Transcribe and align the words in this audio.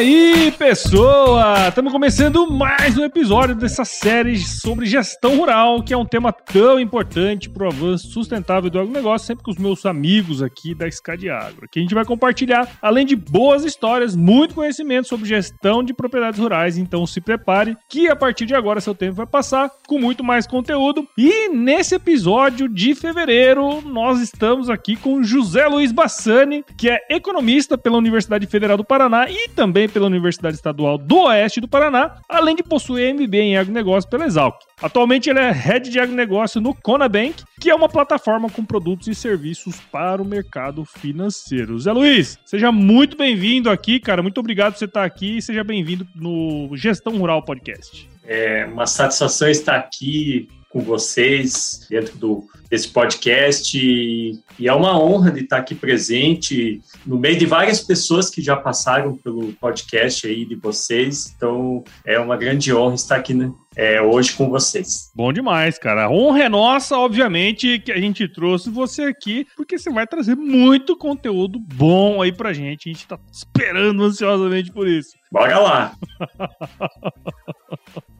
E 0.00 0.27
pessoa! 0.52 1.68
Estamos 1.68 1.92
começando 1.92 2.50
mais 2.50 2.96
um 2.96 3.04
episódio 3.04 3.54
dessa 3.54 3.84
série 3.84 4.38
sobre 4.38 4.86
gestão 4.86 5.36
rural, 5.36 5.82
que 5.82 5.92
é 5.92 5.96
um 5.96 6.06
tema 6.06 6.32
tão 6.32 6.80
importante 6.80 7.50
para 7.50 7.64
o 7.64 7.66
avanço 7.68 8.08
sustentável 8.08 8.70
do 8.70 8.78
agronegócio, 8.78 9.26
sempre 9.26 9.44
com 9.44 9.50
os 9.50 9.58
meus 9.58 9.84
amigos 9.84 10.42
aqui 10.42 10.74
da 10.74 10.88
Escade 10.88 11.28
Agro. 11.28 11.64
Aqui 11.64 11.80
a 11.80 11.82
gente 11.82 11.94
vai 11.94 12.04
compartilhar, 12.04 12.66
além 12.80 13.04
de 13.04 13.14
boas 13.14 13.64
histórias, 13.64 14.16
muito 14.16 14.54
conhecimento 14.54 15.08
sobre 15.08 15.28
gestão 15.28 15.82
de 15.82 15.92
propriedades 15.92 16.40
rurais. 16.40 16.78
Então 16.78 17.06
se 17.06 17.20
prepare, 17.20 17.76
que 17.88 18.08
a 18.08 18.16
partir 18.16 18.46
de 18.46 18.54
agora 18.54 18.80
seu 18.80 18.94
tempo 18.94 19.16
vai 19.16 19.26
passar 19.26 19.70
com 19.86 19.98
muito 19.98 20.24
mais 20.24 20.46
conteúdo. 20.46 21.06
E 21.16 21.50
nesse 21.50 21.94
episódio 21.94 22.68
de 22.68 22.94
fevereiro, 22.94 23.82
nós 23.82 24.20
estamos 24.20 24.70
aqui 24.70 24.96
com 24.96 25.22
José 25.22 25.66
Luiz 25.66 25.92
Bassani, 25.92 26.64
que 26.76 26.88
é 26.88 26.98
economista 27.10 27.76
pela 27.76 27.98
Universidade 27.98 28.46
Federal 28.46 28.76
do 28.76 28.84
Paraná 28.84 29.28
e 29.28 29.48
também 29.50 29.88
pela 29.88 30.06
Universidade 30.06 30.37
Estadual 30.46 30.98
do 30.98 31.22
Oeste 31.24 31.60
do 31.60 31.68
Paraná, 31.68 32.16
além 32.28 32.54
de 32.54 32.62
possuir 32.62 33.14
MBA 33.14 33.36
em 33.38 33.56
agronegócio 33.56 34.08
pela 34.08 34.26
Exalc. 34.26 34.56
Atualmente 34.80 35.28
ele 35.28 35.40
é 35.40 35.50
head 35.50 35.90
de 35.90 35.98
agronegócio 35.98 36.60
no 36.60 36.74
Conabank, 36.74 37.42
que 37.60 37.70
é 37.70 37.74
uma 37.74 37.88
plataforma 37.88 38.48
com 38.48 38.64
produtos 38.64 39.08
e 39.08 39.14
serviços 39.14 39.80
para 39.90 40.22
o 40.22 40.24
mercado 40.24 40.84
financeiro. 40.84 41.78
Zé 41.78 41.92
Luiz, 41.92 42.38
seja 42.44 42.70
muito 42.70 43.16
bem-vindo 43.16 43.70
aqui, 43.70 43.98
cara. 43.98 44.22
Muito 44.22 44.38
obrigado 44.38 44.74
por 44.74 44.78
você 44.78 44.84
estar 44.84 45.04
aqui 45.04 45.38
e 45.38 45.42
seja 45.42 45.64
bem-vindo 45.64 46.06
no 46.14 46.70
Gestão 46.76 47.16
Rural 47.18 47.42
Podcast. 47.42 48.08
É 48.24 48.66
uma 48.66 48.86
satisfação 48.86 49.48
estar 49.48 49.76
aqui 49.76 50.48
com 50.78 50.84
vocês 50.84 51.86
dentro 51.90 52.16
do, 52.16 52.44
desse 52.70 52.88
podcast 52.88 53.76
e, 53.76 54.38
e, 54.58 54.68
é 54.68 54.72
uma 54.72 54.98
honra 54.98 55.32
de 55.32 55.40
estar 55.40 55.58
aqui 55.58 55.74
presente 55.74 56.80
no 57.04 57.18
meio 57.18 57.36
de 57.36 57.46
várias 57.46 57.80
pessoas 57.80 58.30
que 58.30 58.40
já 58.40 58.56
passaram 58.56 59.16
pelo 59.16 59.52
podcast 59.54 60.26
aí 60.26 60.44
de 60.44 60.54
vocês. 60.54 61.34
Então 61.36 61.82
é 62.06 62.18
uma 62.18 62.36
grande 62.36 62.72
honra 62.72 62.94
estar 62.94 63.16
aqui 63.16 63.34
né, 63.34 63.50
é, 63.76 64.00
hoje 64.00 64.32
com 64.34 64.48
vocês. 64.48 65.10
Bom 65.14 65.32
demais, 65.32 65.78
cara. 65.78 66.04
A 66.04 66.10
honra 66.10 66.44
é 66.44 66.48
nossa, 66.48 66.96
obviamente, 66.96 67.80
que 67.80 67.90
a 67.90 67.98
gente 67.98 68.28
trouxe 68.28 68.70
você 68.70 69.02
aqui, 69.02 69.46
porque 69.56 69.78
você 69.78 69.90
vai 69.90 70.06
trazer 70.06 70.36
muito 70.36 70.96
conteúdo 70.96 71.58
bom 71.58 72.22
aí 72.22 72.30
pra 72.32 72.52
gente. 72.52 72.88
A 72.88 72.92
gente 72.92 73.06
tá 73.06 73.18
esperando 73.32 74.04
ansiosamente 74.04 74.70
por 74.70 74.86
isso. 74.86 75.16
Bora 75.32 75.58
lá! 75.58 75.92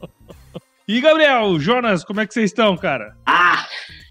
E 0.89 0.99
Gabriel, 0.99 1.59
Jonas, 1.59 2.03
como 2.03 2.19
é 2.19 2.25
que 2.25 2.33
vocês 2.33 2.49
estão, 2.49 2.75
cara? 2.75 3.15
Ah, 3.23 3.63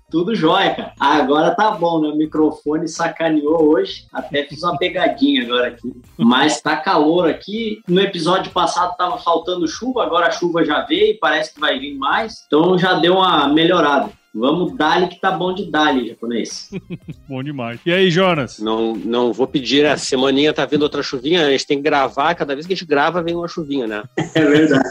tudo 0.09 0.33
jóia, 0.33 0.77
cara. 0.77 0.93
Agora 1.01 1.53
tá 1.53 1.73
bom, 1.73 2.01
né? 2.01 2.07
O 2.07 2.17
microfone 2.17 2.87
sacaneou 2.87 3.75
hoje. 3.75 4.07
Até 4.13 4.45
fiz 4.45 4.63
uma 4.63 4.79
pegadinha 4.79 5.43
agora 5.43 5.71
aqui. 5.71 5.93
Mas 6.17 6.61
tá 6.61 6.77
calor 6.77 7.29
aqui. 7.29 7.81
No 7.89 8.01
episódio 8.01 8.53
passado 8.53 8.97
tava 8.97 9.19
faltando 9.19 9.67
chuva, 9.67 10.05
agora 10.05 10.29
a 10.29 10.31
chuva 10.31 10.65
já 10.65 10.83
veio, 10.83 11.19
parece 11.19 11.53
que 11.53 11.59
vai 11.59 11.81
vir 11.81 11.97
mais. 11.97 12.45
Então 12.47 12.79
já 12.79 12.95
deu 12.95 13.15
uma 13.15 13.49
melhorada. 13.49 14.13
Vamos 14.33 14.77
dali 14.77 15.09
que 15.09 15.21
tá 15.21 15.33
bom 15.33 15.53
de 15.53 15.69
dali, 15.69 16.07
japonês. 16.07 16.71
bom 17.29 17.43
demais. 17.43 17.81
E 17.85 17.93
aí, 17.93 18.09
Jonas? 18.09 18.61
Não, 18.61 18.95
não 18.95 19.33
vou 19.33 19.49
pedir, 19.49 19.85
a 19.85 19.97
semaninha 19.97 20.53
tá 20.53 20.65
vindo 20.65 20.83
outra 20.83 21.03
chuvinha, 21.03 21.45
a 21.45 21.51
gente 21.51 21.67
tem 21.67 21.79
que 21.79 21.83
gravar, 21.83 22.37
cada 22.37 22.55
vez 22.55 22.69
que 22.69 22.73
a 22.73 22.77
gente 22.77 22.87
grava 22.87 23.21
vem 23.21 23.35
uma 23.35 23.49
chuvinha, 23.49 23.89
né? 23.89 24.05
É 24.33 24.45
verdade. 24.45 24.89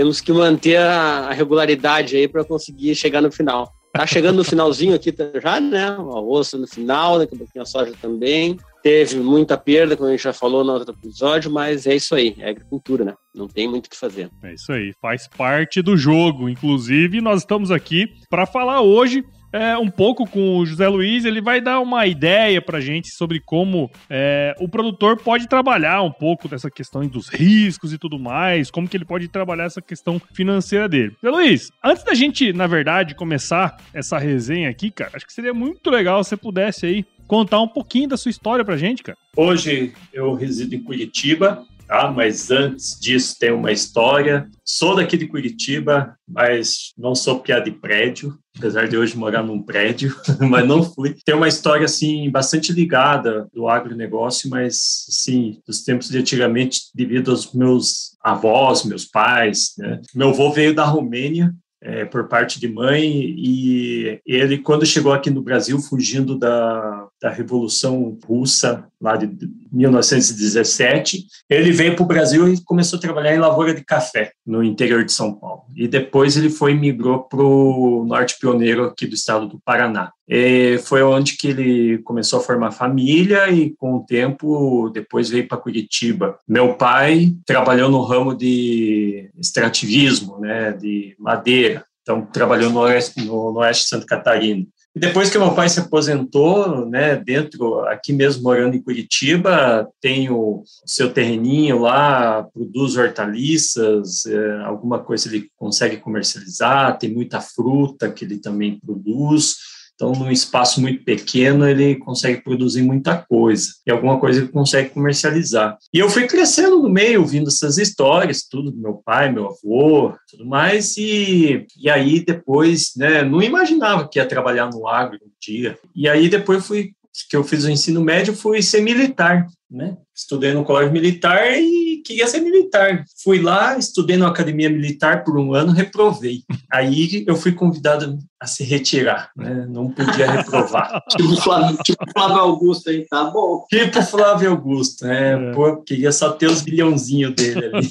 Temos 0.00 0.18
que 0.18 0.32
manter 0.32 0.78
a 0.78 1.30
regularidade 1.30 2.16
aí 2.16 2.26
para 2.26 2.42
conseguir 2.42 2.94
chegar 2.94 3.20
no 3.20 3.30
final. 3.30 3.70
Tá 3.92 4.06
chegando 4.06 4.36
no 4.36 4.44
finalzinho 4.44 4.94
aqui 4.94 5.14
já, 5.42 5.60
né? 5.60 5.90
O 5.98 6.16
arroz 6.16 6.54
no 6.54 6.66
final, 6.66 7.18
daqui 7.18 7.34
a 7.34 7.36
pouquinho 7.36 7.62
a 7.62 7.66
soja 7.66 7.92
também. 8.00 8.56
Teve 8.82 9.16
muita 9.16 9.58
perda, 9.58 9.94
como 9.94 10.08
a 10.08 10.12
gente 10.12 10.22
já 10.22 10.32
falou 10.32 10.64
no 10.64 10.72
outro 10.72 10.94
episódio, 10.94 11.50
mas 11.50 11.86
é 11.86 11.94
isso 11.96 12.14
aí, 12.14 12.34
é 12.38 12.48
agricultura, 12.48 13.04
né? 13.04 13.14
Não 13.34 13.46
tem 13.46 13.68
muito 13.68 13.88
o 13.88 13.90
que 13.90 13.96
fazer. 13.98 14.30
É 14.42 14.54
isso 14.54 14.72
aí, 14.72 14.94
faz 15.02 15.28
parte 15.36 15.82
do 15.82 15.98
jogo. 15.98 16.48
Inclusive, 16.48 17.20
nós 17.20 17.40
estamos 17.42 17.70
aqui 17.70 18.06
para 18.30 18.46
falar 18.46 18.80
hoje 18.80 19.22
é, 19.52 19.76
um 19.76 19.88
pouco 19.88 20.26
com 20.26 20.58
o 20.58 20.66
José 20.66 20.88
Luiz, 20.88 21.24
ele 21.24 21.40
vai 21.40 21.60
dar 21.60 21.80
uma 21.80 22.06
ideia 22.06 22.60
pra 22.62 22.80
gente 22.80 23.10
sobre 23.10 23.40
como 23.40 23.90
é, 24.08 24.54
o 24.60 24.68
produtor 24.68 25.16
pode 25.16 25.48
trabalhar 25.48 26.02
um 26.02 26.10
pouco 26.10 26.48
dessa 26.48 26.70
questão 26.70 27.06
dos 27.06 27.28
riscos 27.28 27.92
e 27.92 27.98
tudo 27.98 28.18
mais, 28.18 28.70
como 28.70 28.88
que 28.88 28.96
ele 28.96 29.04
pode 29.04 29.28
trabalhar 29.28 29.64
essa 29.64 29.82
questão 29.82 30.20
financeira 30.32 30.88
dele. 30.88 31.16
José 31.22 31.36
Luiz, 31.36 31.72
antes 31.84 32.04
da 32.04 32.14
gente, 32.14 32.52
na 32.52 32.66
verdade, 32.66 33.14
começar 33.14 33.76
essa 33.92 34.18
resenha 34.18 34.68
aqui, 34.68 34.90
cara, 34.90 35.12
acho 35.14 35.26
que 35.26 35.32
seria 35.32 35.54
muito 35.54 35.90
legal 35.90 36.22
se 36.22 36.30
você 36.30 36.36
pudesse 36.36 36.86
aí 36.86 37.04
contar 37.26 37.60
um 37.60 37.68
pouquinho 37.68 38.08
da 38.08 38.16
sua 38.16 38.30
história 38.30 38.64
pra 38.64 38.76
gente, 38.76 39.02
cara. 39.02 39.16
Hoje 39.36 39.92
eu 40.12 40.34
resido 40.34 40.74
em 40.74 40.82
Curitiba, 40.82 41.64
tá? 41.90 42.10
Mas 42.10 42.52
antes 42.52 42.96
disso 43.00 43.36
tem 43.38 43.50
uma 43.50 43.72
história. 43.72 44.48
Sou 44.64 44.94
daqui 44.94 45.16
de 45.16 45.26
Curitiba, 45.26 46.14
mas 46.26 46.92
não 46.96 47.16
sou 47.16 47.40
piada 47.40 47.64
de 47.64 47.72
prédio, 47.72 48.38
apesar 48.56 48.86
de 48.86 48.96
hoje 48.96 49.18
morar 49.18 49.42
num 49.42 49.60
prédio, 49.60 50.14
mas 50.48 50.66
não 50.66 50.84
fui. 50.84 51.16
Tem 51.24 51.34
uma 51.34 51.48
história 51.48 51.84
assim 51.84 52.30
bastante 52.30 52.72
ligada 52.72 53.48
do 53.52 53.68
agronegócio, 53.68 54.48
mas 54.48 55.04
sim, 55.08 55.60
dos 55.66 55.82
tempos 55.82 56.08
de 56.08 56.18
antigamente, 56.18 56.82
devido 56.94 57.32
aos 57.32 57.52
meus 57.52 58.16
avós, 58.22 58.84
meus 58.84 59.04
pais, 59.04 59.72
né? 59.76 60.00
Meu 60.14 60.28
avô 60.28 60.52
veio 60.52 60.72
da 60.72 60.84
Romênia, 60.84 61.52
é, 61.82 62.04
por 62.04 62.28
parte 62.28 62.60
de 62.60 62.68
mãe, 62.68 63.02
e 63.02 64.20
ele, 64.26 64.58
quando 64.58 64.84
chegou 64.86 65.12
aqui 65.12 65.30
no 65.30 65.42
Brasil, 65.42 65.78
fugindo 65.80 66.38
da, 66.38 67.08
da 67.20 67.30
Revolução 67.30 68.18
Russa, 68.26 68.86
lá 69.00 69.14
de 69.14 69.28
1917, 69.70 71.26
ele 71.48 71.70
veio 71.70 71.94
para 71.94 72.02
o 72.02 72.06
Brasil 72.06 72.48
e 72.48 72.62
começou 72.64 72.98
a 72.98 73.02
trabalhar 73.02 73.34
em 73.34 73.38
lavoura 73.38 73.74
de 73.74 73.84
café, 73.84 74.32
no 74.46 74.64
interior 74.64 75.04
de 75.04 75.12
São 75.12 75.34
Paulo. 75.34 75.64
E 75.76 75.86
depois 75.86 76.36
ele 76.36 76.48
foi 76.48 76.74
migrou 76.74 77.24
para 77.24 77.42
o 77.42 78.04
Norte 78.06 78.36
Pioneiro, 78.40 78.84
aqui 78.84 79.06
do 79.06 79.14
estado 79.14 79.46
do 79.46 79.60
Paraná. 79.60 80.12
E 80.26 80.78
foi 80.84 81.02
onde 81.02 81.36
que 81.36 81.48
ele 81.48 81.98
começou 81.98 82.38
a 82.38 82.42
formar 82.42 82.70
família 82.70 83.50
e, 83.50 83.74
com 83.76 83.96
o 83.96 84.06
tempo, 84.06 84.88
depois 84.90 85.28
veio 85.28 85.46
para 85.46 85.58
Curitiba. 85.58 86.38
Meu 86.48 86.74
pai 86.74 87.34
trabalhou 87.44 87.90
no 87.90 88.02
ramo 88.02 88.34
de 88.34 89.28
extrativismo, 89.36 90.38
né, 90.38 90.72
de 90.72 91.14
madeira. 91.18 91.84
Então, 92.02 92.22
trabalhou 92.22 92.70
no 92.70 92.80
oeste, 92.80 93.24
no, 93.24 93.52
no 93.52 93.58
oeste 93.58 93.84
de 93.84 93.88
Santa 93.90 94.06
Catarina. 94.06 94.66
Depois 94.94 95.30
que 95.30 95.38
meu 95.38 95.54
pai 95.54 95.68
se 95.68 95.78
aposentou, 95.78 96.84
né, 96.84 97.14
dentro, 97.14 97.80
aqui 97.86 98.12
mesmo 98.12 98.42
morando 98.42 98.74
em 98.74 98.82
Curitiba, 98.82 99.88
tem 100.00 100.28
o 100.30 100.64
seu 100.84 101.12
terreninho 101.12 101.78
lá, 101.78 102.42
produz 102.42 102.96
hortaliças, 102.96 104.26
é, 104.26 104.62
alguma 104.62 104.98
coisa 104.98 105.28
ele 105.28 105.48
consegue 105.56 105.96
comercializar, 105.98 106.98
tem 106.98 107.14
muita 107.14 107.40
fruta 107.40 108.10
que 108.10 108.24
ele 108.24 108.38
também 108.38 108.80
produz. 108.80 109.56
Então, 110.00 110.12
num 110.12 110.30
espaço 110.30 110.80
muito 110.80 111.04
pequeno, 111.04 111.68
ele 111.68 111.96
consegue 111.96 112.42
produzir 112.42 112.80
muita 112.80 113.18
coisa. 113.18 113.66
E 113.86 113.90
alguma 113.90 114.18
coisa 114.18 114.40
ele 114.40 114.48
consegue 114.48 114.88
comercializar. 114.88 115.76
E 115.92 115.98
eu 115.98 116.08
fui 116.08 116.26
crescendo 116.26 116.80
no 116.80 116.88
meio, 116.88 117.20
ouvindo 117.20 117.48
essas 117.48 117.76
histórias, 117.76 118.48
tudo 118.48 118.70
do 118.70 118.80
meu 118.80 118.94
pai, 119.04 119.30
meu 119.30 119.48
avô, 119.48 120.14
tudo 120.30 120.46
mais. 120.46 120.96
E, 120.96 121.66
e 121.78 121.90
aí, 121.90 122.24
depois, 122.24 122.92
né, 122.96 123.22
não 123.22 123.42
imaginava 123.42 124.08
que 124.08 124.18
ia 124.18 124.24
trabalhar 124.24 124.70
no 124.70 124.88
agro 124.88 125.18
um 125.22 125.30
dia. 125.38 125.78
E 125.94 126.08
aí, 126.08 126.30
depois 126.30 126.66
fui 126.66 126.92
que 127.28 127.36
eu 127.36 127.44
fiz 127.44 127.64
o 127.64 127.70
ensino 127.70 128.00
médio, 128.02 128.34
fui 128.34 128.62
ser 128.62 128.80
militar, 128.80 129.46
né? 129.70 129.96
Estudei 130.16 130.54
no 130.54 130.64
colégio 130.64 130.92
militar 130.92 131.58
e 131.58 131.89
queria 132.02 132.26
ser 132.26 132.40
militar. 132.40 133.04
Fui 133.22 133.40
lá, 133.40 133.76
estudei 133.78 134.16
na 134.16 134.28
academia 134.28 134.70
militar 134.70 135.24
por 135.24 135.38
um 135.38 135.54
ano, 135.54 135.72
reprovei. 135.72 136.42
Aí 136.72 137.24
eu 137.26 137.36
fui 137.36 137.52
convidado 137.52 138.18
a 138.40 138.46
se 138.46 138.64
retirar, 138.64 139.30
né? 139.36 139.66
Não 139.68 139.90
podia 139.90 140.30
reprovar. 140.30 141.02
tipo, 141.10 141.36
Flávio, 141.36 141.76
tipo 141.84 142.04
Flávio 142.12 142.38
Augusto 142.38 142.90
aí, 142.90 143.06
tá 143.06 143.24
bom. 143.24 143.66
Tipo 143.68 144.02
Flávio 144.02 144.50
Augusto, 144.50 145.04
né? 145.04 145.50
É. 145.50 145.52
Pô, 145.52 145.76
queria 145.82 146.10
só 146.10 146.30
ter 146.30 146.46
os 146.46 146.62
bilhãozinhos 146.62 147.34
dele 147.34 147.66
ali. 147.66 147.90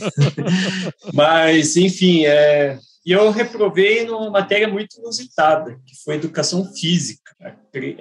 Mas, 1.14 1.78
enfim, 1.78 2.26
é... 2.26 2.80
E 3.06 3.12
eu 3.12 3.32
reprovei 3.32 4.06
numa 4.06 4.30
matéria 4.30 4.68
muito 4.68 5.00
inusitada, 5.00 5.80
que 5.86 5.96
foi 6.04 6.16
educação 6.16 6.66
física. 6.74 7.32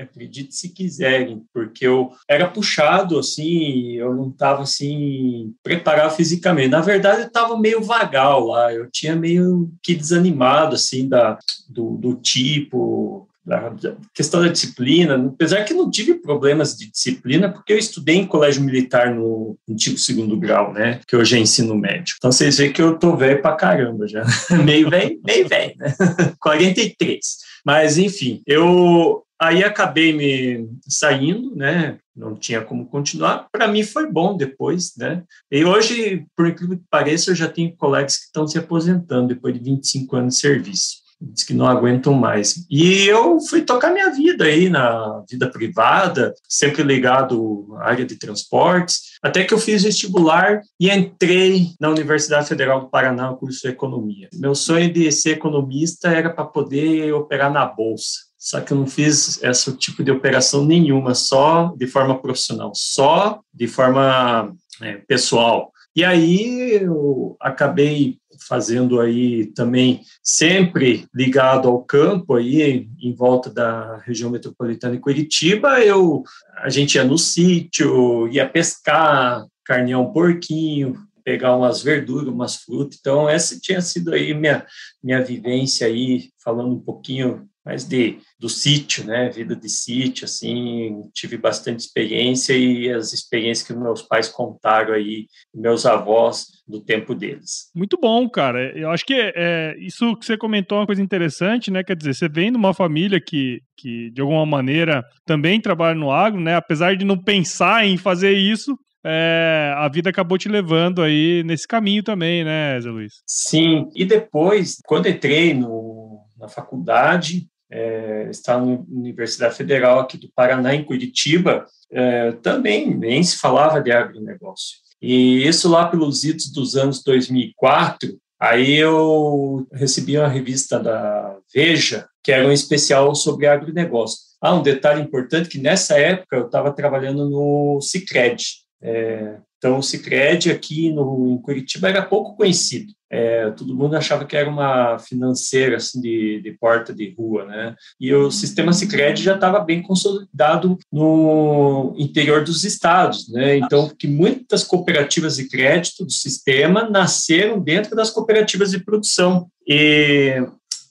acredite 0.00 0.54
se 0.54 0.70
quiserem, 0.70 1.44
porque 1.52 1.86
eu 1.86 2.10
era 2.28 2.48
puxado 2.48 3.18
assim, 3.18 3.92
eu 3.92 4.14
não 4.14 4.28
estava 4.30 4.62
assim 4.62 5.54
preparado 5.62 6.16
fisicamente. 6.16 6.68
Na 6.68 6.80
verdade, 6.80 7.22
eu 7.22 7.26
estava 7.28 7.58
meio 7.58 7.82
vagal 7.82 8.46
lá, 8.46 8.72
eu 8.72 8.90
tinha 8.90 9.14
meio 9.14 9.72
que 9.82 9.94
desanimado 9.94 10.74
assim 10.74 11.08
da 11.08 11.38
do, 11.68 11.96
do 11.96 12.14
tipo 12.14 13.27
a 13.50 13.74
questão 14.14 14.42
da 14.42 14.48
disciplina, 14.48 15.14
apesar 15.14 15.64
que 15.64 15.74
não 15.74 15.90
tive 15.90 16.14
problemas 16.14 16.76
de 16.76 16.90
disciplina, 16.90 17.50
porque 17.50 17.72
eu 17.72 17.78
estudei 17.78 18.16
em 18.16 18.26
colégio 18.26 18.62
militar 18.62 19.14
no 19.14 19.58
antigo 19.68 19.98
segundo 19.98 20.36
grau, 20.36 20.72
né, 20.72 21.00
que 21.06 21.16
hoje 21.16 21.36
é 21.36 21.40
ensino 21.40 21.74
médio. 21.74 22.14
Então 22.18 22.30
vocês 22.30 22.58
veem 22.58 22.72
que 22.72 22.82
eu 22.82 22.98
tô 22.98 23.16
velho 23.16 23.40
pra 23.40 23.56
caramba 23.56 24.06
já, 24.06 24.24
meio 24.64 24.90
velho, 24.90 25.20
meio 25.24 25.48
velho, 25.48 25.74
né, 25.78 25.94
43. 26.40 27.18
Mas 27.64 27.98
enfim, 27.98 28.42
eu 28.46 29.22
aí 29.40 29.62
acabei 29.62 30.12
me 30.12 30.68
saindo, 30.88 31.54
né, 31.54 31.98
não 32.16 32.34
tinha 32.34 32.60
como 32.60 32.86
continuar. 32.86 33.46
Para 33.52 33.68
mim 33.68 33.84
foi 33.84 34.10
bom 34.10 34.36
depois, 34.36 34.94
né? 34.96 35.22
E 35.50 35.64
hoje, 35.64 36.26
por 36.36 36.48
incrível 36.48 36.76
que 36.76 36.84
pareça, 36.90 37.30
eu 37.30 37.34
já 37.36 37.48
tenho 37.48 37.76
colegas 37.76 38.16
que 38.16 38.24
estão 38.24 38.46
se 38.46 38.58
aposentando 38.58 39.28
depois 39.28 39.54
de 39.54 39.60
25 39.60 40.16
anos 40.16 40.34
de 40.34 40.40
serviço 40.40 41.07
diz 41.20 41.44
que 41.44 41.54
não 41.54 41.66
aguentam 41.66 42.14
mais. 42.14 42.64
E 42.70 43.06
eu 43.06 43.40
fui 43.40 43.62
tocar 43.62 43.92
minha 43.92 44.10
vida 44.10 44.44
aí 44.44 44.68
na 44.68 45.22
vida 45.28 45.50
privada, 45.50 46.34
sempre 46.48 46.82
ligado 46.82 47.66
à 47.78 47.90
área 47.90 48.04
de 48.04 48.16
transportes, 48.16 49.18
até 49.22 49.44
que 49.44 49.52
eu 49.52 49.58
fiz 49.58 49.82
vestibular 49.82 50.60
e 50.78 50.90
entrei 50.90 51.70
na 51.80 51.88
Universidade 51.88 52.48
Federal 52.48 52.80
do 52.80 52.88
Paraná 52.88 53.32
curso 53.34 53.62
de 53.62 53.68
Economia. 53.68 54.28
Meu 54.34 54.54
sonho 54.54 54.92
de 54.92 55.10
ser 55.10 55.30
economista 55.30 56.08
era 56.08 56.30
para 56.30 56.44
poder 56.44 57.12
operar 57.12 57.52
na 57.52 57.66
bolsa. 57.66 58.28
Só 58.38 58.60
que 58.60 58.72
eu 58.72 58.76
não 58.76 58.86
fiz 58.86 59.42
esse 59.42 59.76
tipo 59.76 60.04
de 60.04 60.12
operação 60.12 60.64
nenhuma, 60.64 61.14
só 61.14 61.74
de 61.76 61.88
forma 61.88 62.20
profissional, 62.20 62.70
só 62.74 63.40
de 63.52 63.66
forma 63.66 64.54
é, 64.80 64.94
pessoal. 65.08 65.72
E 65.94 66.04
aí 66.04 66.78
eu 66.80 67.36
acabei 67.40 68.18
fazendo 68.48 69.00
aí 69.00 69.46
também 69.46 70.00
sempre 70.22 71.06
ligado 71.14 71.68
ao 71.68 71.82
campo 71.84 72.34
aí 72.34 72.88
em 73.00 73.14
volta 73.14 73.50
da 73.50 73.98
região 73.98 74.30
metropolitana 74.30 74.94
de 74.94 75.00
Curitiba, 75.00 75.80
eu 75.80 76.22
a 76.56 76.68
gente 76.70 76.96
ia 76.96 77.04
no 77.04 77.18
sítio, 77.18 78.26
ia 78.28 78.48
pescar, 78.48 79.46
carnear 79.64 80.00
um 80.00 80.12
porquinho, 80.12 80.96
pegar 81.28 81.54
umas 81.54 81.82
verduras, 81.82 82.32
umas 82.32 82.56
frutas. 82.56 82.96
Então 82.98 83.28
essa 83.28 83.60
tinha 83.60 83.82
sido 83.82 84.14
aí 84.14 84.32
minha 84.32 84.66
minha 85.04 85.22
vivência 85.22 85.86
aí 85.86 86.30
falando 86.42 86.74
um 86.74 86.80
pouquinho 86.80 87.46
mais 87.62 87.84
de 87.84 88.16
do 88.40 88.48
sítio, 88.48 89.04
né, 89.04 89.28
vida 89.28 89.54
de 89.54 89.68
sítio, 89.68 90.24
assim, 90.24 91.02
tive 91.12 91.36
bastante 91.36 91.80
experiência 91.80 92.56
e 92.56 92.90
as 92.90 93.12
experiências 93.12 93.66
que 93.66 93.74
meus 93.74 94.00
pais 94.00 94.28
contaram 94.28 94.94
aí, 94.94 95.26
meus 95.54 95.84
avós 95.84 96.46
do 96.66 96.80
tempo 96.80 97.14
deles. 97.14 97.70
Muito 97.74 97.98
bom, 98.00 98.26
cara. 98.30 98.72
Eu 98.74 98.90
acho 98.90 99.04
que 99.04 99.14
é, 99.14 99.76
isso 99.78 100.16
que 100.16 100.24
você 100.24 100.38
comentou 100.38 100.78
é 100.78 100.80
uma 100.80 100.86
coisa 100.86 101.02
interessante, 101.02 101.70
né? 101.70 101.84
Quer 101.84 101.96
dizer, 101.96 102.14
você 102.14 102.28
vem 102.28 102.50
de 102.50 102.56
uma 102.56 102.72
família 102.72 103.20
que, 103.20 103.60
que 103.76 104.10
de 104.12 104.20
alguma 104.22 104.46
maneira 104.46 105.04
também 105.26 105.60
trabalha 105.60 105.98
no 105.98 106.10
agro, 106.10 106.40
né? 106.40 106.54
Apesar 106.54 106.96
de 106.96 107.04
não 107.04 107.18
pensar 107.18 107.84
em 107.84 107.98
fazer 107.98 108.32
isso, 108.32 108.78
é, 109.08 109.74
a 109.76 109.88
vida 109.88 110.10
acabou 110.10 110.36
te 110.36 110.48
levando 110.48 111.02
aí 111.02 111.42
nesse 111.44 111.66
caminho 111.66 112.02
também, 112.02 112.44
né, 112.44 112.80
Zé 112.80 112.90
Luiz? 112.90 113.14
Sim, 113.26 113.88
e 113.94 114.04
depois, 114.04 114.78
quando 114.86 115.08
entrei 115.08 115.54
no, 115.54 116.20
na 116.38 116.48
faculdade, 116.48 117.48
é, 117.70 118.28
está 118.30 118.58
na 118.58 118.78
Universidade 118.88 119.56
Federal 119.56 120.00
aqui 120.00 120.16
do 120.16 120.30
Paraná, 120.34 120.74
em 120.74 120.84
Curitiba, 120.84 121.66
é, 121.90 122.32
também 122.32 122.94
nem 122.94 123.22
se 123.22 123.36
falava 123.38 123.80
de 123.80 123.90
agronegócio. 123.90 124.78
E 125.00 125.46
isso 125.46 125.68
lá 125.68 125.86
pelos 125.86 126.24
idos 126.24 126.50
dos 126.50 126.76
anos 126.76 127.02
2004, 127.02 128.18
aí 128.40 128.74
eu 128.74 129.66
recebi 129.72 130.18
uma 130.18 130.28
revista 130.28 130.78
da 130.78 131.36
Veja, 131.54 132.06
que 132.22 132.32
era 132.32 132.46
um 132.46 132.52
especial 132.52 133.14
sobre 133.14 133.46
agronegócio. 133.46 134.18
Ah, 134.40 134.54
um 134.54 134.62
detalhe 134.62 135.02
importante 135.02 135.48
que 135.48 135.58
nessa 135.58 135.98
época 135.98 136.36
eu 136.36 136.46
estava 136.46 136.72
trabalhando 136.72 137.28
no 137.28 137.80
Cicred. 137.80 138.44
É, 138.82 139.38
então, 139.58 139.78
o 139.78 139.82
Cicred 139.82 140.50
aqui 140.50 140.92
no, 140.92 141.32
em 141.32 141.42
Curitiba 141.42 141.88
era 141.88 142.02
pouco 142.02 142.36
conhecido. 142.36 142.92
É, 143.10 143.50
todo 143.52 143.74
mundo 143.74 143.96
achava 143.96 144.24
que 144.24 144.36
era 144.36 144.48
uma 144.48 144.98
financeira 144.98 145.78
assim 145.78 146.00
de, 146.00 146.40
de 146.42 146.52
porta 146.52 146.94
de 146.94 147.14
rua, 147.16 147.44
né? 147.46 147.74
E 147.98 148.14
o 148.14 148.30
sistema 148.30 148.72
Sicredi 148.72 149.22
já 149.22 149.34
estava 149.34 149.60
bem 149.60 149.82
consolidado 149.82 150.78
no 150.92 151.94
interior 151.96 152.44
dos 152.44 152.64
estados, 152.64 153.28
né? 153.30 153.56
Então, 153.56 153.90
que 153.98 154.06
muitas 154.06 154.62
cooperativas 154.62 155.36
de 155.36 155.48
crédito 155.48 156.04
do 156.04 156.12
sistema 156.12 156.88
nasceram 156.88 157.58
dentro 157.58 157.96
das 157.96 158.10
cooperativas 158.10 158.70
de 158.70 158.84
produção. 158.84 159.48
E 159.66 160.46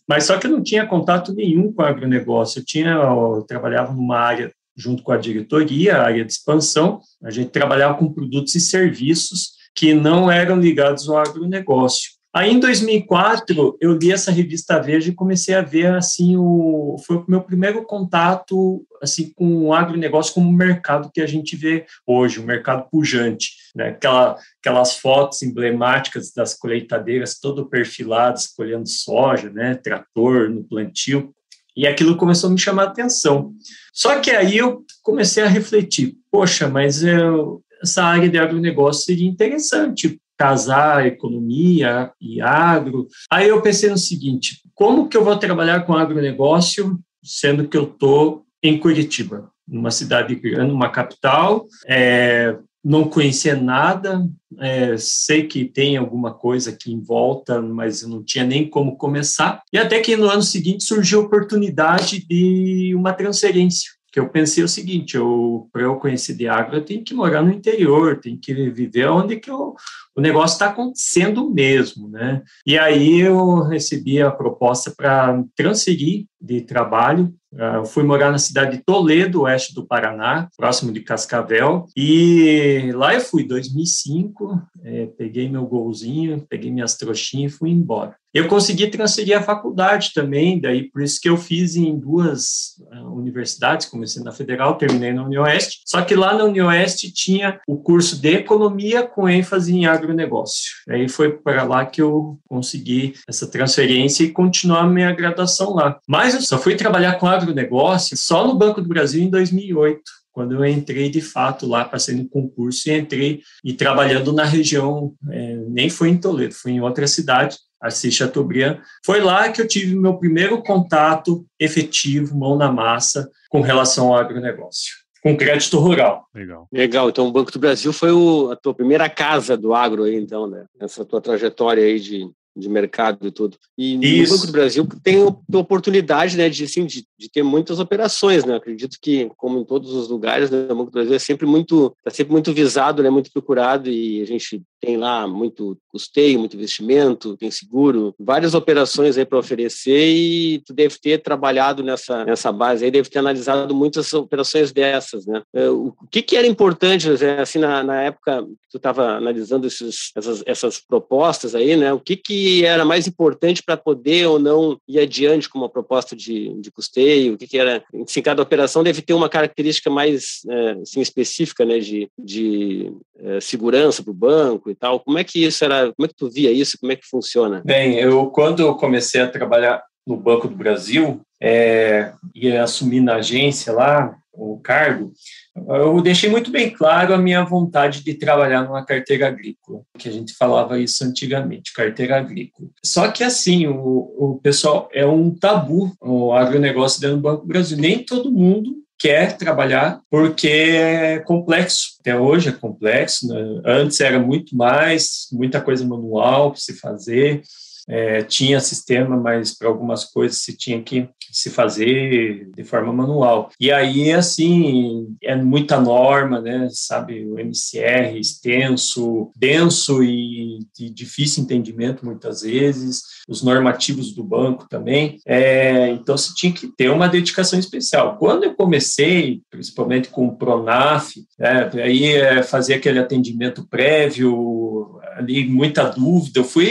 mas 0.10 0.24
só 0.24 0.38
que 0.38 0.48
eu 0.48 0.52
não 0.52 0.64
tinha 0.64 0.86
contato 0.86 1.34
nenhum 1.34 1.72
com 1.72 1.82
o 1.82 1.86
agronegócio. 1.86 2.60
Eu 2.60 2.66
tinha 2.66 2.92
eu 2.92 3.46
trabalhava 3.48 3.94
numa 3.94 4.18
área 4.18 4.52
junto 4.78 5.02
com 5.02 5.12
a 5.12 5.18
diretoria, 5.18 5.98
a 5.98 6.04
área 6.04 6.24
de 6.24 6.32
expansão, 6.32 7.02
a 7.24 7.32
gente 7.32 7.50
trabalhava 7.50 7.98
com 7.98 8.14
produtos 8.14 8.54
e 8.56 8.62
serviços 8.62 9.58
que 9.74 9.94
não 9.94 10.32
eram 10.32 10.60
ligados 10.60 11.10
ao 11.10 11.18
agronegócio. 11.18 12.18
Aí, 12.38 12.52
em 12.52 12.60
2004, 12.60 13.78
eu 13.82 13.98
li 13.98 14.12
essa 14.12 14.32
revista 14.32 14.80
Veja 14.80 15.10
e 15.10 15.16
comecei 15.16 15.56
a 15.56 15.62
ver, 15.62 15.96
assim, 15.96 16.36
o, 16.38 16.96
foi 17.04 17.18
o 17.18 17.26
meu 17.28 17.42
primeiro 17.42 17.84
contato, 17.84 18.86
assim, 19.02 19.32
com 19.34 19.66
o 19.66 19.74
agronegócio 19.74 20.36
como 20.36 20.52
mercado 20.52 21.10
que 21.12 21.20
a 21.20 21.26
gente 21.26 21.56
vê 21.56 21.88
hoje, 22.06 22.40
o 22.40 22.44
um 22.44 22.46
mercado 22.46 22.88
pujante, 22.92 23.54
né? 23.76 23.90
Aquela, 23.90 24.38
aquelas 24.62 24.98
fotos 24.98 25.42
emblemáticas 25.42 26.32
das 26.32 26.54
colheitadeiras 26.54 27.40
todo 27.40 27.68
perfiladas, 27.68 28.46
colhendo 28.46 28.88
soja, 28.88 29.50
né? 29.50 29.74
Trator 29.74 30.48
no 30.48 30.64
plantio. 30.64 31.34
E 31.78 31.86
aquilo 31.86 32.18
começou 32.18 32.50
a 32.50 32.54
me 32.54 32.60
chamar 32.60 32.84
a 32.84 32.88
atenção. 32.88 33.54
Só 33.94 34.20
que 34.20 34.32
aí 34.32 34.58
eu 34.58 34.84
comecei 35.04 35.44
a 35.44 35.48
refletir, 35.48 36.16
poxa, 36.32 36.68
mas 36.68 37.04
eu, 37.04 37.62
essa 37.82 38.04
área 38.04 38.28
de 38.28 38.40
agronegócio 38.40 39.06
seria 39.06 39.30
interessante, 39.30 40.20
casar 40.36 41.06
economia 41.06 42.12
e 42.20 42.42
agro. 42.42 43.08
Aí 43.32 43.48
eu 43.48 43.62
pensei 43.62 43.90
no 43.90 43.98
seguinte, 43.98 44.62
como 44.74 45.08
que 45.08 45.16
eu 45.16 45.24
vou 45.24 45.38
trabalhar 45.38 45.82
com 45.82 45.94
agronegócio, 45.94 47.00
sendo 47.24 47.68
que 47.68 47.78
eu 47.78 47.84
estou 47.84 48.44
em 48.64 48.80
Curitiba, 48.80 49.52
numa 49.68 49.92
cidade 49.92 50.34
grande, 50.36 50.72
uma 50.72 50.90
capital, 50.90 51.66
é, 51.88 52.58
não 52.88 53.10
conhecia 53.10 53.54
nada, 53.54 54.26
é, 54.60 54.96
sei 54.96 55.46
que 55.46 55.66
tem 55.66 55.98
alguma 55.98 56.34
coisa 56.34 56.70
aqui 56.70 56.90
em 56.90 57.02
volta, 57.02 57.62
mas 57.62 58.02
eu 58.02 58.08
não 58.08 58.24
tinha 58.24 58.46
nem 58.46 58.70
como 58.70 58.96
começar. 58.96 59.62
E 59.74 59.78
até 59.78 60.00
que 60.00 60.16
no 60.16 60.30
ano 60.30 60.42
seguinte 60.42 60.86
surgiu 60.86 61.20
a 61.20 61.26
oportunidade 61.26 62.26
de 62.26 62.96
uma 62.96 63.12
transferência 63.12 63.92
que 64.10 64.20
eu 64.20 64.30
pensei 64.30 64.64
o 64.64 64.70
seguinte, 64.70 65.16
eu 65.16 65.70
para 65.72 65.84
eu 65.84 65.98
conhecer 65.98 66.34
de 66.34 66.48
agro, 66.48 66.78
eu 66.78 66.86
tenho 66.86 67.04
que 67.04 67.14
morar 67.14 67.44
no 67.44 67.52
interior, 67.52 68.20
tenho 68.20 68.40
que 68.40 68.54
viver 68.72 69.08
onde 69.10 69.36
que 69.36 69.52
eu, 69.52 69.76
o 70.16 70.22
negócio 70.22 70.56
está 70.56 70.70
acontecendo 70.70 71.50
mesmo, 71.52 72.08
né? 72.08 72.42
E 72.66 72.80
aí 72.80 73.20
eu 73.20 73.64
recebi 73.64 74.22
a 74.22 74.32
proposta 74.32 74.94
para 74.96 75.44
transferir 75.56 76.26
de 76.40 76.62
trabalho 76.62 77.34
eu 77.52 77.86
fui 77.86 78.04
morar 78.04 78.32
na 78.32 78.38
cidade 78.38 78.78
de 78.78 78.84
Toledo, 78.84 79.42
oeste 79.42 79.74
do 79.74 79.86
Paraná, 79.86 80.50
próximo 80.58 80.92
de 80.92 81.00
Cascavel, 81.00 81.86
e 81.96 82.92
lá 82.94 83.14
eu 83.14 83.22
fui, 83.22 83.44
2005, 83.44 84.62
é, 84.84 85.06
peguei 85.18 85.50
meu 85.50 85.66
golzinho, 85.66 86.46
peguei 86.50 86.70
minhas 86.70 86.96
trouxinhas 86.98 87.54
e 87.54 87.56
fui 87.56 87.70
embora. 87.70 88.16
Eu 88.34 88.48
consegui 88.48 88.88
transferir 88.88 89.36
a 89.36 89.42
faculdade 89.42 90.12
também, 90.14 90.60
daí 90.60 90.84
por 90.92 91.02
isso 91.02 91.20
que 91.20 91.30
eu 91.30 91.38
fiz 91.38 91.76
em 91.76 91.98
duas 91.98 92.76
uh, 92.92 93.12
universidades, 93.16 93.88
comecei 93.88 94.22
na 94.22 94.32
Federal, 94.32 94.78
terminei 94.78 95.12
na 95.12 95.24
Unioeste, 95.24 95.80
só 95.86 96.04
que 96.04 96.14
lá 96.14 96.38
na 96.38 96.44
Unioeste 96.44 97.12
tinha 97.12 97.60
o 97.66 97.78
curso 97.78 98.22
de 98.22 98.36
Economia 98.36 99.08
com 99.08 99.28
ênfase 99.28 99.74
em 99.74 99.88
agronegócio. 99.88 100.72
Aí 100.88 101.10
foi 101.10 101.32
para 101.32 101.64
lá 101.64 101.86
que 101.86 102.02
eu 102.02 102.38
consegui 102.48 103.16
essa 103.28 103.48
transferência 103.48 104.24
e 104.24 104.32
continuar 104.32 104.88
minha 104.88 105.12
graduação 105.14 105.74
lá. 105.74 105.98
Mas 106.08 106.27
eu 106.34 106.42
só 106.42 106.58
fui 106.58 106.76
trabalhar 106.76 107.14
com 107.20 107.28
agronegócio 107.28 108.18
só 108.18 108.46
no 108.46 108.56
Banco 108.56 108.82
do 108.82 108.88
Brasil 108.88 109.24
em 109.24 109.30
2008 109.30 110.02
quando 110.38 110.54
eu 110.54 110.64
entrei 110.64 111.10
de 111.10 111.20
fato 111.20 111.66
lá, 111.66 111.84
passei 111.84 112.14
no 112.14 112.30
concurso 112.30 112.88
e 112.88 112.96
entrei 112.96 113.42
e 113.64 113.74
trabalhando 113.74 114.32
na 114.32 114.44
região, 114.44 115.16
é, 115.32 115.56
nem 115.68 115.90
foi 115.90 116.10
em 116.10 116.18
Toledo, 116.20 116.54
fui 116.54 116.74
em 116.74 116.80
outra 116.80 117.08
cidade, 117.08 117.58
Assis 117.82 118.14
Chateaubriand. 118.14 118.78
Foi 119.04 119.20
lá 119.20 119.52
que 119.52 119.60
eu 119.60 119.68
tive 119.68 119.96
meu 119.96 120.16
primeiro 120.20 120.62
contato 120.62 121.44
efetivo, 121.60 122.38
mão 122.38 122.56
na 122.56 122.72
massa, 122.72 123.28
com 123.50 123.62
relação 123.62 124.10
ao 124.10 124.18
agronegócio 124.20 125.08
com 125.24 125.36
crédito 125.36 125.80
rural. 125.80 126.26
Legal. 126.34 126.68
Legal. 126.72 127.10
Então, 127.10 127.28
o 127.28 127.32
Banco 127.32 127.52
do 127.52 127.60
Brasil 127.60 127.92
foi 127.92 128.12
o, 128.12 128.52
a 128.52 128.56
tua 128.56 128.74
primeira 128.74 129.10
casa 129.10 129.58
do 129.58 129.74
agro 129.74 130.04
aí, 130.04 130.16
então, 130.16 130.48
né? 130.48 130.66
Essa 130.80 131.04
tua 131.04 131.20
trajetória 131.20 131.84
aí 131.84 132.00
de 132.00 132.30
de 132.58 132.70
mercado 132.70 133.28
e 133.28 133.32
tudo. 133.32 133.58
E 133.78 134.22
Isso. 134.22 134.32
no 134.32 134.38
Banco 134.38 134.48
do 134.48 134.52
Brasil 134.52 134.88
tem 135.04 135.24
oportunidade, 135.54 136.36
né, 136.38 136.50
de, 136.50 136.64
assim, 136.64 136.86
de, 136.86 137.06
de 137.18 137.30
ter 137.30 137.44
muitas 137.44 137.80
operações, 137.80 138.44
né? 138.44 138.56
Acredito 138.56 138.98
que, 139.02 139.30
como 139.38 139.60
em 139.60 139.64
todos 139.64 139.94
os 139.94 140.10
lugares, 140.10 140.50
né, 140.50 140.64
o 140.70 140.76
Banco 140.76 140.92
do 140.92 140.94
Brasil 140.94 141.14
é 141.14 141.20
sempre 141.20 141.46
muito, 141.46 141.94
está 142.00 142.10
sempre 142.10 142.34
muito 142.34 142.52
visado, 142.54 143.04
né, 143.04 143.10
muito 143.10 143.32
procurado 143.32 143.90
e 143.90 144.22
a 144.22 144.26
gente 144.26 144.62
tem 144.80 144.98
lá 144.98 145.28
muito 145.28 145.78
custeio, 145.90 146.40
muito 146.40 146.56
investimento, 146.56 147.38
tem 147.38 147.50
seguro, 147.50 148.14
várias 148.20 148.54
operações 148.54 149.18
aí 149.18 149.26
para 149.26 149.40
oferecer 149.40 150.08
e 150.16 150.60
tu 150.66 150.74
deve 150.74 150.98
ter 151.00 151.22
trabalhado 151.22 151.84
nessa, 151.84 152.24
nessa 152.26 152.52
base 152.52 152.86
aí, 152.86 152.92
deve 152.92 153.10
ter 153.10 153.20
analisado 153.20 153.74
muitas 153.74 154.14
operações 154.14 154.72
dessas, 154.72 155.26
né? 155.26 155.42
É, 155.54 155.70
o 155.70 155.94
que 156.12 156.22
que 156.22 156.36
era 156.36 156.48
importante, 156.48 157.10
assim, 157.42 157.60
na, 157.60 157.84
na 157.84 158.02
época 158.02 158.44
que 158.44 158.70
tu 158.72 158.78
estava 158.78 159.16
analisando 159.16 159.66
esses, 159.68 160.12
essas, 160.16 160.44
essas 160.46 160.80
propostas 160.80 161.56
aí, 161.56 161.76
né? 161.76 161.92
O 161.94 162.00
que 162.00 162.16
que 162.16 162.47
era 162.64 162.84
mais 162.86 163.08
importante 163.08 163.64
para 163.64 163.78
poder 163.78 164.28
ou 164.28 164.40
não 164.40 164.80
ir 164.88 165.00
adiante 165.00 165.50
com 165.50 165.58
uma 165.58 165.70
proposta 165.70 166.16
de, 166.16 166.54
de 166.62 166.72
custeio? 166.72 167.34
O 167.34 167.38
que 167.38 167.48
que 167.48 167.58
era... 167.58 167.84
Enfim, 167.94 168.22
cada 168.22 168.42
operação 168.42 168.84
deve 168.84 169.02
ter 169.02 169.14
uma 169.14 169.30
característica 169.30 169.90
mais, 169.90 170.42
é, 170.50 170.72
assim, 170.82 171.02
específica, 171.02 171.66
né? 171.66 171.80
De, 171.80 172.10
de 172.18 172.92
é, 173.20 173.40
segurança 173.40 174.04
para 174.04 174.12
o 174.12 174.16
banco 174.16 174.70
e 174.70 174.76
tal. 174.76 175.00
Como 175.00 175.18
é 175.18 175.24
que 175.24 175.44
isso 175.44 175.64
era? 175.64 175.92
Como 175.94 176.06
é 176.06 176.08
que 176.08 176.16
tu 176.16 176.30
via 176.30 176.52
isso? 176.52 176.78
Como 176.80 176.92
é 176.92 176.96
que 176.96 177.06
funciona? 177.06 177.62
Bem, 177.66 177.96
eu 177.96 178.28
quando 178.28 178.62
eu 178.62 178.76
comecei 178.76 179.22
a 179.22 179.28
trabalhar 179.28 179.84
no 180.06 180.16
Banco 180.16 180.48
do 180.48 180.56
Brasil 180.56 181.22
é, 181.42 182.14
e 182.34 182.50
assumir 182.52 183.02
na 183.02 183.16
agência 183.16 183.74
lá 183.74 184.18
o 184.38 184.60
cargo, 184.60 185.12
eu 185.56 186.02
deixei 186.02 186.30
muito 186.30 186.52
bem 186.52 186.70
claro 186.70 187.14
a 187.14 187.18
minha 187.18 187.44
vontade 187.44 188.04
de 188.04 188.14
trabalhar 188.14 188.64
numa 188.64 188.86
carteira 188.86 189.28
agrícola, 189.28 189.82
que 189.98 190.08
a 190.08 190.12
gente 190.12 190.34
falava 190.34 190.80
isso 190.80 191.04
antigamente, 191.04 191.74
carteira 191.74 192.18
agrícola. 192.18 192.70
Só 192.86 193.10
que 193.10 193.24
assim, 193.24 193.68
o, 193.68 194.14
o 194.18 194.40
pessoal 194.42 194.88
é 194.94 195.06
um 195.06 195.34
tabu 195.34 195.92
o 196.02 196.34
agronegócio 196.34 197.02
dentro 197.02 197.18
do 197.18 197.22
Banco 197.22 197.42
do 197.42 197.48
Brasil. 197.48 197.78
Nem 197.78 198.04
todo 198.04 198.32
mundo 198.32 198.72
quer 199.00 199.38
trabalhar 199.38 200.02
porque 200.10 200.48
é 200.48 201.20
complexo. 201.20 201.98
Até 202.00 202.18
hoje 202.18 202.50
é 202.50 202.52
complexo. 202.52 203.28
Né? 203.28 203.62
Antes 203.66 204.00
era 204.00 204.20
muito 204.20 204.56
mais, 204.56 205.28
muita 205.32 205.62
coisa 205.62 205.86
manual 205.86 206.52
para 206.52 206.60
se 206.60 206.74
fazer. 206.80 207.42
É, 207.88 208.22
tinha 208.22 208.60
sistema, 208.60 209.16
mas 209.16 209.58
para 209.58 209.68
algumas 209.68 210.04
coisas 210.04 210.38
se 210.42 210.58
tinha 210.58 210.82
que 210.82 211.10
se 211.32 211.50
fazer 211.50 212.50
de 212.56 212.64
forma 212.64 212.92
manual. 212.92 213.50
E 213.60 213.72
aí, 213.72 214.12
assim, 214.12 215.16
é 215.22 215.36
muita 215.36 215.80
norma, 215.80 216.42
né? 216.42 216.68
Sabe, 216.72 217.26
o 217.26 217.40
MCR 217.40 218.18
extenso, 218.18 219.32
denso 219.36 220.04
e 220.04 220.60
de 220.76 220.90
difícil 220.90 221.44
entendimento 221.44 222.06
muitas 222.06 222.42
vezes, 222.42 223.02
os 223.28 223.44
normativos 223.44 224.14
do 224.14 224.24
banco 224.24 224.68
também. 224.70 225.20
É, 225.26 225.90
então, 225.90 226.18
se 226.18 226.34
tinha 226.36 226.52
que 226.52 226.68
ter 226.68 226.90
uma 226.90 227.08
dedicação 227.08 227.60
especial. 227.60 228.18
Quando 228.18 228.44
eu 228.44 228.56
comecei, 228.56 229.42
principalmente 229.50 230.10
com 230.10 230.28
o 230.28 230.36
Pronaf, 230.36 231.14
né, 231.38 231.70
aí 231.84 232.06
é, 232.06 232.44
fazer 232.44 232.76
aquele 232.76 233.00
atendimento 233.00 233.68
prévio, 233.68 235.00
ali 235.16 235.48
muita 235.48 235.84
dúvida, 235.84 236.40
eu 236.40 236.44
fui 236.44 236.68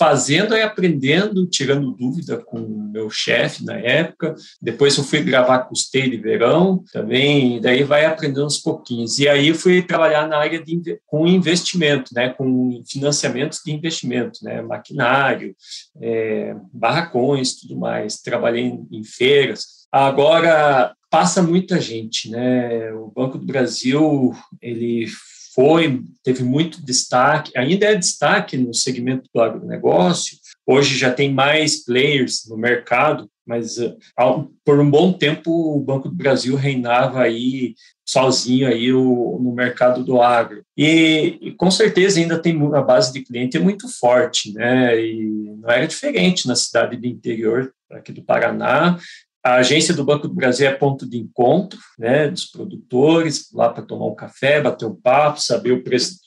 fazendo 0.00 0.56
e 0.56 0.62
aprendendo, 0.62 1.46
tirando 1.46 1.92
dúvida 1.92 2.38
com 2.38 2.58
o 2.58 2.90
meu 2.90 3.10
chefe 3.10 3.66
na 3.66 3.74
época. 3.74 4.34
Depois 4.58 4.96
eu 4.96 5.04
fui 5.04 5.22
gravar 5.22 5.58
custeio 5.58 6.10
de 6.10 6.16
verão 6.16 6.82
também, 6.90 7.60
daí 7.60 7.82
vai 7.82 8.06
aprendendo 8.06 8.46
uns 8.46 8.56
pouquinhos. 8.56 9.18
E 9.18 9.28
aí 9.28 9.52
fui 9.52 9.82
trabalhar 9.82 10.26
na 10.26 10.38
área 10.38 10.58
de 10.58 10.98
com 11.06 11.26
investimento, 11.26 12.14
né, 12.14 12.30
com 12.30 12.82
financiamentos 12.88 13.60
de 13.62 13.72
investimento, 13.72 14.42
né, 14.42 14.62
maquinário, 14.62 15.54
é, 16.00 16.56
barracões, 16.72 17.56
tudo 17.60 17.76
mais. 17.76 18.22
Trabalhei 18.22 18.62
em, 18.62 18.88
em 18.90 19.04
feiras. 19.04 19.86
Agora 19.92 20.94
passa 21.10 21.42
muita 21.42 21.78
gente, 21.78 22.30
né? 22.30 22.90
O 22.94 23.12
Banco 23.14 23.36
do 23.36 23.44
Brasil 23.44 24.32
ele 24.62 25.08
foi, 25.54 26.02
teve 26.22 26.42
muito 26.42 26.84
destaque, 26.84 27.56
ainda 27.56 27.86
é 27.86 27.94
destaque 27.94 28.56
no 28.56 28.72
segmento 28.72 29.28
do 29.34 29.40
agronegócio. 29.40 30.36
Hoje 30.66 30.96
já 30.96 31.12
tem 31.12 31.32
mais 31.32 31.84
players 31.84 32.46
no 32.48 32.56
mercado, 32.56 33.28
mas 33.46 33.78
uh, 33.78 33.96
por 34.64 34.78
um 34.78 34.88
bom 34.88 35.12
tempo 35.12 35.50
o 35.50 35.80
Banco 35.80 36.08
do 36.08 36.14
Brasil 36.14 36.54
reinava 36.54 37.22
aí 37.22 37.74
sozinho 38.06 38.68
aí 38.68 38.92
o, 38.92 39.38
no 39.40 39.52
mercado 39.52 40.04
do 40.04 40.20
agro. 40.20 40.62
E, 40.76 41.38
e, 41.40 41.52
com 41.52 41.70
certeza 41.70 42.20
ainda 42.20 42.40
tem 42.40 42.56
a 42.74 42.82
base 42.82 43.12
de 43.12 43.22
cliente 43.22 43.56
é 43.56 43.60
muito 43.60 43.88
forte, 43.88 44.52
né? 44.52 45.00
E 45.00 45.54
não 45.60 45.70
era 45.70 45.86
diferente 45.86 46.46
na 46.46 46.56
cidade 46.56 46.96
do 46.96 47.06
interior 47.06 47.72
aqui 47.90 48.12
do 48.12 48.22
Paraná. 48.22 48.98
A 49.42 49.54
agência 49.56 49.94
do 49.94 50.04
Banco 50.04 50.28
do 50.28 50.34
Brasil 50.34 50.68
é 50.68 50.74
ponto 50.74 51.08
de 51.08 51.16
encontro 51.16 51.78
né, 51.98 52.28
dos 52.28 52.44
produtores, 52.44 53.50
lá 53.52 53.70
para 53.70 53.82
tomar 53.82 54.06
um 54.06 54.14
café, 54.14 54.60
bater 54.60 54.84
um 54.84 54.94
papo, 54.94 55.40
saber 55.40 55.72
o 55.72 55.82
preço, 55.82 56.18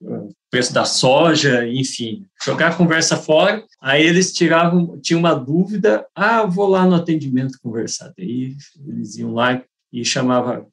o 0.00 0.30
preço 0.48 0.72
da 0.72 0.84
soja, 0.84 1.66
enfim, 1.66 2.24
jogar 2.44 2.68
a 2.68 2.76
conversa 2.76 3.16
fora. 3.16 3.64
Aí 3.82 4.04
eles 4.04 4.32
tiravam, 4.32 4.98
tinham 5.00 5.18
uma 5.18 5.34
dúvida, 5.34 6.06
ah, 6.14 6.44
vou 6.44 6.68
lá 6.68 6.86
no 6.86 6.94
atendimento 6.94 7.58
conversar. 7.60 8.12
Daí 8.16 8.56
eles 8.86 9.16
iam 9.16 9.32
lá 9.32 9.62
e 9.92 10.04
chamava 10.04 10.64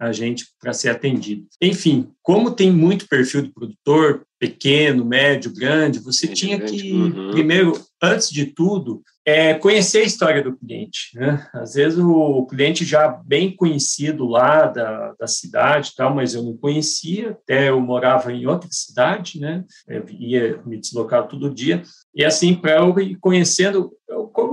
a 0.00 0.12
gente 0.12 0.46
para 0.58 0.72
ser 0.72 0.88
atendido. 0.88 1.46
Enfim, 1.60 2.10
como 2.22 2.50
tem 2.50 2.72
muito 2.72 3.06
perfil 3.06 3.42
de 3.42 3.52
produtor, 3.52 4.26
pequeno, 4.44 5.06
médio, 5.06 5.50
grande, 5.54 5.98
você 5.98 6.26
médio, 6.26 6.40
tinha 6.40 6.58
grande. 6.58 6.76
que, 6.76 6.92
uhum. 6.92 7.30
primeiro, 7.30 7.80
antes 8.02 8.28
de 8.28 8.44
tudo, 8.44 9.02
é 9.24 9.54
conhecer 9.54 10.00
a 10.00 10.04
história 10.04 10.42
do 10.42 10.54
cliente. 10.54 11.12
Né? 11.14 11.46
Às 11.54 11.74
vezes 11.74 11.98
o 11.98 12.46
cliente 12.46 12.84
já 12.84 13.08
bem 13.08 13.56
conhecido 13.56 14.26
lá 14.26 14.66
da, 14.66 15.14
da 15.18 15.26
cidade, 15.26 15.94
tal, 15.96 16.14
mas 16.14 16.34
eu 16.34 16.42
não 16.42 16.54
conhecia, 16.56 17.30
até 17.30 17.70
eu 17.70 17.80
morava 17.80 18.30
em 18.30 18.46
outra 18.46 18.68
cidade, 18.70 19.40
né? 19.40 19.64
Eu 19.88 20.04
ia 20.10 20.60
me 20.66 20.78
deslocar 20.78 21.26
todo 21.26 21.54
dia, 21.54 21.82
e 22.14 22.22
assim, 22.22 22.54
para 22.54 22.76
eu 22.76 22.98
ir 23.00 23.16
conhecendo, 23.16 23.92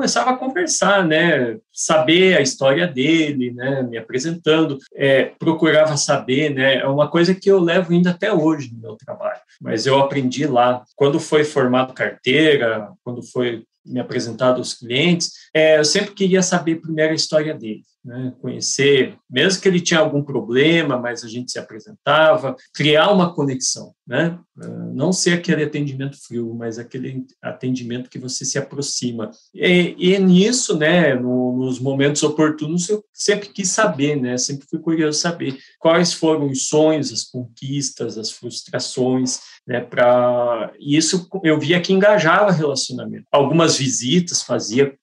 começava 0.01 0.31
a 0.31 0.37
conversar, 0.37 1.05
né? 1.07 1.59
Saber 1.71 2.35
a 2.35 2.41
história 2.41 2.87
dele, 2.87 3.51
né? 3.51 3.83
Me 3.83 3.99
apresentando, 3.99 4.79
é, 4.95 5.25
procurava 5.37 5.95
saber, 5.95 6.49
né? 6.49 6.77
É 6.77 6.87
uma 6.87 7.07
coisa 7.07 7.35
que 7.35 7.51
eu 7.51 7.59
levo 7.59 7.93
ainda 7.93 8.09
até 8.09 8.33
hoje 8.33 8.73
no 8.73 8.81
meu 8.81 8.95
trabalho, 8.95 9.39
mas 9.61 9.85
eu 9.85 9.99
aprendi 9.99 10.47
lá. 10.47 10.83
Quando 10.95 11.19
foi 11.19 11.43
formado 11.43 11.93
carteira, 11.93 12.89
quando 13.03 13.21
foi 13.21 13.63
me 13.85 13.99
apresentado 13.99 14.57
aos 14.57 14.73
clientes, 14.73 15.33
é, 15.53 15.77
eu 15.77 15.85
sempre 15.85 16.15
queria 16.15 16.41
saber 16.41 16.81
primeiro 16.81 17.11
a 17.11 17.15
história 17.15 17.53
dele, 17.53 17.83
né? 18.03 18.33
conhecer, 18.41 19.15
mesmo 19.29 19.61
que 19.61 19.67
ele 19.67 19.79
tinha 19.79 19.99
algum 19.99 20.23
problema, 20.23 20.97
mas 20.97 21.23
a 21.23 21.27
gente 21.27 21.51
se 21.51 21.59
apresentava, 21.59 22.55
criar 22.73 23.11
uma 23.11 23.33
conexão, 23.33 23.93
né? 24.07 24.39
Ah, 24.59 24.67
não 24.93 25.13
ser 25.13 25.33
aquele 25.33 25.63
atendimento 25.63 26.17
frio, 26.21 26.53
mas 26.53 26.77
aquele 26.77 27.25
atendimento 27.41 28.09
que 28.09 28.19
você 28.19 28.43
se 28.43 28.57
aproxima. 28.57 29.31
E, 29.53 29.95
e 29.97 30.19
nisso, 30.19 30.77
né, 30.77 31.15
no, 31.15 31.57
nos 31.57 31.79
momentos 31.79 32.23
oportunos, 32.23 32.89
eu 32.89 33.03
sempre 33.13 33.49
quis 33.49 33.69
saber, 33.69 34.15
né? 34.15 34.37
sempre 34.37 34.67
fui 34.69 34.79
curioso 34.79 35.19
saber 35.19 35.57
quais 35.79 36.13
foram 36.13 36.49
os 36.49 36.67
sonhos, 36.67 37.11
as 37.11 37.23
conquistas, 37.23 38.17
as 38.17 38.31
frustrações, 38.31 39.39
né, 39.67 39.79
para 39.79 40.73
isso 40.79 41.27
eu 41.43 41.59
via 41.59 41.79
que 41.79 41.93
engajava 41.93 42.51
relacionamento. 42.51 43.25
Algumas 43.31 43.77
visitas 43.77 44.41
fazia 44.41 44.95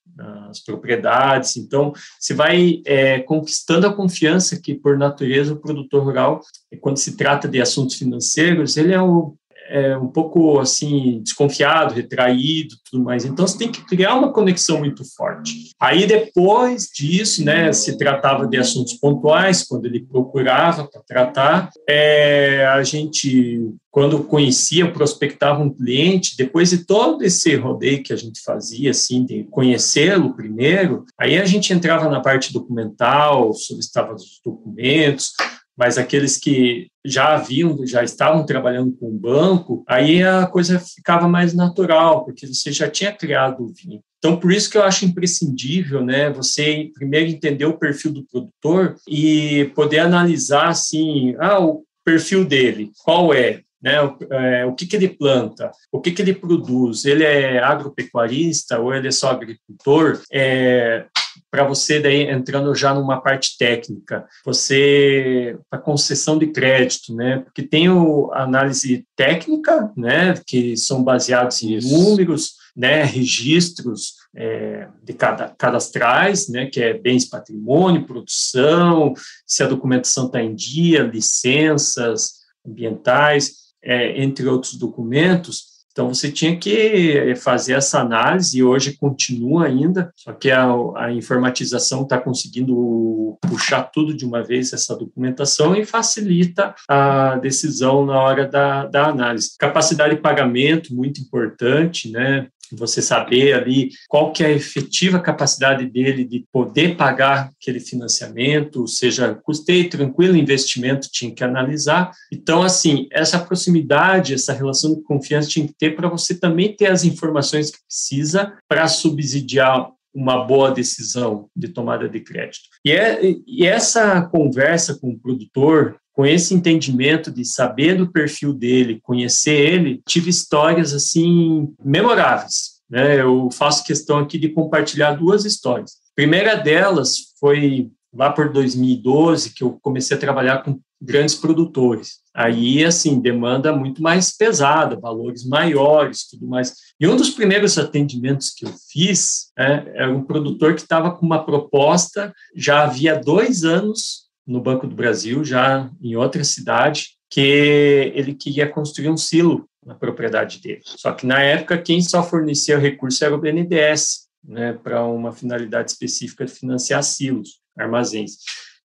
as 0.49 0.61
propriedades, 0.61 1.57
então 1.57 1.93
se 2.19 2.35
vai 2.35 2.83
é, 2.87 3.21
conquistando 3.21 3.87
a 3.87 3.93
confiança 3.93 4.61
que 4.61 4.75
por 4.75 4.97
natureza 4.97 5.53
o 5.53 5.59
produtor 5.59 6.03
rural, 6.03 6.41
quando 6.81 6.97
se 6.97 7.17
trata 7.17 7.49
de 7.49 7.61
assuntos 7.61 7.97
financeiros, 7.97 8.77
ele 8.77 8.93
é 8.93 9.01
o 9.01 9.35
é 9.69 9.97
um 9.97 10.09
pouco 10.09 10.59
assim 10.59 11.21
desconfiado, 11.23 11.95
retraído, 11.95 12.75
tudo 12.91 13.05
mais. 13.05 13.25
Então 13.25 13.47
você 13.47 13.59
tem 13.59 13.71
que 13.71 13.85
criar 13.85 14.15
uma 14.15 14.33
conexão 14.33 14.79
muito 14.79 15.05
forte. 15.15 15.71
Aí 15.79 16.07
depois 16.07 16.89
disso, 16.93 17.45
né, 17.45 17.73
se 17.73 17.97
tratava 17.97 18.47
de 18.47 18.57
assuntos 18.57 18.95
pontuais 18.95 19.63
quando 19.63 19.87
ele 19.87 20.01
procurava 20.01 20.89
para 20.89 21.03
tratar. 21.03 21.71
É, 21.89 22.67
a 22.67 22.83
gente 22.83 23.73
quando 23.91 24.23
conhecia, 24.23 24.93
prospectava 24.93 25.61
um 25.61 25.71
cliente, 25.71 26.37
depois 26.37 26.71
de 26.71 26.85
todo 26.85 27.25
esse 27.25 27.57
rodeio 27.57 28.03
que 28.03 28.13
a 28.13 28.17
gente 28.17 28.41
fazia, 28.43 28.93
assim, 28.93 29.25
de 29.25 29.43
conhecê-lo 29.45 30.35
primeiro, 30.35 31.05
aí 31.19 31.37
a 31.37 31.45
gente 31.45 31.73
entrava 31.73 32.09
na 32.09 32.21
parte 32.21 32.53
documental, 32.53 33.53
solicitava 33.55 34.15
os 34.15 34.41
documentos, 34.45 35.33
mas 35.79 35.97
aqueles 35.97 36.37
que 36.37 36.89
já 37.05 37.35
haviam, 37.35 37.87
já 37.87 38.03
estavam 38.03 38.45
trabalhando 38.45 38.93
com 38.99 39.07
o 39.07 39.19
banco, 39.19 39.85
aí 39.87 40.23
a 40.25 40.45
coisa 40.47 40.81
ficava 40.81 41.29
mais 41.29 41.55
natural, 41.55 42.25
porque 42.25 42.47
você 42.47 42.73
já 42.73 42.91
tinha 42.91 43.13
criado 43.13 43.63
o 43.63 43.73
vinho. 43.73 44.01
Então, 44.19 44.37
por 44.37 44.51
isso 44.51 44.69
que 44.69 44.77
eu 44.77 44.83
acho 44.83 45.05
imprescindível, 45.05 46.05
né, 46.05 46.29
você 46.31 46.91
primeiro 46.93 47.31
entender 47.31 47.65
o 47.65 47.79
perfil 47.79 48.11
do 48.11 48.27
produtor 48.27 48.97
e 49.09 49.71
poder 49.77 50.01
analisar, 50.01 50.69
assim, 50.69 51.37
ah, 51.39 51.61
o 51.61 51.85
perfil 52.05 52.45
dele, 52.45 52.91
qual 53.05 53.33
é? 53.33 53.61
né? 53.81 54.03
O, 54.03 54.17
é, 54.33 54.67
o 54.67 54.75
que, 54.75 54.87
que 54.87 54.97
ele 54.97 55.09
planta, 55.09 55.71
o 55.93 56.01
que, 56.01 56.11
que 56.11 56.21
ele 56.21 56.35
produz, 56.35 57.05
ele 57.05 57.23
é 57.23 57.59
agropecuarista 57.61 58.81
ou 58.81 58.93
ele 58.93 59.09
é 59.09 59.13
só 59.13 59.31
agricultor, 59.31 60.21
é, 60.33 61.07
para 61.51 61.65
você 61.65 62.01
daí 62.01 62.23
entrando 62.23 62.75
já 62.75 62.93
numa 62.93 63.21
parte 63.21 63.57
técnica, 63.59 64.27
você 64.45 65.59
a 65.71 65.79
concessão 65.79 66.39
de 66.39 66.49
crédito, 66.49 67.15
né? 67.15 67.39
Porque 67.39 67.63
tem 67.63 67.89
o 67.89 68.31
análise 68.33 69.07
técnica, 69.17 69.93
né? 69.97 70.35
Que 70.47 70.77
são 70.77 71.03
baseados 71.03 71.63
em 71.63 71.77
Isso. 71.77 71.89
números, 71.89 72.55
né? 72.77 73.03
Registros 73.03 74.15
é, 74.37 74.89
de 75.03 75.15
cada, 75.15 75.49
cadastrais, 75.49 76.49
né? 76.49 76.67
Que 76.67 76.83
é 76.83 76.95
bens 76.95 77.25
patrimônio, 77.25 78.07
produção, 78.07 79.15
se 79.47 79.63
a 79.63 79.67
documentação 79.67 80.27
está 80.27 80.43
em 80.43 80.55
dia, 80.55 81.03
licenças 81.03 82.39
ambientais, 82.67 83.69
é, 83.83 84.23
entre 84.23 84.47
outros 84.47 84.75
documentos. 84.75 85.78
Então, 85.99 86.15
você 86.15 86.31
tinha 86.31 86.57
que 86.57 87.35
fazer 87.39 87.73
essa 87.73 87.99
análise, 87.99 88.57
e 88.57 88.63
hoje 88.63 88.97
continua 88.97 89.67
ainda, 89.67 90.13
só 90.15 90.33
que 90.33 90.49
a, 90.49 90.65
a 90.95 91.13
informatização 91.13 92.03
está 92.03 92.17
conseguindo 92.21 93.37
puxar 93.41 93.83
tudo 93.83 94.15
de 94.15 94.25
uma 94.25 94.45
vez, 94.45 94.73
essa 94.73 94.95
documentação, 94.95 95.75
e 95.75 95.85
facilita 95.85 96.73
a 96.89 97.35
decisão 97.39 98.07
na 98.07 98.17
hora 98.17 98.47
da, 98.47 98.87
da 98.87 99.07
análise. 99.07 99.57
Capacidade 99.59 100.15
de 100.15 100.21
pagamento, 100.21 100.95
muito 100.95 101.21
importante, 101.21 102.13
né? 102.13 102.47
Você 102.73 103.01
saber 103.01 103.55
ali 103.55 103.91
qual 104.09 104.33
que 104.33 104.43
é 104.43 104.47
a 104.47 104.53
efetiva 104.53 105.21
capacidade 105.21 105.87
dele 105.87 106.25
de 106.25 106.45
poder 106.53 106.97
pagar 106.97 107.51
aquele 107.61 107.81
financiamento, 107.81 108.81
ou 108.81 108.87
seja, 108.87 109.35
custei 109.43 109.89
tranquilo 109.89 110.37
investimento, 110.37 111.09
tinha 111.11 111.35
que 111.35 111.45
analisar. 111.45 112.11
Então, 112.33 112.63
assim, 112.63 113.09
essa 113.13 113.39
proximidade, 113.39 114.35
essa 114.35 114.53
relação 114.53 114.95
de 114.95 115.03
confiança 115.03 115.49
tinha 115.49 115.67
que 115.67 115.75
ter 115.75 115.95
para 115.95 116.09
você 116.09 116.35
também 116.39 116.75
ter 116.75 116.87
as 116.87 117.05
informações 117.05 117.71
que 117.71 117.79
precisa 117.87 118.53
para 118.69 118.89
subsidiar 118.89 119.91
uma 120.15 120.45
boa 120.45 120.71
decisão 120.71 121.49
de 121.55 121.69
tomada 121.69 122.09
de 122.09 122.21
crédito. 122.21 122.65
E, 122.85 122.93
é, 122.93 123.21
e 123.47 123.67
essa 123.67 124.23
conversa 124.23 124.99
com 124.99 125.11
o 125.11 125.19
produtor, 125.19 125.97
com 126.19 126.27
esse 126.27 126.53
entendimento 126.53 127.31
de 127.31 127.45
saber 127.45 127.97
do 127.97 128.11
perfil 128.11 128.53
dele, 128.53 128.99
conhecer 129.01 129.53
ele, 129.53 130.03
tive 130.05 130.31
histórias 130.31 130.93
assim 130.93 131.73
memoráveis. 131.81 132.81
Né? 132.91 133.21
Eu 133.21 133.49
faço 133.53 133.85
questão 133.85 134.19
aqui 134.19 134.37
de 134.37 134.49
compartilhar 134.49 135.13
duas 135.13 135.45
histórias. 135.45 135.93
A 135.93 136.17
primeira 136.17 136.57
delas 136.57 137.19
foi 137.39 137.93
lá 138.13 138.33
por 138.33 138.53
2012 138.53 139.55
que 139.55 139.63
eu 139.63 139.79
comecei 139.81 140.17
a 140.17 140.19
trabalhar 140.19 140.65
com 140.65 140.81
grandes 141.01 141.37
produtores. 141.37 142.15
Aí, 142.35 142.85
assim, 142.85 143.21
demanda 143.21 143.73
muito 143.73 144.03
mais 144.03 144.37
pesada, 144.37 144.99
valores 144.99 145.47
maiores, 145.47 146.29
tudo 146.29 146.49
mais. 146.49 146.75
E 146.99 147.07
um 147.07 147.15
dos 147.15 147.31
primeiros 147.31 147.79
atendimentos 147.79 148.51
que 148.51 148.67
eu 148.67 148.75
fiz 148.91 149.53
né, 149.57 149.85
era 149.95 150.13
um 150.13 150.25
produtor 150.25 150.75
que 150.75 150.81
estava 150.81 151.13
com 151.13 151.25
uma 151.25 151.45
proposta 151.45 152.35
já 152.57 152.83
havia 152.83 153.15
dois 153.15 153.63
anos 153.63 154.28
no 154.49 154.63
Banco 154.63 154.87
do 154.87 154.97
Brasil, 154.97 155.45
já 155.45 155.91
em 156.03 156.17
outra 156.17 156.43
cidade, 156.43 157.11
que 157.31 158.13
ele 158.15 158.35
queria 158.35 158.67
construir 158.67 159.11
um 159.11 159.17
silo 159.17 159.69
na 159.85 159.95
propriedade 159.95 160.61
dele. 160.61 160.81
Só 160.85 161.13
que 161.13 161.27
na 161.27 161.43
época 161.43 161.77
quem 161.77 162.01
só 162.01 162.23
fornecia 162.23 162.79
o 162.79 162.81
recurso 162.81 163.23
era 163.23 163.35
o 163.35 163.39
BNDES, 163.39 164.27
né, 164.43 164.73
para 164.73 165.05
uma 165.05 165.33
finalidade 165.33 165.91
específica 165.91 166.47
de 166.47 166.53
financiar 166.53 167.03
silos, 167.03 167.61
armazéns. 167.77 168.39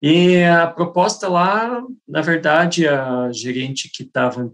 E 0.02 0.42
a 0.42 0.66
proposta 0.66 1.28
lá, 1.28 1.80
na 2.06 2.20
verdade, 2.20 2.88
a 2.88 3.30
gerente 3.32 3.88
que 3.94 4.02
estava 4.02 4.52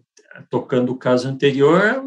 tocando 0.50 0.92
o 0.92 0.96
caso 0.96 1.26
anterior, 1.26 2.04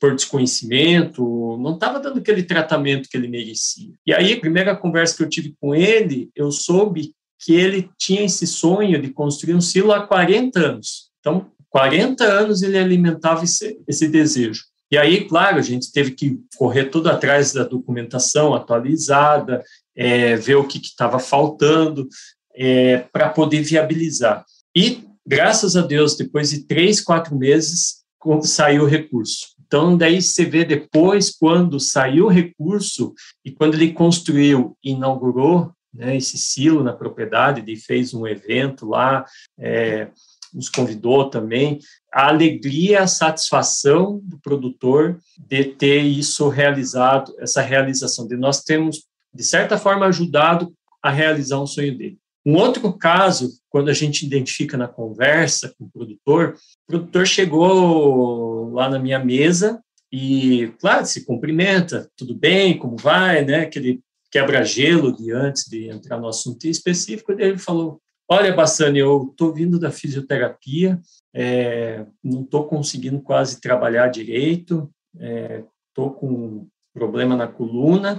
por 0.00 0.14
desconhecimento, 0.14 1.56
não 1.58 1.74
estava 1.74 1.98
dando 1.98 2.18
aquele 2.18 2.42
tratamento 2.42 3.08
que 3.08 3.16
ele 3.16 3.26
merecia. 3.26 3.92
E 4.06 4.12
aí, 4.12 4.34
a 4.34 4.40
primeira 4.40 4.76
conversa 4.76 5.16
que 5.16 5.22
eu 5.22 5.28
tive 5.28 5.56
com 5.60 5.74
ele, 5.74 6.30
eu 6.36 6.52
soube 6.52 7.14
que 7.42 7.54
ele 7.54 7.90
tinha 7.98 8.24
esse 8.24 8.46
sonho 8.46 9.00
de 9.02 9.10
construir 9.10 9.54
um 9.54 9.60
silo 9.60 9.92
há 9.92 10.06
40 10.06 10.60
anos. 10.60 11.10
Então, 11.18 11.50
40 11.70 12.24
anos 12.24 12.62
ele 12.62 12.78
alimentava 12.78 13.44
esse, 13.44 13.78
esse 13.88 14.08
desejo. 14.08 14.62
E 14.90 14.98
aí, 14.98 15.24
claro, 15.24 15.56
a 15.56 15.62
gente 15.62 15.90
teve 15.90 16.12
que 16.12 16.38
correr 16.56 16.84
tudo 16.84 17.08
atrás 17.08 17.52
da 17.52 17.64
documentação 17.64 18.54
atualizada, 18.54 19.64
é, 19.96 20.36
ver 20.36 20.56
o 20.56 20.66
que 20.66 20.78
estava 20.78 21.18
faltando 21.18 22.06
é, 22.54 22.98
para 23.12 23.30
poder 23.30 23.62
viabilizar. 23.62 24.44
E, 24.76 25.04
graças 25.26 25.76
a 25.76 25.80
Deus, 25.80 26.14
depois 26.14 26.50
de 26.50 26.66
três, 26.66 27.00
quatro 27.00 27.34
meses, 27.34 28.02
saiu 28.42 28.84
o 28.84 28.88
recurso. 28.88 29.48
Então, 29.66 29.96
daí 29.96 30.20
você 30.20 30.44
vê 30.44 30.64
depois, 30.64 31.30
quando 31.30 31.80
saiu 31.80 32.26
o 32.26 32.30
recurso 32.30 33.14
e 33.42 33.50
quando 33.50 33.74
ele 33.74 33.92
construiu 33.92 34.76
e 34.84 34.90
inaugurou, 34.90 35.72
né, 35.92 36.16
esse 36.16 36.38
silo 36.38 36.82
na 36.82 36.92
propriedade, 36.92 37.60
ele 37.60 37.76
fez 37.76 38.14
um 38.14 38.26
evento 38.26 38.86
lá, 38.86 39.24
é, 39.58 40.08
nos 40.52 40.68
convidou 40.68 41.30
também, 41.30 41.78
a 42.12 42.28
alegria, 42.28 43.02
a 43.02 43.06
satisfação 43.06 44.20
do 44.22 44.38
produtor 44.38 45.18
de 45.38 45.64
ter 45.64 46.02
isso 46.02 46.48
realizado, 46.48 47.34
essa 47.38 47.62
realização, 47.62 48.26
de 48.26 48.36
nós 48.36 48.62
termos, 48.62 49.06
de 49.32 49.42
certa 49.42 49.78
forma, 49.78 50.06
ajudado 50.06 50.72
a 51.02 51.10
realizar 51.10 51.60
um 51.60 51.66
sonho 51.66 51.96
dele. 51.96 52.18
Um 52.44 52.56
outro 52.56 52.92
caso, 52.92 53.50
quando 53.70 53.88
a 53.88 53.92
gente 53.92 54.26
identifica 54.26 54.76
na 54.76 54.88
conversa 54.88 55.72
com 55.78 55.84
o 55.84 55.90
produtor, 55.90 56.56
o 56.84 56.92
produtor 56.92 57.26
chegou 57.26 58.70
lá 58.72 58.90
na 58.90 58.98
minha 58.98 59.18
mesa 59.18 59.80
e, 60.10 60.72
claro, 60.80 61.06
se 61.06 61.24
cumprimenta, 61.24 62.10
tudo 62.16 62.34
bem, 62.34 62.76
como 62.76 62.96
vai, 62.96 63.44
né? 63.44 63.60
Aquele 63.60 64.00
quebra-gelo 64.32 65.14
de 65.14 65.30
antes 65.30 65.66
de 65.68 65.90
entrar 65.90 66.18
no 66.18 66.26
assunto 66.26 66.66
específico, 66.66 67.32
ele 67.32 67.58
falou, 67.58 68.00
olha, 68.26 68.54
Bassani, 68.54 68.98
eu 68.98 69.28
estou 69.30 69.52
vindo 69.52 69.78
da 69.78 69.90
fisioterapia, 69.90 70.98
é, 71.34 72.06
não 72.24 72.40
estou 72.40 72.66
conseguindo 72.66 73.20
quase 73.20 73.60
trabalhar 73.60 74.08
direito, 74.08 74.90
estou 75.14 76.08
é, 76.08 76.18
com 76.18 76.66
problema 76.94 77.36
na 77.36 77.46
coluna, 77.46 78.18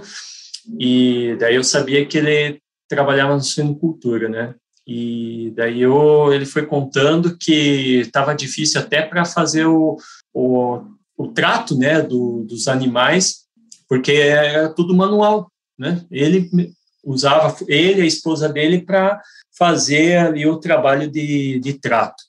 e 0.78 1.36
daí 1.40 1.56
eu 1.56 1.64
sabia 1.64 2.06
que 2.06 2.16
ele 2.16 2.60
trabalhava 2.88 3.34
no 3.34 3.42
suinocultura, 3.42 4.28
né? 4.28 4.54
E 4.86 5.52
daí 5.56 5.80
eu, 5.80 6.32
ele 6.32 6.46
foi 6.46 6.66
contando 6.66 7.36
que 7.36 8.00
estava 8.00 8.34
difícil 8.34 8.80
até 8.80 9.02
para 9.02 9.24
fazer 9.24 9.64
o, 9.64 9.96
o, 10.32 10.80
o 11.16 11.28
trato 11.28 11.76
né, 11.76 12.02
do, 12.02 12.44
dos 12.44 12.68
animais, 12.68 13.46
porque 13.88 14.12
era 14.12 14.68
tudo 14.68 14.94
manual 14.94 15.50
né? 15.78 16.04
Ele 16.10 16.50
usava 17.04 17.54
ele 17.68 18.00
a 18.00 18.06
esposa 18.06 18.48
dele 18.48 18.80
para 18.80 19.20
fazer 19.56 20.18
ali 20.18 20.46
o 20.46 20.58
trabalho 20.58 21.10
de, 21.10 21.58
de 21.60 21.74
trato. 21.74 22.22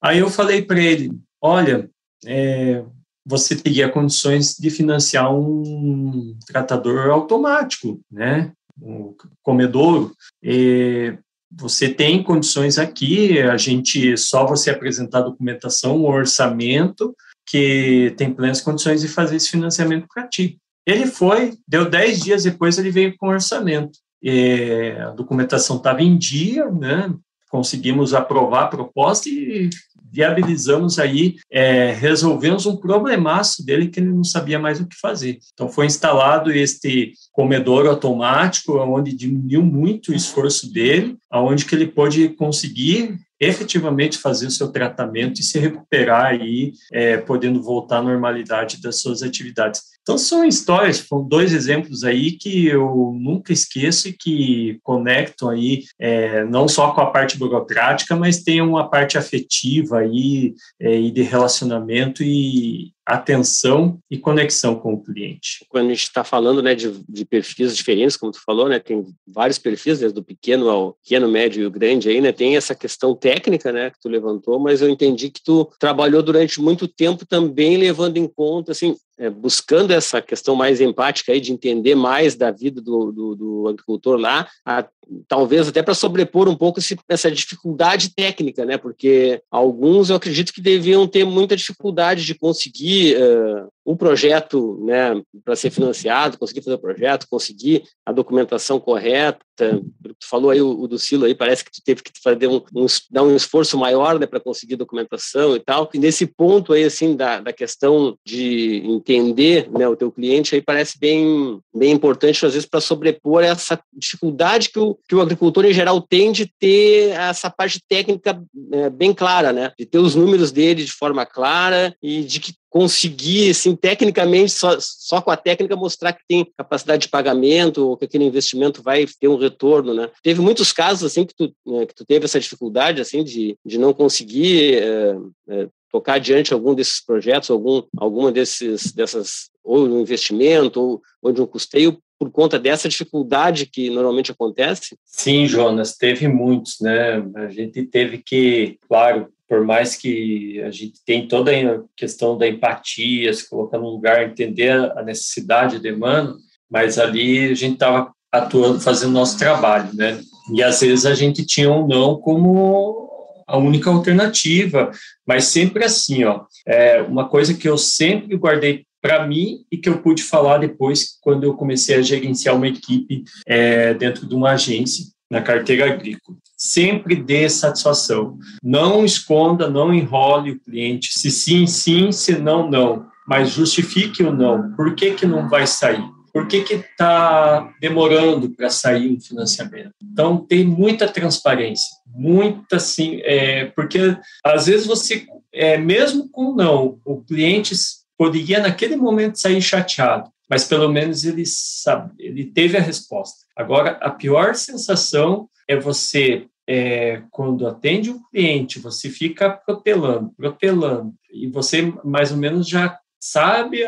Aí 0.00 0.18
eu 0.18 0.30
falei 0.30 0.62
para 0.62 0.80
ele, 0.80 1.10
olha, 1.40 1.90
é, 2.24 2.84
você 3.26 3.56
teria 3.56 3.90
condições 3.90 4.54
de 4.56 4.70
financiar 4.70 5.34
um 5.34 6.36
tratador 6.46 7.10
automático, 7.10 8.00
né? 8.10 8.52
Um 8.80 9.14
comedouro. 9.42 10.12
E 10.42 11.18
você 11.50 11.88
tem 11.88 12.22
condições 12.22 12.78
aqui, 12.78 13.40
a 13.40 13.56
gente 13.56 14.16
só 14.16 14.46
você 14.46 14.70
apresentar 14.70 15.18
a 15.18 15.22
documentação, 15.22 16.00
o 16.00 16.08
orçamento, 16.08 17.14
que 17.46 18.14
tem 18.16 18.32
plenas 18.32 18.60
condições 18.60 19.00
de 19.00 19.08
fazer 19.08 19.36
esse 19.36 19.50
financiamento 19.50 20.06
para 20.12 20.28
ti. 20.28 20.58
Ele 20.88 21.06
foi, 21.06 21.52
deu 21.68 21.90
10 21.90 22.20
dias 22.20 22.44
depois, 22.44 22.78
ele 22.78 22.90
veio 22.90 23.14
com 23.18 23.28
orçamento. 23.28 23.98
E 24.22 24.94
a 24.98 25.10
documentação 25.10 25.76
estava 25.76 26.02
em 26.02 26.16
dia, 26.16 26.64
né? 26.70 27.12
conseguimos 27.50 28.14
aprovar 28.14 28.64
a 28.64 28.68
proposta 28.68 29.28
e 29.28 29.68
viabilizamos 30.10 30.98
aí, 30.98 31.36
é, 31.50 31.92
resolvemos 31.92 32.64
um 32.64 32.76
problemaço 32.76 33.64
dele 33.64 33.88
que 33.88 34.00
ele 34.00 34.10
não 34.10 34.24
sabia 34.24 34.58
mais 34.58 34.80
o 34.80 34.86
que 34.86 34.96
fazer. 34.98 35.38
Então 35.52 35.68
foi 35.68 35.84
instalado 35.84 36.50
este 36.50 37.12
comedor 37.32 37.86
automático, 37.86 38.78
onde 38.78 39.14
diminuiu 39.14 39.62
muito 39.62 40.10
o 40.10 40.14
esforço 40.14 40.72
dele, 40.72 41.16
aonde 41.30 41.66
que 41.66 41.74
ele 41.74 41.86
pôde 41.86 42.30
conseguir 42.30 43.18
efetivamente 43.40 44.18
fazer 44.18 44.46
o 44.46 44.50
seu 44.50 44.68
tratamento 44.72 45.40
e 45.40 45.44
se 45.44 45.58
recuperar 45.58 46.26
aí, 46.26 46.72
é, 46.92 47.18
podendo 47.18 47.62
voltar 47.62 47.98
à 47.98 48.02
normalidade 48.02 48.80
das 48.80 49.00
suas 49.00 49.22
atividades. 49.22 49.82
Então, 50.08 50.16
são 50.16 50.42
histórias, 50.42 51.00
foram 51.00 51.28
dois 51.28 51.52
exemplos 51.52 52.02
aí 52.02 52.32
que 52.32 52.66
eu 52.66 53.14
nunca 53.14 53.52
esqueço 53.52 54.08
e 54.08 54.12
que 54.14 54.80
conectam 54.82 55.50
aí, 55.50 55.84
é, 55.98 56.46
não 56.46 56.66
só 56.66 56.92
com 56.92 57.02
a 57.02 57.10
parte 57.10 57.36
burocrática, 57.36 58.16
mas 58.16 58.42
tem 58.42 58.62
uma 58.62 58.88
parte 58.88 59.18
afetiva 59.18 59.98
aí 59.98 60.54
é, 60.80 60.98
e 60.98 61.10
de 61.10 61.20
relacionamento 61.20 62.22
e, 62.22 62.90
atenção 63.08 63.98
e 64.10 64.18
conexão 64.18 64.74
com 64.74 64.92
o 64.92 65.02
cliente. 65.02 65.64
Quando 65.70 65.86
a 65.86 65.88
gente 65.88 66.02
está 66.02 66.22
falando 66.22 66.62
né, 66.62 66.74
de, 66.74 66.92
de, 67.08 67.24
perfis 67.24 67.74
diferentes, 67.74 68.18
como 68.18 68.32
tu 68.32 68.40
falou, 68.44 68.68
né, 68.68 68.78
tem 68.78 69.06
vários 69.26 69.58
perfis, 69.58 69.98
desde 69.98 70.18
o 70.18 70.22
pequeno 70.22 70.68
ao 70.68 70.92
pequeno, 71.02 71.26
médio 71.26 71.62
e 71.62 71.66
o 71.66 71.70
grande 71.70 72.10
aí, 72.10 72.20
né, 72.20 72.32
tem 72.32 72.54
essa 72.54 72.74
questão 72.74 73.14
técnica 73.14 73.72
né, 73.72 73.88
que 73.88 73.98
tu 73.98 74.10
levantou, 74.10 74.58
mas 74.58 74.82
eu 74.82 74.90
entendi 74.90 75.30
que 75.30 75.42
tu 75.42 75.70
trabalhou 75.80 76.22
durante 76.22 76.60
muito 76.60 76.86
tempo 76.86 77.24
também 77.24 77.78
levando 77.78 78.18
em 78.18 78.28
conta, 78.28 78.72
assim, 78.72 78.94
é, 79.18 79.28
buscando 79.28 79.90
essa 79.90 80.22
questão 80.22 80.54
mais 80.54 80.80
empática 80.80 81.32
aí 81.32 81.40
de 81.40 81.52
entender 81.52 81.94
mais 81.94 82.36
da 82.36 82.50
vida 82.50 82.80
do, 82.80 83.10
do, 83.10 83.34
do 83.34 83.68
agricultor 83.68 84.16
lá, 84.16 84.48
a, 84.64 84.86
talvez 85.26 85.68
até 85.68 85.82
para 85.82 85.94
sobrepor 85.94 86.48
um 86.48 86.56
pouco 86.56 86.78
esse, 86.78 86.96
essa 87.08 87.30
dificuldade 87.30 88.14
técnica, 88.14 88.64
né? 88.64 88.76
Porque 88.76 89.42
alguns 89.50 90.10
eu 90.10 90.16
acredito 90.16 90.52
que 90.52 90.60
deviam 90.60 91.06
ter 91.06 91.24
muita 91.24 91.56
dificuldade 91.56 92.24
de 92.24 92.34
conseguir 92.34 93.16
uh, 93.16 93.68
um 93.88 93.96
projeto, 93.96 94.78
né, 94.84 95.22
para 95.42 95.56
ser 95.56 95.70
financiado, 95.70 96.36
conseguir 96.36 96.60
fazer 96.60 96.76
o 96.76 96.80
projeto, 96.80 97.26
conseguir 97.30 97.84
a 98.04 98.12
documentação 98.12 98.78
correta. 98.78 99.38
Tu 99.56 100.26
falou 100.28 100.50
aí 100.50 100.60
o, 100.60 100.78
o 100.82 100.86
do 100.86 100.98
Silo 100.98 101.24
aí, 101.24 101.34
parece 101.34 101.64
que 101.64 101.70
tu 101.72 101.80
teve 101.82 102.02
que 102.02 102.12
fazer 102.22 102.46
um, 102.48 102.62
um 102.76 102.86
dar 103.10 103.22
um 103.22 103.34
esforço 103.34 103.78
maior, 103.78 104.18
né, 104.18 104.26
para 104.26 104.40
conseguir 104.40 104.76
documentação 104.76 105.56
e 105.56 105.60
tal. 105.60 105.88
E 105.94 105.98
nesse 105.98 106.26
ponto 106.26 106.74
aí 106.74 106.84
assim 106.84 107.16
da, 107.16 107.40
da 107.40 107.52
questão 107.52 108.14
de 108.26 108.82
entender, 108.84 109.70
né, 109.70 109.88
o 109.88 109.96
teu 109.96 110.12
cliente 110.12 110.54
aí 110.54 110.60
parece 110.60 110.98
bem 110.98 111.58
bem 111.74 111.92
importante 111.92 112.44
às 112.44 112.52
vezes 112.52 112.68
para 112.68 112.80
sobrepor 112.80 113.42
essa 113.42 113.80
dificuldade 113.94 114.68
que 114.68 114.78
o, 114.78 114.97
que 115.06 115.14
o 115.14 115.20
agricultor 115.20 115.64
em 115.64 115.72
geral 115.72 116.00
tem 116.00 116.32
de 116.32 116.46
ter 116.58 117.10
essa 117.10 117.50
parte 117.50 117.80
técnica 117.88 118.42
é, 118.72 118.90
bem 118.90 119.12
clara, 119.12 119.52
né, 119.52 119.72
de 119.78 119.86
ter 119.86 119.98
os 119.98 120.14
números 120.14 120.50
dele 120.52 120.84
de 120.84 120.92
forma 120.92 121.24
clara 121.24 121.94
e 122.02 122.22
de 122.22 122.40
que 122.40 122.54
conseguir, 122.70 123.50
assim, 123.50 123.74
tecnicamente, 123.74 124.52
só, 124.52 124.76
só 124.78 125.20
com 125.20 125.30
a 125.30 125.36
técnica, 125.36 125.74
mostrar 125.74 126.12
que 126.12 126.22
tem 126.28 126.46
capacidade 126.56 127.02
de 127.02 127.08
pagamento 127.08 127.88
ou 127.88 127.96
que 127.96 128.04
aquele 128.04 128.24
investimento 128.24 128.82
vai 128.82 129.06
ter 129.18 129.28
um 129.28 129.38
retorno, 129.38 129.94
né? 129.94 130.10
Teve 130.22 130.40
muitos 130.40 130.72
casos, 130.72 131.04
assim, 131.04 131.24
que 131.24 131.34
tu, 131.34 131.52
né, 131.66 131.86
que 131.86 131.94
tu 131.94 132.04
teve 132.04 132.26
essa 132.26 132.38
dificuldade, 132.38 133.00
assim, 133.00 133.24
de, 133.24 133.56
de 133.64 133.78
não 133.78 133.94
conseguir 133.94 134.74
é, 134.74 135.16
é, 135.48 135.68
tocar 135.90 136.14
adiante 136.14 136.52
algum 136.52 136.74
desses 136.74 137.02
projetos, 137.04 137.50
algum, 137.50 137.82
alguma 137.96 138.30
desses, 138.30 138.92
dessas, 138.92 139.50
ou 139.64 139.86
um 139.86 140.00
investimento, 140.00 140.80
ou, 140.80 141.02
ou 141.22 141.32
de 141.32 141.40
um 141.40 141.46
custeio, 141.46 141.98
por 142.18 142.30
conta 142.30 142.58
dessa 142.58 142.88
dificuldade 142.88 143.66
que 143.66 143.88
normalmente 143.90 144.32
acontece? 144.32 144.96
Sim, 145.04 145.46
Jonas, 145.46 145.96
teve 145.96 146.26
muitos, 146.26 146.80
né? 146.80 147.22
A 147.36 147.48
gente 147.48 147.84
teve 147.84 148.18
que, 148.18 148.78
claro, 148.88 149.28
por 149.48 149.64
mais 149.64 149.96
que 149.96 150.60
a 150.62 150.70
gente 150.70 151.02
tem 151.06 151.26
toda 151.26 151.50
a 151.52 151.80
questão 151.96 152.36
da 152.36 152.46
empatia, 152.46 153.32
se 153.32 153.48
colocar 153.48 153.78
no 153.78 153.88
lugar, 153.88 154.24
entender 154.24 154.72
a 154.72 155.02
necessidade 155.02 155.76
e 155.76 155.80
demanda, 155.80 156.34
mas 156.70 156.98
ali 156.98 157.50
a 157.50 157.54
gente 157.54 157.74
estava 157.74 158.12
atuando, 158.30 158.80
fazendo 158.80 159.12
nosso 159.12 159.38
trabalho, 159.38 159.94
né? 159.94 160.20
E 160.52 160.62
às 160.62 160.80
vezes 160.80 161.06
a 161.06 161.14
gente 161.14 161.46
tinha 161.46 161.70
um 161.70 161.86
não 161.86 162.16
como 162.16 163.08
a 163.46 163.56
única 163.56 163.88
alternativa, 163.88 164.90
mas 165.26 165.44
sempre 165.44 165.82
assim, 165.82 166.24
ó. 166.24 166.42
É 166.66 167.00
uma 167.00 167.26
coisa 167.26 167.54
que 167.54 167.66
eu 167.66 167.78
sempre 167.78 168.36
guardei 168.36 168.84
para 169.00 169.26
mim 169.26 169.64
e 169.70 169.76
que 169.76 169.88
eu 169.88 169.98
pude 170.00 170.22
falar 170.22 170.58
depois 170.58 171.18
quando 171.20 171.44
eu 171.44 171.54
comecei 171.54 171.96
a 171.96 172.02
gerenciar 172.02 172.56
uma 172.56 172.68
equipe 172.68 173.24
é, 173.46 173.94
dentro 173.94 174.26
de 174.26 174.34
uma 174.34 174.52
agência 174.52 175.06
na 175.30 175.42
carteira 175.42 175.92
agrícola 175.92 176.36
sempre 176.58 177.14
dê 177.14 177.48
satisfação. 177.48 178.36
Não 178.62 179.04
esconda, 179.04 179.70
não 179.70 179.94
enrole 179.94 180.50
o 180.50 180.60
cliente. 180.60 181.16
Se 181.16 181.30
sim, 181.30 181.66
sim, 181.66 182.10
se 182.10 182.36
não, 182.36 182.68
não. 182.68 183.06
Mas 183.26 183.50
justifique 183.50 184.24
o 184.24 184.32
não. 184.32 184.72
Por 184.74 184.94
que, 184.96 185.12
que 185.12 185.24
não 185.24 185.48
vai 185.48 185.66
sair? 185.66 186.02
Por 186.32 186.48
que 186.48 186.56
está 186.56 187.72
demorando 187.80 188.50
para 188.50 188.68
sair 188.68 189.10
um 189.10 189.20
financiamento? 189.20 189.92
Então, 190.02 190.38
tem 190.38 190.64
muita 190.64 191.08
transparência, 191.08 191.88
muita 192.06 192.78
sim, 192.78 193.20
é, 193.22 193.66
porque 193.66 194.16
às 194.44 194.66
vezes 194.66 194.86
você, 194.86 195.26
é, 195.52 195.78
mesmo 195.78 196.28
com 196.28 196.54
não, 196.54 197.00
o 197.04 197.22
cliente 197.22 197.74
poderia 198.18 198.58
naquele 198.58 198.96
momento 198.96 199.38
sair 199.38 199.62
chateado, 199.62 200.28
mas 200.50 200.64
pelo 200.64 200.88
menos 200.88 201.24
ele 201.24 201.44
sabe, 201.46 202.12
ele 202.18 202.44
teve 202.44 202.76
a 202.76 202.80
resposta. 202.80 203.46
Agora, 203.56 203.92
a 204.02 204.10
pior 204.10 204.56
sensação 204.56 205.48
é 205.68 205.76
você, 205.76 206.46
é, 206.66 207.22
quando 207.30 207.66
atende 207.66 208.10
um 208.10 208.20
cliente, 208.24 208.80
você 208.80 209.08
fica 209.08 209.50
protelando, 209.50 210.32
protelando, 210.36 211.14
e 211.32 211.46
você 211.46 211.92
mais 212.04 212.32
ou 212.32 212.38
menos 212.38 212.68
já 212.68 212.98
sabe 213.20 213.82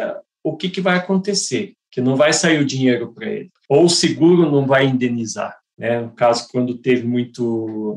o 0.45 0.57
que, 0.57 0.71
que 0.71 0.81
vai 0.81 0.97
acontecer, 0.97 1.75
que 1.91 2.01
não 2.01 2.15
vai 2.15 2.33
sair 2.33 2.61
o 2.61 2.67
dinheiro 2.67 3.13
para 3.13 3.29
ele, 3.29 3.51
ou 3.69 3.85
o 3.85 3.91
seguro 3.91 4.51
não 4.51 4.67
vai 4.67 4.87
indenizar. 4.87 5.60
Né, 5.81 5.99
no 6.03 6.11
caso, 6.11 6.47
quando 6.53 6.77
teve 6.77 7.07
muito 7.07 7.97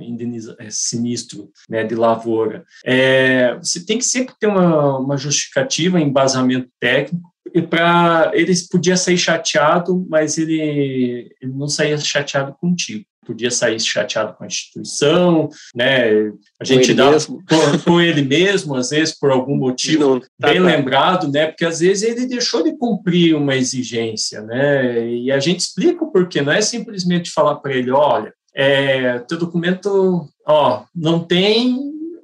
é, 0.58 0.70
sinistro 0.70 1.52
né, 1.70 1.84
de 1.84 1.96
lavoura. 1.96 2.64
É, 2.86 3.56
você 3.56 3.86
tem 3.86 3.98
que 3.98 4.06
sempre 4.06 4.34
ter 4.40 4.48
uma, 4.48 4.98
uma 5.00 5.18
justificativa, 5.18 6.00
embasamento 6.00 6.70
técnico, 6.80 7.30
e 7.54 7.62
para 7.62 8.32
eles 8.34 8.70
podia 8.70 8.96
sair 8.96 9.18
chateado, 9.18 10.08
mas 10.10 10.38
ele, 10.38 11.36
ele 11.42 11.52
não 11.52 11.68
saía 11.68 11.98
chateado 11.98 12.56
contigo 12.60 13.06
podia 13.24 13.52
sair 13.52 13.80
chateado 13.80 14.34
com 14.34 14.44
a 14.44 14.48
instituição, 14.48 15.50
né? 15.76 16.32
A 16.60 16.64
gente 16.64 16.94
dá 16.94 17.12
com, 17.20 17.80
com, 17.84 18.02
ele 18.02 18.22
mesmo, 18.22 18.76
às 18.76 18.90
vezes 18.90 19.18
por 19.18 19.32
algum 19.32 19.56
motivo 19.58 20.20
tá, 20.40 20.50
bem 20.50 20.62
tá. 20.62 20.66
lembrado, 20.66 21.32
né? 21.32 21.48
Porque 21.48 21.66
às 21.66 21.80
vezes 21.80 22.04
ele 22.04 22.26
deixou 22.26 22.64
de 22.64 22.78
cumprir 22.78 23.36
uma 23.36 23.56
exigência, 23.56 24.42
né? 24.42 25.08
E 25.08 25.32
a 25.32 25.40
gente 25.40 25.62
explica 25.62 26.04
o 26.04 26.12
porquê, 26.12 26.42
não 26.42 26.52
é 26.54 26.62
simplesmente 26.62 27.32
falar 27.32 27.56
para 27.56 27.74
ele, 27.74 27.92
olha, 27.92 28.34
é, 28.56 29.20
teu 29.20 29.38
documento, 29.38 30.28
ó, 30.48 30.84
não 30.96 31.20
tem, 31.20 31.80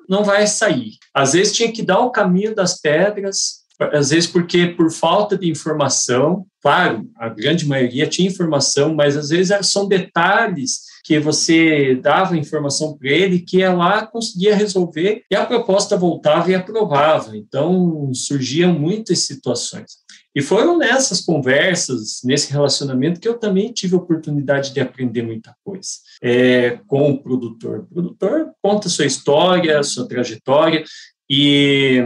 não 0.07 0.23
vai 0.23 0.45
sair. 0.47 0.93
Às 1.13 1.33
vezes 1.33 1.53
tinha 1.53 1.71
que 1.71 1.81
dar 1.81 1.99
o 1.99 2.11
caminho 2.11 2.53
das 2.53 2.79
pedras, 2.79 3.59
às 3.79 4.09
vezes 4.09 4.27
porque 4.27 4.67
por 4.67 4.91
falta 4.91 5.37
de 5.37 5.49
informação, 5.49 6.45
claro, 6.61 7.09
a 7.17 7.29
grande 7.29 7.65
maioria 7.65 8.07
tinha 8.07 8.27
informação, 8.27 8.93
mas 8.93 9.15
às 9.15 9.29
vezes 9.29 9.55
são 9.67 9.87
detalhes 9.87 10.88
que 11.03 11.19
você 11.19 11.95
dava 11.95 12.37
informação 12.37 12.97
para 12.97 13.09
ele 13.09 13.39
que 13.39 13.61
ela 13.61 14.05
conseguia 14.05 14.55
resolver 14.55 15.23
e 15.29 15.35
a 15.35 15.45
proposta 15.45 15.97
voltava 15.97 16.51
e 16.51 16.55
aprovava. 16.55 17.35
Então 17.35 18.11
surgiam 18.13 18.73
muitas 18.73 19.19
situações. 19.19 19.99
E 20.35 20.41
foram 20.41 20.77
nessas 20.77 21.21
conversas, 21.21 22.21
nesse 22.23 22.51
relacionamento, 22.51 23.19
que 23.19 23.27
eu 23.27 23.37
também 23.37 23.73
tive 23.73 23.95
a 23.95 23.97
oportunidade 23.97 24.71
de 24.71 24.79
aprender 24.79 25.23
muita 25.23 25.55
coisa 25.63 25.89
é, 26.21 26.79
com 26.87 27.11
o 27.11 27.21
produtor. 27.21 27.79
O 27.79 27.93
produtor 27.93 28.51
conta 28.61 28.89
sua 28.89 29.05
história, 29.05 29.81
sua 29.83 30.07
trajetória, 30.07 30.83
e 31.29 32.03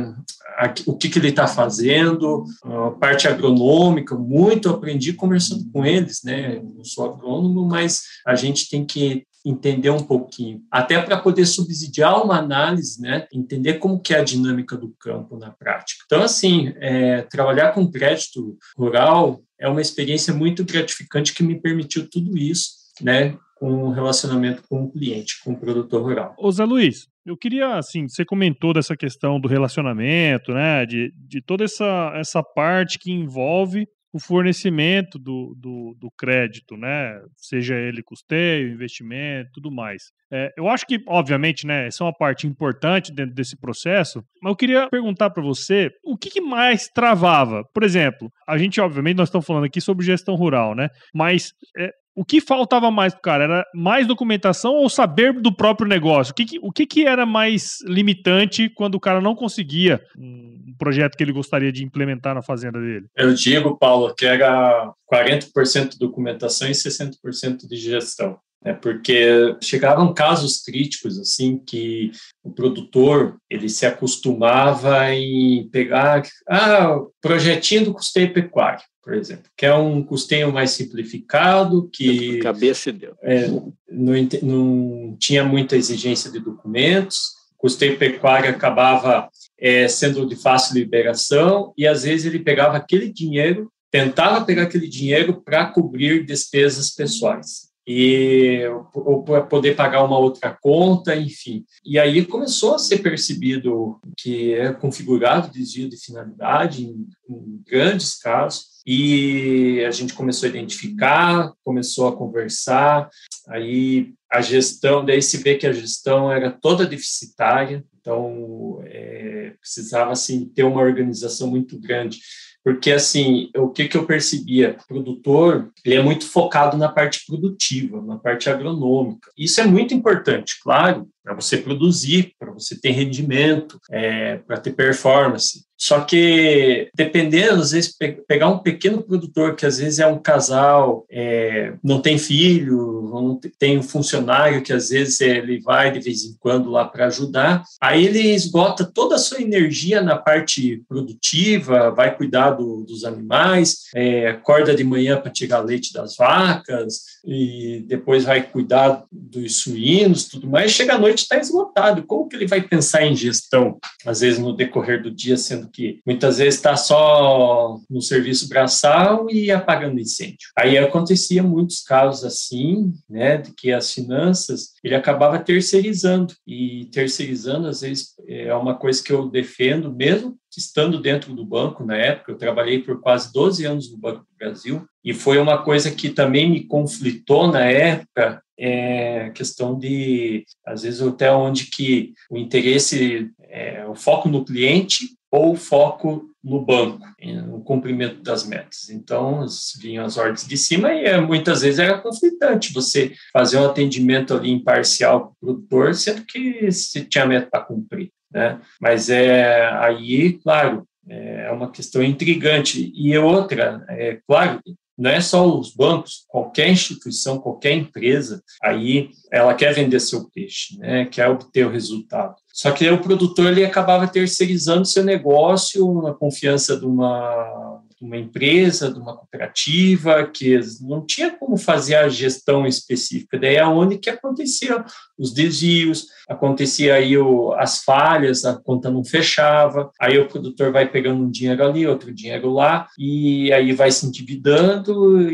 o 0.86 0.96
que, 0.96 1.10
que 1.10 1.18
ele 1.18 1.30
está 1.30 1.48
fazendo, 1.48 2.44
a 2.64 2.92
parte 2.92 3.28
agronômica, 3.28 4.16
muito 4.16 4.70
aprendi 4.70 5.14
conversando 5.14 5.70
com 5.72 5.86
eles, 5.86 6.22
né? 6.24 6.62
não 6.62 6.84
sou 6.84 7.06
agrônomo, 7.06 7.66
mas 7.66 8.04
a 8.26 8.36
gente 8.36 8.70
tem 8.70 8.86
que 8.86 9.26
entender 9.46 9.90
um 9.90 10.00
pouquinho, 10.00 10.62
até 10.72 11.02
para 11.02 11.18
poder 11.18 11.46
subsidiar 11.46 12.24
uma 12.24 12.38
análise, 12.38 13.02
né? 13.02 13.28
entender 13.34 13.74
como 13.74 14.00
que 14.00 14.14
é 14.14 14.20
a 14.20 14.24
dinâmica 14.24 14.78
do 14.78 14.94
campo 14.98 15.38
na 15.38 15.52
prática. 15.52 16.04
Então, 16.06 16.22
assim, 16.22 16.74
é, 16.78 17.24
trabalhar 17.24 17.74
com 17.74 17.92
crédito 17.92 18.58
rural 18.78 19.42
é 19.60 19.68
uma 19.68 19.82
experiência 19.82 20.34
muito 20.34 20.64
gratificante 20.64 21.34
que 21.34 21.44
me 21.44 21.60
permitiu 21.60 22.10
tudo 22.10 22.38
isso, 22.38 22.72
né? 23.02 23.38
com 23.56 23.86
o 23.86 23.92
relacionamento 23.92 24.64
com 24.70 24.84
o 24.84 24.92
cliente, 24.92 25.42
com 25.44 25.54
o 25.54 25.58
produtor 25.58 26.04
rural. 26.04 26.36
Ô 26.38 26.52
Zé 26.52 26.66
Luiz, 26.66 27.08
eu 27.26 27.38
queria, 27.38 27.76
assim, 27.76 28.08
você 28.08 28.26
comentou 28.26 28.74
dessa 28.74 28.96
questão 28.96 29.40
do 29.40 29.48
relacionamento, 29.48 30.54
né, 30.54 30.86
de, 30.86 31.12
de 31.16 31.42
toda 31.42 31.64
essa, 31.64 32.12
essa 32.16 32.44
parte 32.44 33.00
que 33.00 33.12
envolve 33.12 33.86
o 34.14 34.20
fornecimento 34.20 35.18
do, 35.18 35.56
do, 35.58 35.98
do, 36.00 36.12
crédito, 36.16 36.78
né? 36.78 37.20
Seja 37.36 37.76
ele 37.76 38.04
custeio, 38.04 38.72
investimento, 38.72 39.50
tudo 39.56 39.72
mais. 39.72 40.04
É, 40.32 40.54
eu 40.56 40.70
acho 40.70 40.86
que, 40.86 41.00
obviamente, 41.08 41.66
né, 41.66 41.88
essa 41.88 42.04
é 42.04 42.06
uma 42.06 42.14
parte 42.14 42.46
importante 42.46 43.12
dentro 43.12 43.34
desse 43.34 43.60
processo, 43.60 44.24
mas 44.40 44.52
eu 44.52 44.56
queria 44.56 44.88
perguntar 44.88 45.32
para 45.32 45.42
você 45.42 45.90
o 46.04 46.16
que, 46.16 46.30
que, 46.30 46.42
mais 46.42 46.88
travava. 46.90 47.64
Por 47.74 47.82
exemplo, 47.82 48.32
a 48.48 48.56
gente, 48.56 48.80
obviamente, 48.80 49.18
nós 49.18 49.30
estamos 49.30 49.48
falando 49.48 49.66
aqui 49.66 49.82
sobre 49.82 50.06
gestão 50.06 50.36
rural, 50.36 50.76
né? 50.76 50.90
Mas 51.12 51.52
é, 51.76 51.90
o 52.16 52.24
que 52.24 52.40
faltava 52.40 52.92
mais 52.92 53.14
pro 53.14 53.22
cara? 53.22 53.44
Era 53.44 53.66
mais 53.74 54.06
documentação 54.08 54.74
ou 54.74 54.90
saber 54.90 55.34
do 55.34 55.54
próprio 55.54 55.88
negócio? 55.88 56.32
O 56.32 56.36
que, 56.36 56.46
que 56.46 56.60
o 56.62 56.72
que, 56.72 56.86
que 56.86 57.06
era 57.06 57.26
mais 57.26 57.80
limitante 57.86 58.70
quando 58.70 58.96
o 58.96 59.00
cara 59.00 59.20
não 59.20 59.36
conseguia 59.36 60.02
um 60.18 60.76
projeto 60.78 61.16
que 61.16 61.24
ele 61.24 61.32
gostaria 61.32 61.72
de 61.72 61.84
implementar 61.84 62.36
na 62.36 62.42
fazenda 62.42 62.80
dele? 62.80 63.08
Eu 63.16 63.34
digo, 63.34 63.78
Paulo, 63.78 64.14
que 64.16 64.26
era 64.26 64.92
40% 65.12 65.90
de 65.90 66.00
documentação 66.00 66.68
e 66.68 66.72
60% 66.72 67.68
de 67.68 67.76
gestão 67.76 68.38
né, 68.64 68.74
porque 68.74 69.56
chegavam 69.62 70.14
casos 70.14 70.62
críticos 70.62 71.20
assim 71.20 71.58
que 71.58 72.12
o 72.44 72.50
produtor 72.52 73.38
ele 73.50 73.68
se 73.68 73.86
acostumava 73.86 75.14
em 75.14 75.68
pegar 75.70 76.24
ah 76.48 77.00
projetinho 77.22 77.86
do 77.86 77.94
custeio 77.94 78.34
pecuário 78.34 78.82
por 79.04 79.14
exemplo 79.14 79.46
que 79.58 79.66
é 79.66 79.76
um 79.76 80.02
custeio 80.02 80.52
mais 80.52 80.72
simplificado 80.72 81.90
que 81.92 82.40
cabeça 82.40 82.92
deu 82.92 83.16
é, 83.22 83.48
não, 83.90 84.14
não 84.42 85.18
tinha 85.20 85.44
muita 85.44 85.76
exigência 85.76 86.32
de 86.32 86.40
documentos 86.40 87.34
custeio 87.58 87.98
pecuário 87.98 88.50
acabava 88.50 89.30
é, 89.60 89.88
sendo 89.88 90.26
de 90.26 90.36
fácil 90.36 90.76
liberação 90.76 91.74
e 91.78 91.86
às 91.86 92.04
vezes 92.04 92.26
ele 92.26 92.40
pegava 92.40 92.78
aquele 92.78 93.12
dinheiro 93.12 93.70
tentava 93.92 94.44
pegar 94.46 94.64
aquele 94.64 94.88
dinheiro 94.88 95.42
para 95.42 95.66
cobrir 95.66 96.26
despesas 96.26 96.90
pessoais 96.90 97.73
e 97.86 98.62
ou 98.94 99.24
poder 99.24 99.76
pagar 99.76 100.04
uma 100.04 100.18
outra 100.18 100.58
conta, 100.62 101.16
enfim. 101.16 101.66
E 101.86 102.00
aí 102.00 102.26
começou 102.26 102.76
a 102.76 102.80
ser 102.80 103.00
percebido 103.00 104.00
que 104.18 104.54
é 104.54 104.72
configurado 104.72 105.52
desvio 105.52 105.90
de 105.90 105.98
finalidade 105.98 106.86
em, 106.86 107.08
em 107.30 107.62
grandes 107.66 108.18
casos. 108.18 108.74
E 108.86 109.84
a 109.86 109.92
gente 109.92 110.14
começou 110.14 110.48
a 110.48 110.50
identificar, 110.50 111.54
começou 111.64 112.08
a 112.08 112.16
conversar, 112.16 113.10
aí 113.48 114.14
a 114.30 114.42
gestão, 114.42 115.06
daí 115.06 115.22
se 115.22 115.38
vê 115.38 115.56
que 115.56 115.68
a 115.68 115.72
gestão 115.72 116.32
era 116.32 116.52
toda 116.52 116.86
deficitária, 116.86 117.84
então 118.00 118.82
é, 118.86 119.54
precisava 119.62 120.12
assim 120.12 120.46
ter 120.46 120.64
uma 120.64 120.82
organização 120.82 121.48
muito 121.48 121.80
grande 121.80 122.20
porque 122.64 122.92
assim, 122.92 123.50
o 123.56 123.70
que, 123.70 123.88
que 123.88 123.98
eu 123.98 124.06
percebia? 124.06 124.78
O 124.84 124.88
produtor, 124.88 125.70
ele 125.84 125.96
é 125.96 126.02
muito 126.02 126.26
focado 126.26 126.78
na 126.78 126.88
parte 126.88 127.26
produtiva, 127.26 128.02
na 128.02 128.18
parte 128.18 128.50
agronômica. 128.50 129.30
Isso 129.38 129.60
é 129.60 129.66
muito 129.66 129.94
importante, 129.94 130.60
claro, 130.64 131.08
para 131.22 131.34
você 131.34 131.58
produzir, 131.58 132.34
para 132.40 132.52
você 132.52 132.80
ter 132.80 132.92
rendimento, 132.92 133.80
é, 133.92 134.38
para 134.38 134.58
ter 134.58 134.72
performance. 134.72 135.66
Só 135.84 136.00
que, 136.00 136.90
dependendo, 136.96 137.62
às 137.62 137.72
vezes, 137.72 137.94
pegar 138.26 138.48
um 138.48 138.60
pequeno 138.60 139.04
produtor, 139.04 139.54
que 139.54 139.66
às 139.66 139.80
vezes 139.80 140.00
é 140.00 140.08
um 140.08 140.18
casal, 140.18 141.06
é, 141.12 141.74
não 141.84 142.00
tem 142.02 142.18
filho, 142.18 143.10
não 143.12 143.38
tem 143.60 143.78
um 143.78 143.84
funcionário 143.84 144.64
que 144.64 144.72
às 144.72 144.88
vezes 144.88 145.20
ele 145.20 145.60
vai 145.60 145.92
de 145.92 146.00
vez 146.00 146.24
em 146.24 146.38
quando 146.40 146.72
lá 146.72 146.86
para 146.86 147.08
ajudar, 147.08 147.64
aí 147.82 148.06
ele 148.06 148.34
esgota 148.34 148.86
toda 148.86 149.16
a 149.16 149.20
sua 149.20 149.42
energia 149.42 150.02
na 150.02 150.16
parte 150.16 150.82
produtiva, 150.88 151.92
vai 151.92 152.16
cuidar 152.16 152.52
do, 152.52 152.86
dos 152.86 153.04
animais, 153.04 153.90
é, 153.94 154.30
acorda 154.30 154.74
de 154.74 154.86
manhã 154.86 155.20
para 155.20 155.32
tirar 155.32 155.60
leite 155.60 155.92
das 155.92 156.16
vacas, 156.16 157.14
e 157.26 157.84
depois 157.88 158.24
vai 158.24 158.42
cuidar 158.42 159.06
dos 159.12 159.58
suínos, 159.58 160.30
tudo 160.30 160.48
mais, 160.48 160.72
chega 160.72 160.96
à 160.96 161.00
noite 161.00 161.24
está 161.24 161.38
esgotado. 161.38 162.04
Como 162.04 162.28
que 162.28 162.36
ele 162.36 162.48
vai 162.48 162.62
pensar 162.62 163.06
em 163.06 163.16
gestão, 163.16 163.78
às 164.06 164.22
vezes 164.22 164.40
no 164.40 164.56
decorrer 164.56 165.02
do 165.02 165.12
dia, 165.12 165.38
sendo 165.38 165.70
que 165.74 166.00
muitas 166.06 166.38
vezes 166.38 166.56
está 166.56 166.78
só 166.78 167.80
no 167.90 168.02
serviço 168.02 168.48
braçal 168.48 169.30
e 169.30 169.52
apagando 169.52 170.00
incêndio. 170.00 170.50
Aí 170.58 170.78
acontecia 170.78 171.42
muitos 171.42 171.82
casos 171.82 172.24
assim, 172.24 172.94
né, 173.10 173.38
de 173.38 173.52
que 173.54 173.72
as 173.72 173.92
finanças 173.92 174.74
ele 174.84 174.96
acabava 174.96 175.40
terceirizando 175.40 176.34
e 176.48 176.86
terceirizando 176.92 177.68
às 177.68 177.82
vezes 177.82 178.14
é 178.28 178.54
uma 178.56 178.76
coisa 178.76 179.04
que 179.04 179.12
eu 179.12 179.28
defendo 179.30 179.92
mesmo 179.92 180.38
estando 180.58 181.02
dentro 181.02 181.34
do 181.34 181.46
banco 181.46 181.84
na 181.84 181.96
época, 181.96 182.32
eu 182.32 182.38
trabalhei 182.38 182.80
por 182.80 183.00
quase 183.02 183.32
12 183.34 183.66
anos 183.66 183.92
no 183.92 183.98
Banco 183.98 184.20
do 184.20 184.38
Brasil, 184.38 184.86
e 185.04 185.14
foi 185.14 185.38
uma 185.38 185.64
coisa 185.64 185.92
que 185.92 186.10
também 186.10 186.50
me 186.50 186.66
conflitou 186.66 187.48
na 187.48 187.66
época, 187.66 188.42
é 188.58 189.32
questão 189.32 189.78
de, 189.78 190.46
às 190.66 190.84
vezes, 190.84 191.02
até 191.02 191.32
onde 191.32 191.66
que 191.66 192.14
o 192.30 192.38
interesse, 192.38 193.32
é, 193.42 193.86
o 193.88 193.96
foco 193.96 194.30
no 194.30 194.46
cliente 194.46 195.10
ou 195.34 195.56
foco 195.56 196.30
no 196.44 196.64
banco, 196.64 197.08
no 197.48 197.60
cumprimento 197.64 198.22
das 198.22 198.46
metas. 198.46 198.90
Então, 198.92 199.44
vinham 199.82 200.06
as 200.06 200.16
ordens 200.16 200.46
de 200.46 200.56
cima 200.56 200.94
e 200.94 201.06
é, 201.06 201.20
muitas 201.20 201.62
vezes 201.62 201.80
era 201.80 201.98
conflitante 201.98 202.72
você 202.72 203.14
fazer 203.32 203.58
um 203.58 203.66
atendimento 203.66 204.36
ali 204.36 204.52
imparcial 204.52 205.20
para 205.20 205.30
o 205.30 205.56
produtor, 205.56 205.96
sendo 205.96 206.24
que 206.24 206.72
você 206.72 207.04
tinha 207.04 207.26
meta 207.26 207.48
para 207.50 207.62
cumprir 207.62 208.12
né? 208.34 208.60
Mas 208.82 209.10
é 209.10 209.70
aí, 209.74 210.34
claro, 210.40 210.88
é 211.08 211.52
uma 211.52 211.72
questão 211.72 212.02
intrigante. 212.04 212.92
E 212.96 213.16
outra, 213.18 213.86
é 213.90 214.20
claro, 214.28 214.60
não 214.98 215.10
é 215.10 215.22
só 215.22 215.48
os 215.48 215.74
bancos, 215.74 216.26
qualquer 216.28 216.70
instituição, 216.70 217.40
qualquer 217.40 217.74
empresa, 217.74 218.42
aí 218.62 219.10
ela 219.32 219.54
quer 219.54 219.74
vender 219.74 220.00
seu 220.00 220.30
peixe, 220.30 220.78
né? 220.78 221.06
quer 221.06 221.28
obter 221.28 221.66
o 221.66 221.72
resultado. 221.72 222.36
Só 222.54 222.72
que 222.72 222.88
o 222.88 223.02
produtor 223.02 223.48
ele 223.48 223.66
acabava 223.66 224.08
terceirizando 224.08 224.86
seu 224.86 225.04
negócio 225.04 226.02
na 226.04 226.14
confiança 226.14 226.78
de 226.78 226.86
uma 226.86 227.82
uma 228.04 228.18
empresa, 228.18 228.92
de 228.92 229.00
uma 229.00 229.16
cooperativa, 229.16 230.28
que 230.28 230.60
não 230.82 231.06
tinha 231.06 231.32
como 231.32 231.56
fazer 231.56 231.96
a 231.96 232.10
gestão 232.10 232.68
específica. 232.68 233.40
Daí 233.40 233.56
é 233.56 233.66
onde 233.66 233.98
que 233.98 234.10
acontecia 234.10 234.84
os 235.18 235.34
desvios, 235.34 236.08
acontecia 236.28 236.96
aí 236.96 237.18
o, 237.18 237.54
as 237.54 237.84
falhas, 237.84 238.44
a 238.44 238.56
conta 238.56 238.92
não 238.92 239.04
fechava, 239.04 239.90
aí 240.00 240.18
o 240.20 240.28
produtor 240.28 240.72
vai 240.72 240.90
pegando 240.90 241.24
um 241.24 241.32
dinheiro 241.32 241.64
ali, 241.64 241.88
outro 241.88 242.14
dinheiro 242.14 242.52
lá, 242.52 242.88
e 242.98 243.52
aí 243.54 243.72
vai 243.72 243.92
se 243.92 244.06
endividando 244.06 245.28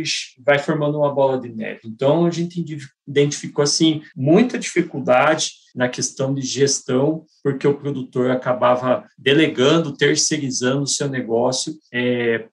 vai 0.45 0.59
formando 0.59 0.99
uma 0.99 1.13
bola 1.13 1.39
de 1.39 1.49
neve. 1.49 1.81
Então, 1.85 2.25
a 2.25 2.31
gente 2.31 2.59
identificou, 3.09 3.63
assim, 3.63 4.01
muita 4.15 4.59
dificuldade 4.59 5.59
na 5.75 5.87
questão 5.87 6.33
de 6.33 6.41
gestão, 6.41 7.25
porque 7.43 7.67
o 7.67 7.75
produtor 7.75 8.31
acabava 8.31 9.05
delegando, 9.17 9.95
terceirizando 9.95 10.83
o 10.83 10.87
seu 10.87 11.07
negócio 11.07 11.73
é, 11.93 12.45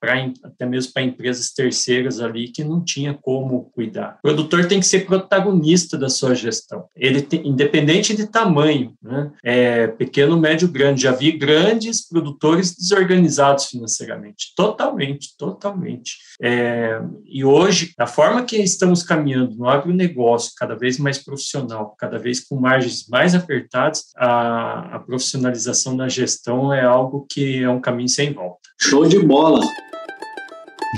até 0.45 0.67
mesmo 0.67 0.93
para 0.93 1.03
empresas 1.03 1.51
terceiras 1.51 2.21
ali 2.21 2.49
que 2.49 2.63
não 2.63 2.83
tinha 2.83 3.15
como 3.15 3.71
cuidar. 3.75 4.19
O 4.19 4.23
produtor 4.23 4.67
tem 4.67 4.81
que 4.81 4.87
ser 4.87 5.07
protagonista 5.07 5.99
da 5.99 6.09
sua 6.09 6.35
gestão. 6.35 6.85
Ele 6.95 7.21
tem, 7.21 7.47
independente 7.47 8.15
de 8.15 8.27
tamanho, 8.27 8.95
né? 9.03 9.33
É, 9.43 9.87
pequeno, 9.89 10.39
médio, 10.39 10.69
grande. 10.69 11.03
Já 11.03 11.13
vi 11.13 11.33
grandes 11.33 12.07
produtores 12.07 12.77
desorganizados 12.77 13.67
financeiramente, 13.67 14.53
totalmente, 14.55 15.37
totalmente. 15.37 16.17
É, 16.41 17.01
e 17.25 17.45
hoje, 17.45 17.93
da 17.99 18.07
forma 18.07 18.45
que 18.45 18.57
estamos 18.57 19.03
caminhando 19.03 19.57
no 19.57 19.69
agronegócio, 19.69 20.46
cada 20.55 20.75
vez 20.75 20.99
mais 20.99 21.19
profissional, 21.19 21.95
cada 21.99 22.19
vez 22.19 22.41
com 22.41 22.57
margens 22.57 23.09
mais 23.09 23.35
apertadas, 23.35 24.05
a, 24.17 24.97
a 24.97 24.99
profissionalização 25.01 25.97
da 25.97 26.09
gestão 26.09 26.73
é 26.73 26.85
algo 26.85 27.27
que 27.31 27.63
é 27.63 27.69
um 27.69 27.81
caminho 27.81 28.09
sem 28.09 28.33
volta. 28.33 28.61
Show 28.81 29.07
de 29.07 29.19
bola! 29.19 29.61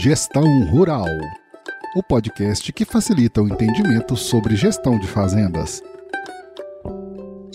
Gestão 0.01 0.45
Rural 0.71 1.07
o 1.97 2.03
podcast 2.03 2.73
que 2.73 2.85
facilita 2.85 3.43
o 3.43 3.49
entendimento 3.49 4.17
sobre 4.17 4.55
gestão 4.57 4.99
de 4.99 5.07
fazendas. 5.07 5.83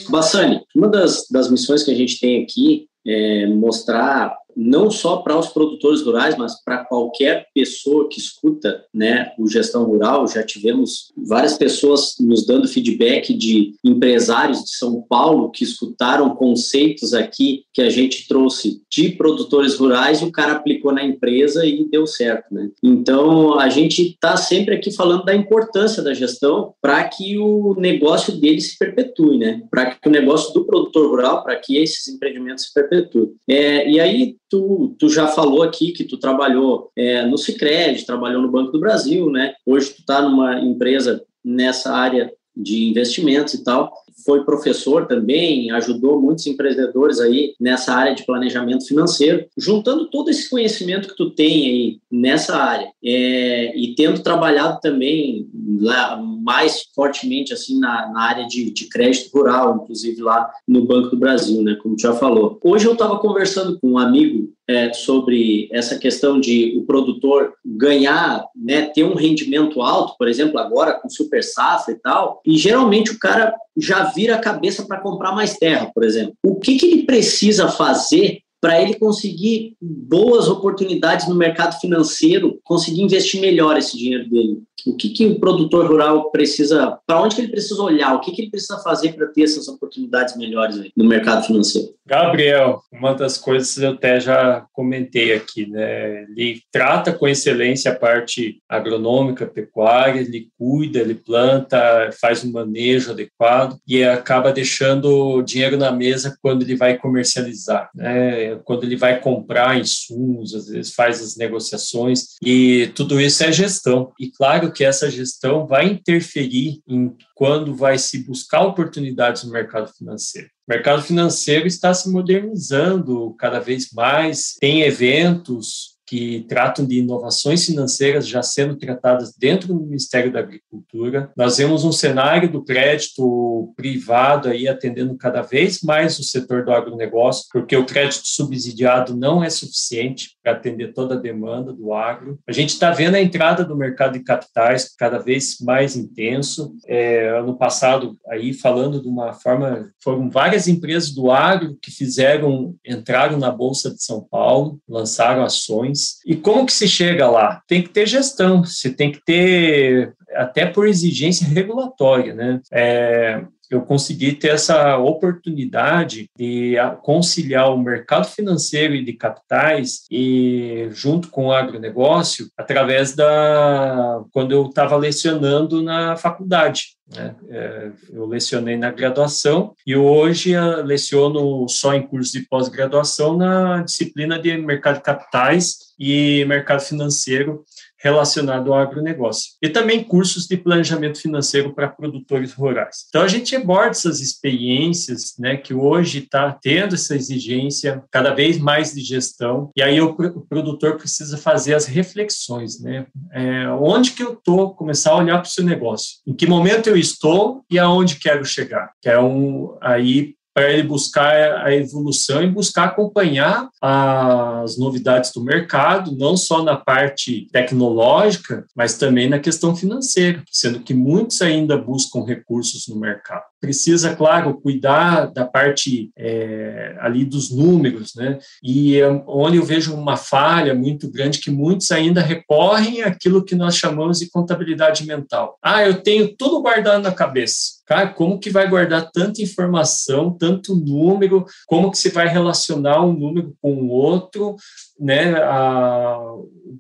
Bassani, 0.10 0.62
uma 0.76 0.90
das, 0.90 1.28
das 1.30 1.50
missões 1.50 1.84
que 1.84 1.92
a 1.92 1.96
gente 1.96 2.20
tem 2.20 2.44
aqui 2.44 2.88
é 3.06 3.48
mostrar 3.48 4.36
não 4.56 4.90
só 4.90 5.18
para 5.18 5.38
os 5.38 5.48
produtores 5.48 6.02
rurais, 6.02 6.38
mas 6.38 6.62
para 6.64 6.86
qualquer 6.86 7.48
pessoa 7.54 8.08
que 8.10 8.20
escuta 8.20 8.84
né, 8.94 9.32
o 9.38 9.48
Gestão 9.48 9.84
Rural. 9.84 10.28
Já 10.28 10.44
tivemos 10.44 11.12
várias 11.18 11.58
pessoas 11.58 12.16
nos 12.20 12.46
dando 12.46 12.68
feedback 12.68 13.34
de 13.34 13.74
empresários 13.84 14.64
de 14.64 14.76
São 14.76 15.02
Paulo 15.02 15.52
que 15.52 15.64
escutaram 15.64 16.36
conceitos 16.36 17.14
aqui 17.14 17.64
que 17.74 17.82
a 17.82 17.90
gente 17.90 18.28
trouxe 18.28 18.82
de 18.90 19.10
produtores 19.10 19.76
rurais 19.76 20.22
e 20.22 20.26
o 20.26 20.32
cara 20.32 20.54
aplicou 20.54 20.92
na 20.92 21.04
empresa 21.04 21.66
e 21.66 21.86
deu 21.90 22.06
certo. 22.06 22.54
Né? 22.54 22.70
Então, 22.84 23.60
a 23.60 23.70
gente 23.70 24.02
está 24.02 24.38
sempre 24.38 24.76
aqui 24.76 24.92
falando 24.92 25.26
da 25.26 25.36
importância 25.36 26.04
da 26.04 26.14
gestão 26.14 26.74
para 26.82 27.04
que 27.06 27.38
o 27.38 27.76
negócio 27.78 28.34
dele 28.34 28.62
se 28.62 28.78
perpetue, 28.78 29.38
né? 29.38 29.64
para 29.70 29.96
que 29.96 30.08
o 30.08 30.12
negócio 30.12 30.54
do 30.54 30.66
produtor 30.66 31.10
rural, 31.10 31.44
para 31.44 31.56
que 31.56 31.78
esses 31.78 32.08
empreendimentos 32.08 32.66
se 32.66 32.74
perpetuem. 32.74 33.32
É, 33.48 33.90
e 33.90 34.00
aí, 34.00 34.36
tu, 34.54 34.96
tu 35.00 35.10
já 35.10 35.28
falou 35.28 35.64
aqui 35.64 35.92
que 35.92 36.04
tu 36.04 36.16
trabalhou 36.16 36.92
é, 36.96 37.26
no 37.26 37.40
Cicred, 37.40 38.06
trabalhou 38.06 38.40
no 38.40 38.52
Banco 38.52 38.72
do 38.72 38.80
Brasil, 38.80 39.32
né? 39.32 39.56
Hoje 39.66 39.90
tu 39.90 40.02
está 40.02 40.22
numa 40.22 40.60
empresa 40.60 41.26
nessa 41.44 41.92
área 41.92 42.32
de 42.56 42.86
investimentos 42.86 43.56
e 43.56 43.64
tal. 43.64 43.92
Foi 44.26 44.44
professor 44.44 45.08
também, 45.08 45.72
ajudou 45.72 46.22
muitos 46.22 46.46
empreendedores 46.48 47.20
aí 47.20 47.54
nessa 47.60 47.94
área 47.94 48.16
de 48.16 48.26
planejamento 48.26 48.86
financeiro. 48.88 49.46
Juntando 49.58 50.10
todo 50.10 50.30
esse 50.30 50.50
conhecimento 50.50 51.10
que 51.10 51.16
tu 51.16 51.32
tem 51.32 51.68
aí 51.68 52.00
nessa 52.12 52.56
área 52.56 52.88
é, 53.04 53.78
e 53.78 53.96
tendo 53.96 54.22
trabalhado 54.22 54.80
também 54.82 55.48
lá, 55.80 56.18
mais 56.18 56.84
fortemente 56.96 57.54
assim 57.54 57.80
na, 57.80 58.12
na 58.12 58.22
área 58.22 58.48
de, 58.48 58.72
de, 58.72 58.88
crédito 58.88 59.32
rural, 59.34 59.82
inclusive 59.82 60.22
lá 60.22 60.50
no 60.68 60.86
Banco 60.86 61.10
do 61.10 61.18
Brasil, 61.18 61.62
né, 61.64 61.76
como 61.82 61.96
tu 61.96 62.02
já 62.02 62.14
falou. 62.14 62.60
Hoje 62.64 62.86
eu 62.86 62.94
estava 62.94 63.18
conversando 63.20 63.80
com 63.80 63.92
um 63.92 63.98
amigo 63.98 64.54
é, 64.68 64.94
sobre 64.94 65.70
essa 65.72 65.98
questão 65.98 66.40
de 66.40 66.78
o 66.78 66.86
produtor 66.86 67.54
ganhar, 67.66 68.46
né, 68.56 68.84
ter 68.84 69.04
um 69.04 69.16
rendimento 69.16 69.82
alto, 69.82 70.16
por 70.18 70.28
exemplo, 70.28 70.60
agora 70.60 70.94
com 70.94 71.10
super 71.10 71.44
safra 71.44 71.94
e 71.94 71.98
tal, 72.00 72.42
e 72.46 72.58
geralmente 72.58 73.12
o 73.12 73.20
cara 73.20 73.54
já 73.76 74.04
vira 74.06 74.36
a 74.36 74.42
cabeça 74.42 74.86
para 74.86 75.02
comprar 75.02 75.34
mais 75.34 75.58
terra, 75.58 75.92
por 75.94 76.04
exemplo. 76.04 76.36
O 76.44 76.56
que, 76.56 76.78
que 76.78 76.86
ele 76.86 77.04
precisa 77.04 77.68
fazer 77.68 78.43
para 78.64 78.82
ele 78.82 78.94
conseguir 78.94 79.76
boas 79.82 80.48
oportunidades 80.48 81.28
no 81.28 81.36
mercado 81.36 81.78
financeiro, 81.82 82.62
conseguir 82.64 83.02
investir 83.02 83.42
melhor 83.42 83.76
esse 83.76 83.98
dinheiro 83.98 84.30
dele? 84.30 84.64
O 84.88 84.96
que, 84.96 85.10
que 85.10 85.26
o 85.26 85.40
produtor 85.40 85.86
rural 85.86 86.32
precisa, 86.32 86.98
para 87.06 87.22
onde 87.22 87.36
que 87.36 87.42
ele 87.42 87.52
precisa 87.52 87.82
olhar, 87.82 88.16
o 88.16 88.22
que, 88.22 88.32
que 88.32 88.42
ele 88.44 88.52
precisa 88.52 88.80
fazer 88.80 89.14
para 89.14 89.28
ter 89.28 89.44
essas 89.44 89.68
oportunidades 89.68 90.38
melhores 90.38 90.78
no 90.96 91.04
mercado 91.04 91.46
financeiro? 91.46 91.94
Gabriel, 92.06 92.82
uma 92.92 93.14
das 93.14 93.38
coisas 93.38 93.78
eu 93.78 93.92
até 93.92 94.20
já 94.20 94.66
comentei 94.74 95.34
aqui, 95.34 95.66
né? 95.66 96.24
Ele 96.24 96.60
trata 96.70 97.14
com 97.14 97.28
excelência 97.28 97.92
a 97.92 97.96
parte 97.96 98.62
agronômica, 98.68 99.46
pecuária, 99.46 100.20
ele 100.20 100.50
cuida, 100.58 101.00
ele 101.00 101.16
planta, 101.16 102.10
faz 102.20 102.44
um 102.44 102.52
manejo 102.52 103.12
adequado 103.12 103.78
e 103.88 104.04
acaba 104.04 104.52
deixando 104.52 105.42
dinheiro 105.44 105.78
na 105.78 105.94
mesa 105.94 106.38
quando 106.42 106.64
ele 106.64 106.76
vai 106.76 106.98
comercializar, 106.98 107.90
né? 107.96 108.53
Quando 108.64 108.84
ele 108.84 108.96
vai 108.96 109.20
comprar 109.20 109.80
insumos, 109.80 110.54
às 110.54 110.68
vezes 110.68 110.94
faz 110.94 111.22
as 111.22 111.36
negociações 111.36 112.36
e 112.44 112.92
tudo 112.96 113.20
isso 113.20 113.44
é 113.44 113.52
gestão. 113.52 114.12
E 114.20 114.30
claro 114.32 114.72
que 114.72 114.84
essa 114.84 115.10
gestão 115.10 115.66
vai 115.66 115.88
interferir 115.88 116.82
em 116.88 117.14
quando 117.36 117.76
vai 117.76 117.98
se 117.98 118.26
buscar 118.26 118.62
oportunidades 118.62 119.44
no 119.44 119.52
mercado 119.52 119.92
financeiro. 119.94 120.48
O 120.68 120.74
mercado 120.74 121.02
financeiro 121.02 121.68
está 121.68 121.94
se 121.94 122.10
modernizando 122.10 123.36
cada 123.38 123.60
vez 123.60 123.92
mais, 123.92 124.54
tem 124.60 124.82
eventos 124.84 125.93
que 126.14 126.46
tratam 126.48 126.86
de 126.86 127.00
inovações 127.00 127.66
financeiras 127.66 128.28
já 128.28 128.44
sendo 128.44 128.76
tratadas 128.76 129.36
dentro 129.36 129.70
do 129.70 129.80
Ministério 129.80 130.32
da 130.32 130.42
Agricultura. 130.42 131.32
Nós 131.36 131.58
vemos 131.58 131.84
um 131.84 131.92
cenário 131.92 132.52
do 132.52 132.64
crédito 132.64 133.74
privado 133.76 134.48
aí 134.48 134.68
atendendo 134.68 135.18
cada 135.18 135.42
vez 135.42 135.82
mais 135.82 136.20
o 136.20 136.24
setor 136.24 136.64
do 136.64 136.72
agronegócio, 136.72 137.48
porque 137.52 137.76
o 137.76 137.84
crédito 137.84 138.28
subsidiado 138.28 139.18
não 139.18 139.44
é 139.44 139.50
suficiente 139.50 140.38
para 140.44 140.52
atender 140.52 140.94
toda 140.94 141.16
a 141.16 141.20
demanda 141.20 141.72
do 141.72 141.94
agro. 141.94 142.38
A 142.48 142.52
gente 142.52 142.70
está 142.70 142.92
vendo 142.92 143.16
a 143.16 143.22
entrada 143.22 143.64
do 143.64 143.78
mercado 143.78 144.14
de 144.14 144.24
capitais 144.24 144.94
cada 144.96 145.18
vez 145.18 145.58
mais 145.62 145.96
intenso. 145.96 146.76
É, 146.86 147.30
ano 147.30 147.58
passado, 147.58 148.18
aí 148.30 148.54
falando 148.54 149.02
de 149.02 149.08
uma 149.08 149.34
forma, 149.34 149.90
foram 150.04 150.30
várias 150.30 150.68
empresas 150.68 151.12
do 151.12 151.32
agro 151.32 151.78
que 151.82 151.90
fizeram, 151.90 152.76
entraram 152.86 153.40
na 153.40 153.50
Bolsa 153.50 153.90
de 153.90 154.04
São 154.04 154.22
Paulo, 154.30 154.80
lançaram 154.88 155.44
ações. 155.44 156.18
E 156.26 156.36
como 156.36 156.66
que 156.66 156.74
se 156.74 156.88
chega 156.88 157.30
lá? 157.30 157.62
Tem 157.68 157.82
que 157.82 157.90
ter 157.90 158.06
gestão, 158.06 158.64
você 158.64 158.90
tem 158.90 159.12
que 159.12 159.24
ter 159.24 160.14
até 160.36 160.66
por 160.66 160.88
exigência 160.88 161.48
regulatória, 161.48 162.34
né? 162.34 162.60
É, 162.72 163.44
eu 163.74 163.82
consegui 163.82 164.34
ter 164.34 164.50
essa 164.50 164.98
oportunidade 164.98 166.30
de 166.38 166.76
conciliar 167.02 167.74
o 167.74 167.78
mercado 167.78 168.28
financeiro 168.28 168.94
e 168.94 169.04
de 169.04 169.14
capitais 169.14 170.04
e 170.12 170.88
junto 170.92 171.30
com 171.30 171.48
o 171.48 171.52
agronegócio 171.52 172.48
através 172.58 173.16
da 173.16 174.22
quando 174.32 174.52
eu 174.52 174.68
estava 174.68 174.96
lecionando 174.96 175.82
na 175.82 176.16
faculdade. 176.16 176.96
Né? 177.14 177.36
É, 177.50 177.92
eu 178.12 178.26
lecionei 178.26 178.78
na 178.78 178.92
graduação 178.92 179.74
e 179.86 179.96
hoje 179.96 180.54
leciono 180.84 181.68
só 181.68 181.94
em 181.94 182.02
curso 182.02 182.32
de 182.32 182.48
pós-graduação 182.48 183.38
na 183.38 183.82
disciplina 183.82 184.40
de 184.40 184.56
mercado 184.58 184.98
de 184.98 185.04
capitais 185.04 185.94
e 186.00 186.44
mercado 186.46 186.82
financeiro 186.82 187.64
relacionado 188.04 188.74
ao 188.74 188.80
agronegócio. 188.80 189.54
E 189.62 189.70
também 189.70 190.04
cursos 190.04 190.46
de 190.46 190.58
planejamento 190.58 191.22
financeiro 191.22 191.74
para 191.74 191.88
produtores 191.88 192.52
rurais. 192.54 193.06
Então, 193.08 193.22
a 193.22 193.28
gente 193.28 193.56
aborda 193.56 193.92
essas 193.92 194.20
experiências, 194.20 195.36
né, 195.40 195.56
que 195.56 195.74
hoje 195.74 196.20
está 196.20 196.52
tendo 196.52 196.96
essa 196.96 197.16
exigência 197.16 198.04
cada 198.12 198.34
vez 198.34 198.58
mais 198.58 198.94
de 198.94 199.02
gestão, 199.02 199.70
e 199.76 199.82
aí 199.82 200.02
o, 200.02 200.10
o 200.10 200.42
produtor 200.42 200.98
precisa 200.98 201.38
fazer 201.38 201.76
as 201.76 201.86
reflexões, 201.86 202.82
né? 202.82 203.06
É, 203.32 203.68
onde 203.70 204.12
que 204.12 204.24
eu 204.24 204.34
estou, 204.34 204.74
começar 204.74 205.12
a 205.12 205.18
olhar 205.18 205.40
para 205.40 205.48
o 205.48 205.52
seu 205.52 205.64
negócio, 205.64 206.18
em 206.28 206.34
que 206.34 206.46
momento 206.46 206.88
eu 206.88 206.98
estou 206.98 207.64
e 207.70 207.80
aonde 207.80 208.16
quero 208.16 208.44
chegar. 208.44 208.92
Que 209.02 209.10
é 209.10 209.20
um, 209.20 209.78
aí 209.82 210.36
para 210.54 210.72
ele 210.72 210.84
buscar 210.84 211.66
a 211.66 211.74
evolução 211.74 212.44
e 212.44 212.50
buscar 212.50 212.86
acompanhar 212.86 213.70
as 213.82 214.78
novidades 214.78 215.32
do 215.32 215.44
mercado, 215.44 216.16
não 216.16 216.38
só 216.38 216.64
na 216.64 216.76
parte 216.76 217.48
tecnológica, 217.52 218.66
mas 218.76 218.98
também 218.98 219.28
na 219.28 219.40
questão 219.40 219.76
financeira, 219.76 220.44
sendo 220.52 220.80
que 220.80 220.94
muitos 220.94 221.42
ainda 221.42 221.78
buscam 221.78 222.24
recursos 222.24 222.88
no 222.88 222.96
mercado. 223.00 223.53
Precisa, 223.64 224.14
claro, 224.14 224.60
cuidar 224.60 225.28
da 225.28 225.46
parte 225.46 226.12
é, 226.18 226.98
ali 227.00 227.24
dos 227.24 227.50
números, 227.50 228.14
né? 228.14 228.38
E 228.62 229.00
é 229.00 229.08
onde 229.26 229.56
eu 229.56 229.64
vejo 229.64 229.96
uma 229.96 230.18
falha 230.18 230.76
muito 230.76 231.10
grande 231.10 231.40
que 231.40 231.50
muitos 231.50 231.90
ainda 231.90 232.20
recorrem 232.20 233.04
àquilo 233.04 233.42
que 233.42 233.56
nós 233.56 233.78
chamamos 233.78 234.20
de 234.20 234.30
contabilidade 234.30 235.06
mental. 235.06 235.58
Ah, 235.64 235.82
eu 235.82 236.04
tenho 236.04 236.36
tudo 236.36 236.62
guardado 236.62 237.04
na 237.04 237.14
cabeça. 237.14 237.82
Cara, 237.86 238.10
como 238.10 238.38
que 238.38 238.50
vai 238.50 238.70
guardar 238.70 239.10
tanta 239.14 239.42
informação, 239.42 240.36
tanto 240.38 240.76
número, 240.76 241.46
como 241.66 241.90
que 241.90 241.98
você 241.98 242.10
vai 242.10 242.28
relacionar 242.28 243.02
um 243.02 243.14
número 243.14 243.56
com 243.62 243.76
o 243.76 243.88
outro, 243.88 244.58
né? 245.00 245.36
A, 245.36 246.20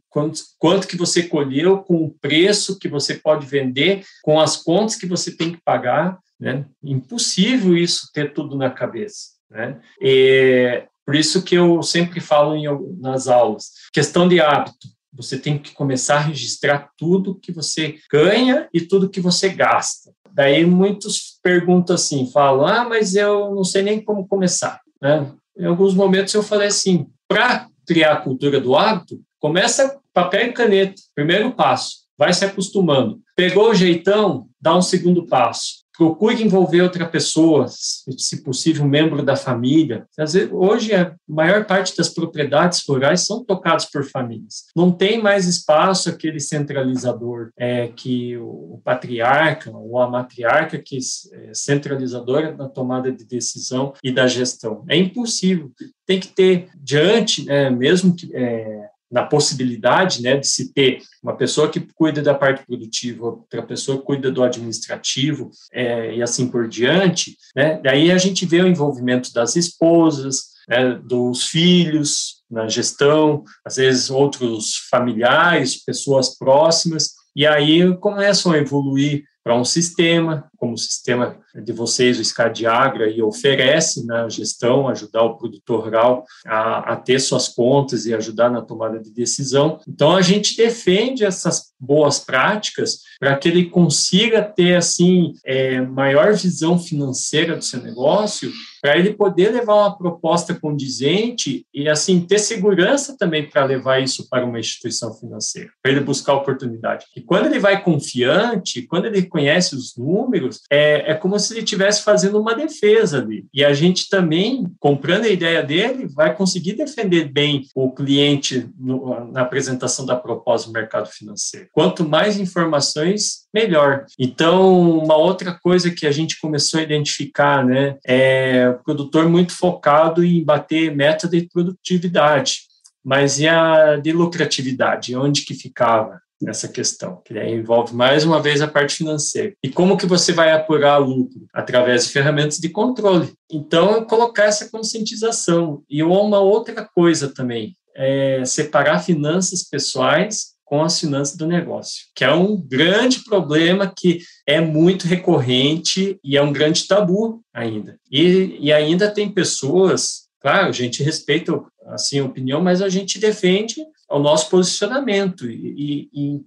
quanto, 0.09 0.41
quanto 0.59 0.85
que 0.85 0.97
você 0.97 1.23
colheu 1.23 1.77
com 1.77 2.03
o 2.03 2.13
preço 2.19 2.77
que 2.77 2.89
você 2.89 3.13
pode 3.13 3.45
vender, 3.45 4.03
com 4.21 4.37
as 4.37 4.57
contas 4.57 4.97
que 4.97 5.05
você 5.05 5.31
tem 5.31 5.53
que 5.53 5.61
pagar, 5.63 6.19
né? 6.43 6.65
Impossível 6.83 7.77
isso 7.77 8.09
ter 8.13 8.33
tudo 8.33 8.57
na 8.57 8.69
cabeça, 8.69 9.29
né? 9.49 9.79
E, 10.01 10.83
por 11.05 11.15
isso 11.15 11.41
que 11.41 11.55
eu 11.55 11.81
sempre 11.81 12.19
falo 12.19 12.53
em, 12.53 12.65
nas 12.99 13.29
aulas, 13.29 13.71
questão 13.93 14.27
de 14.27 14.41
hábito. 14.41 14.87
Você 15.13 15.37
tem 15.37 15.57
que 15.57 15.71
começar 15.73 16.15
a 16.15 16.21
registrar 16.21 16.89
tudo 16.97 17.39
que 17.39 17.51
você 17.51 17.97
ganha 18.11 18.67
e 18.73 18.81
tudo 18.81 19.09
que 19.09 19.21
você 19.21 19.47
gasta. 19.47 20.11
Daí 20.33 20.65
muitos 20.65 21.39
perguntam 21.41 21.95
assim, 21.95 22.29
falam, 22.29 22.65
ah, 22.65 22.83
mas 22.83 23.15
eu 23.15 23.53
não 23.55 23.63
sei 23.63 23.83
nem 23.83 24.03
como 24.03 24.27
começar. 24.27 24.81
Né? 25.01 25.31
Em 25.57 25.65
alguns 25.65 25.93
momentos 25.93 26.33
eu 26.33 26.43
falei 26.43 26.67
assim, 26.67 27.07
para 27.27 27.67
criar 27.87 28.13
a 28.13 28.21
cultura 28.21 28.59
do 28.59 28.75
hábito, 28.75 29.21
começa 29.39 29.99
papel 30.13 30.47
e 30.47 30.53
caneta, 30.53 31.01
primeiro 31.15 31.51
passo, 31.51 31.99
vai 32.17 32.33
se 32.33 32.43
acostumando. 32.43 33.21
Pegou 33.35 33.69
o 33.69 33.75
jeitão, 33.75 34.47
dá 34.59 34.75
um 34.75 34.81
segundo 34.81 35.25
passo 35.27 35.82
procure 35.97 36.43
envolver 36.43 36.81
outra 36.81 37.05
pessoa, 37.05 37.67
se 37.67 38.43
possível, 38.43 38.83
um 38.83 38.87
membro 38.87 39.23
da 39.23 39.35
família. 39.35 40.05
Hoje, 40.51 40.93
a 40.93 41.15
maior 41.27 41.65
parte 41.65 41.95
das 41.95 42.09
propriedades 42.09 42.83
rurais 42.87 43.25
são 43.25 43.43
tocadas 43.43 43.85
por 43.85 44.03
famílias. 44.03 44.65
Não 44.75 44.91
tem 44.91 45.21
mais 45.21 45.47
espaço 45.47 46.09
aquele 46.09 46.39
centralizador 46.39 47.51
é, 47.57 47.87
que 47.87 48.37
o, 48.37 48.81
patriarca 48.83 49.71
ou 49.71 49.99
a 49.99 50.09
matriarca 50.09 50.77
que 50.77 50.97
é 50.97 51.53
centralizadora 51.53 52.55
na 52.55 52.67
tomada 52.67 53.11
de 53.11 53.23
decisão 53.23 53.93
e 54.03 54.11
da 54.11 54.27
gestão. 54.27 54.83
É 54.89 54.97
impossível. 54.97 55.71
Tem 56.05 56.19
que 56.19 56.27
ter 56.27 56.69
diante, 56.75 57.49
é, 57.49 57.69
mesmo 57.69 58.15
que 58.15 58.29
é, 58.35 58.89
na 59.13 59.23
possibilidade 59.23 60.23
né, 60.23 60.37
de 60.37 60.47
se 60.47 60.73
ter 60.73 61.03
uma 61.21 61.37
pessoa 61.37 61.69
que 61.69 61.79
cuida 61.93 62.19
da 62.19 62.33
parte 62.33 62.65
produtiva, 62.65 63.25
outra 63.27 63.61
pessoa 63.61 63.99
que 63.99 64.03
cuida 64.03 64.31
do 64.31 64.43
administrativo 64.43 65.51
é, 65.71 66.15
e 66.15 66.23
assim 66.23 66.47
por 66.47 66.67
diante, 66.67 67.37
né, 67.55 67.79
daí 67.83 68.11
a 68.11 68.17
gente 68.17 68.43
vê 68.43 68.59
o 68.61 68.67
envolvimento 68.67 69.31
das 69.31 69.55
esposas, 69.55 70.53
né, 70.67 70.95
dos 70.95 71.45
filhos 71.45 72.41
na 72.49 72.67
gestão, 72.67 73.43
às 73.63 73.75
vezes 73.75 74.09
outros 74.09 74.87
familiares, 74.89 75.83
pessoas 75.83 76.35
próximas, 76.35 77.11
e 77.35 77.45
aí 77.45 77.95
começam 77.97 78.51
a 78.51 78.57
evoluir 78.57 79.23
para 79.43 79.55
um 79.55 79.65
sistema, 79.65 80.49
como 80.63 80.75
o 80.75 80.77
sistema 80.77 81.35
de 81.53 81.73
vocês, 81.73 82.17
o 82.17 82.23
Scadiagra, 82.23 83.09
e 83.09 83.21
oferece 83.21 84.05
na 84.05 84.29
gestão, 84.29 84.87
ajudar 84.87 85.21
o 85.23 85.35
produtor 85.35 85.83
rural 85.83 86.23
a, 86.47 86.93
a 86.93 86.95
ter 86.95 87.19
suas 87.19 87.49
contas 87.49 88.05
e 88.05 88.13
ajudar 88.13 88.49
na 88.49 88.61
tomada 88.61 88.97
de 88.97 89.11
decisão. 89.11 89.77
Então, 89.85 90.15
a 90.15 90.21
gente 90.21 90.55
defende 90.55 91.25
essas 91.25 91.73
boas 91.77 92.17
práticas 92.17 92.99
para 93.19 93.35
que 93.35 93.49
ele 93.49 93.65
consiga 93.65 94.41
ter, 94.41 94.77
assim, 94.77 95.33
é, 95.45 95.81
maior 95.81 96.33
visão 96.33 96.79
financeira 96.79 97.57
do 97.57 97.63
seu 97.63 97.81
negócio 97.81 98.49
para 98.81 98.97
ele 98.97 99.13
poder 99.13 99.49
levar 99.49 99.75
uma 99.75 99.97
proposta 99.97 100.53
condizente 100.53 101.65
e, 101.73 101.87
assim, 101.87 102.19
ter 102.19 102.39
segurança 102.39 103.15
também 103.17 103.49
para 103.49 103.63
levar 103.63 104.01
isso 104.01 104.27
para 104.29 104.45
uma 104.45 104.59
instituição 104.59 105.13
financeira, 105.13 105.69
para 105.81 105.91
ele 105.91 106.01
buscar 106.01 106.33
oportunidade. 106.33 107.05
E 107.15 107.21
quando 107.21 107.45
ele 107.45 107.59
vai 107.59 107.81
confiante, 107.81 108.81
quando 108.81 109.05
ele 109.05 109.23
conhece 109.23 109.73
os 109.73 109.95
números, 109.95 110.52
é, 110.71 111.11
é 111.11 111.13
como 111.13 111.37
se 111.39 111.53
ele 111.53 111.61
estivesse 111.61 112.03
fazendo 112.03 112.39
uma 112.39 112.55
defesa 112.55 113.19
ali. 113.19 113.45
E 113.53 113.63
a 113.63 113.73
gente 113.73 114.09
também, 114.09 114.65
comprando 114.79 115.25
a 115.25 115.29
ideia 115.29 115.63
dele, 115.63 116.07
vai 116.13 116.35
conseguir 116.35 116.73
defender 116.73 117.31
bem 117.31 117.65
o 117.75 117.91
cliente 117.91 118.69
no, 118.79 119.31
na 119.31 119.41
apresentação 119.41 120.05
da 120.05 120.15
proposta 120.15 120.67
do 120.67 120.73
mercado 120.73 121.07
financeiro. 121.07 121.67
Quanto 121.71 122.07
mais 122.07 122.39
informações, 122.39 123.43
melhor. 123.53 124.05
Então, 124.17 124.99
uma 124.99 125.15
outra 125.15 125.57
coisa 125.61 125.91
que 125.91 126.07
a 126.07 126.11
gente 126.11 126.39
começou 126.39 126.79
a 126.79 126.83
identificar, 126.83 127.65
né, 127.65 127.97
é 128.05 128.71
produtor 128.83 129.29
muito 129.29 129.53
focado 129.53 130.23
em 130.23 130.43
bater 130.43 130.95
meta 130.95 131.27
de 131.27 131.47
produtividade, 131.47 132.61
mas 133.03 133.39
e 133.39 133.47
a 133.47 133.97
de 133.97 134.11
lucratividade, 134.11 135.15
onde 135.15 135.43
que 135.45 135.53
ficava? 135.53 136.22
Nessa 136.43 136.67
questão, 136.67 137.21
que 137.25 137.33
envolve 137.33 137.95
mais 137.95 138.23
uma 138.23 138.41
vez 138.41 138.61
a 138.61 138.67
parte 138.67 138.95
financeira. 138.95 139.53
E 139.63 139.69
como 139.69 139.97
que 139.97 140.05
você 140.05 140.31
vai 140.31 140.51
apurar 140.51 140.97
lucro? 140.97 141.45
Através 141.53 142.05
de 142.05 142.11
ferramentas 142.11 142.57
de 142.57 142.69
controle. 142.69 143.33
Então, 143.51 144.05
colocar 144.05 144.45
essa 144.45 144.69
conscientização. 144.69 145.83
E 145.89 146.03
uma 146.03 146.39
outra 146.39 146.87
coisa 146.93 147.29
também, 147.33 147.75
é 147.95 148.43
separar 148.45 148.99
finanças 148.99 149.63
pessoais 149.63 150.53
com 150.65 150.81
as 150.81 150.99
finanças 150.99 151.37
do 151.37 151.45
negócio, 151.45 152.05
que 152.15 152.23
é 152.23 152.33
um 152.33 152.57
grande 152.57 153.23
problema 153.23 153.93
que 153.95 154.21
é 154.47 154.59
muito 154.59 155.05
recorrente 155.07 156.17
e 156.23 156.35
é 156.35 156.41
um 156.41 156.51
grande 156.51 156.87
tabu 156.87 157.43
ainda. 157.53 157.99
E, 158.11 158.57
e 158.59 158.73
ainda 158.73 159.11
tem 159.11 159.29
pessoas, 159.29 160.23
claro, 160.41 160.69
a 160.69 160.71
gente 160.71 161.03
respeita 161.03 161.61
assim 161.87 162.19
a 162.19 162.25
opinião, 162.25 162.61
mas 162.61 162.81
a 162.81 162.89
gente 162.89 163.19
defende 163.19 163.75
o 164.13 164.19
nosso 164.19 164.49
posicionamento 164.49 165.49
e, 165.49 166.09
e, 166.13 166.35
e, 166.35 166.41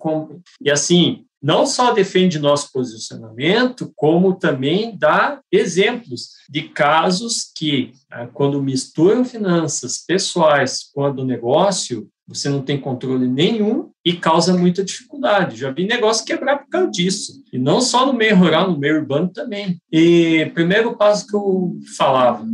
e 0.63 0.71
assim 0.71 1.27
não 1.43 1.67
só 1.67 1.93
defende 1.93 2.39
nosso 2.39 2.73
posicionamento, 2.73 3.93
como 3.95 4.35
também 4.35 4.97
dá 4.97 5.41
exemplos 5.53 6.31
de 6.49 6.63
casos 6.63 7.53
que, 7.55 7.93
ah, 8.11 8.27
quando 8.27 8.63
misturam 8.63 9.25
finanças 9.25 10.03
pessoais 10.05 10.91
com 10.93 11.15
do 11.15 11.25
negócio, 11.25 12.09
você 12.27 12.49
não 12.49 12.63
tem 12.63 12.81
controle 12.81 13.29
nenhum 13.29 13.91
e 14.05 14.15
causa 14.15 14.57
muita 14.57 14.83
dificuldade. 14.83 15.59
Já 15.59 15.71
vi 15.71 15.87
negócio 15.87 16.25
quebrar 16.25 16.59
por 16.59 16.69
causa 16.69 16.91
disso. 16.91 17.45
E 17.53 17.59
não 17.59 17.81
só 17.81 18.05
no 18.05 18.13
meio 18.13 18.37
rural, 18.37 18.73
no 18.73 18.79
meio 18.79 18.97
urbano 18.97 19.29
também. 19.29 19.79
E 19.93 20.51
primeiro 20.53 20.97
passo 20.97 21.27
que 21.27 21.37
eu 21.37 21.79
falava, 21.97 22.45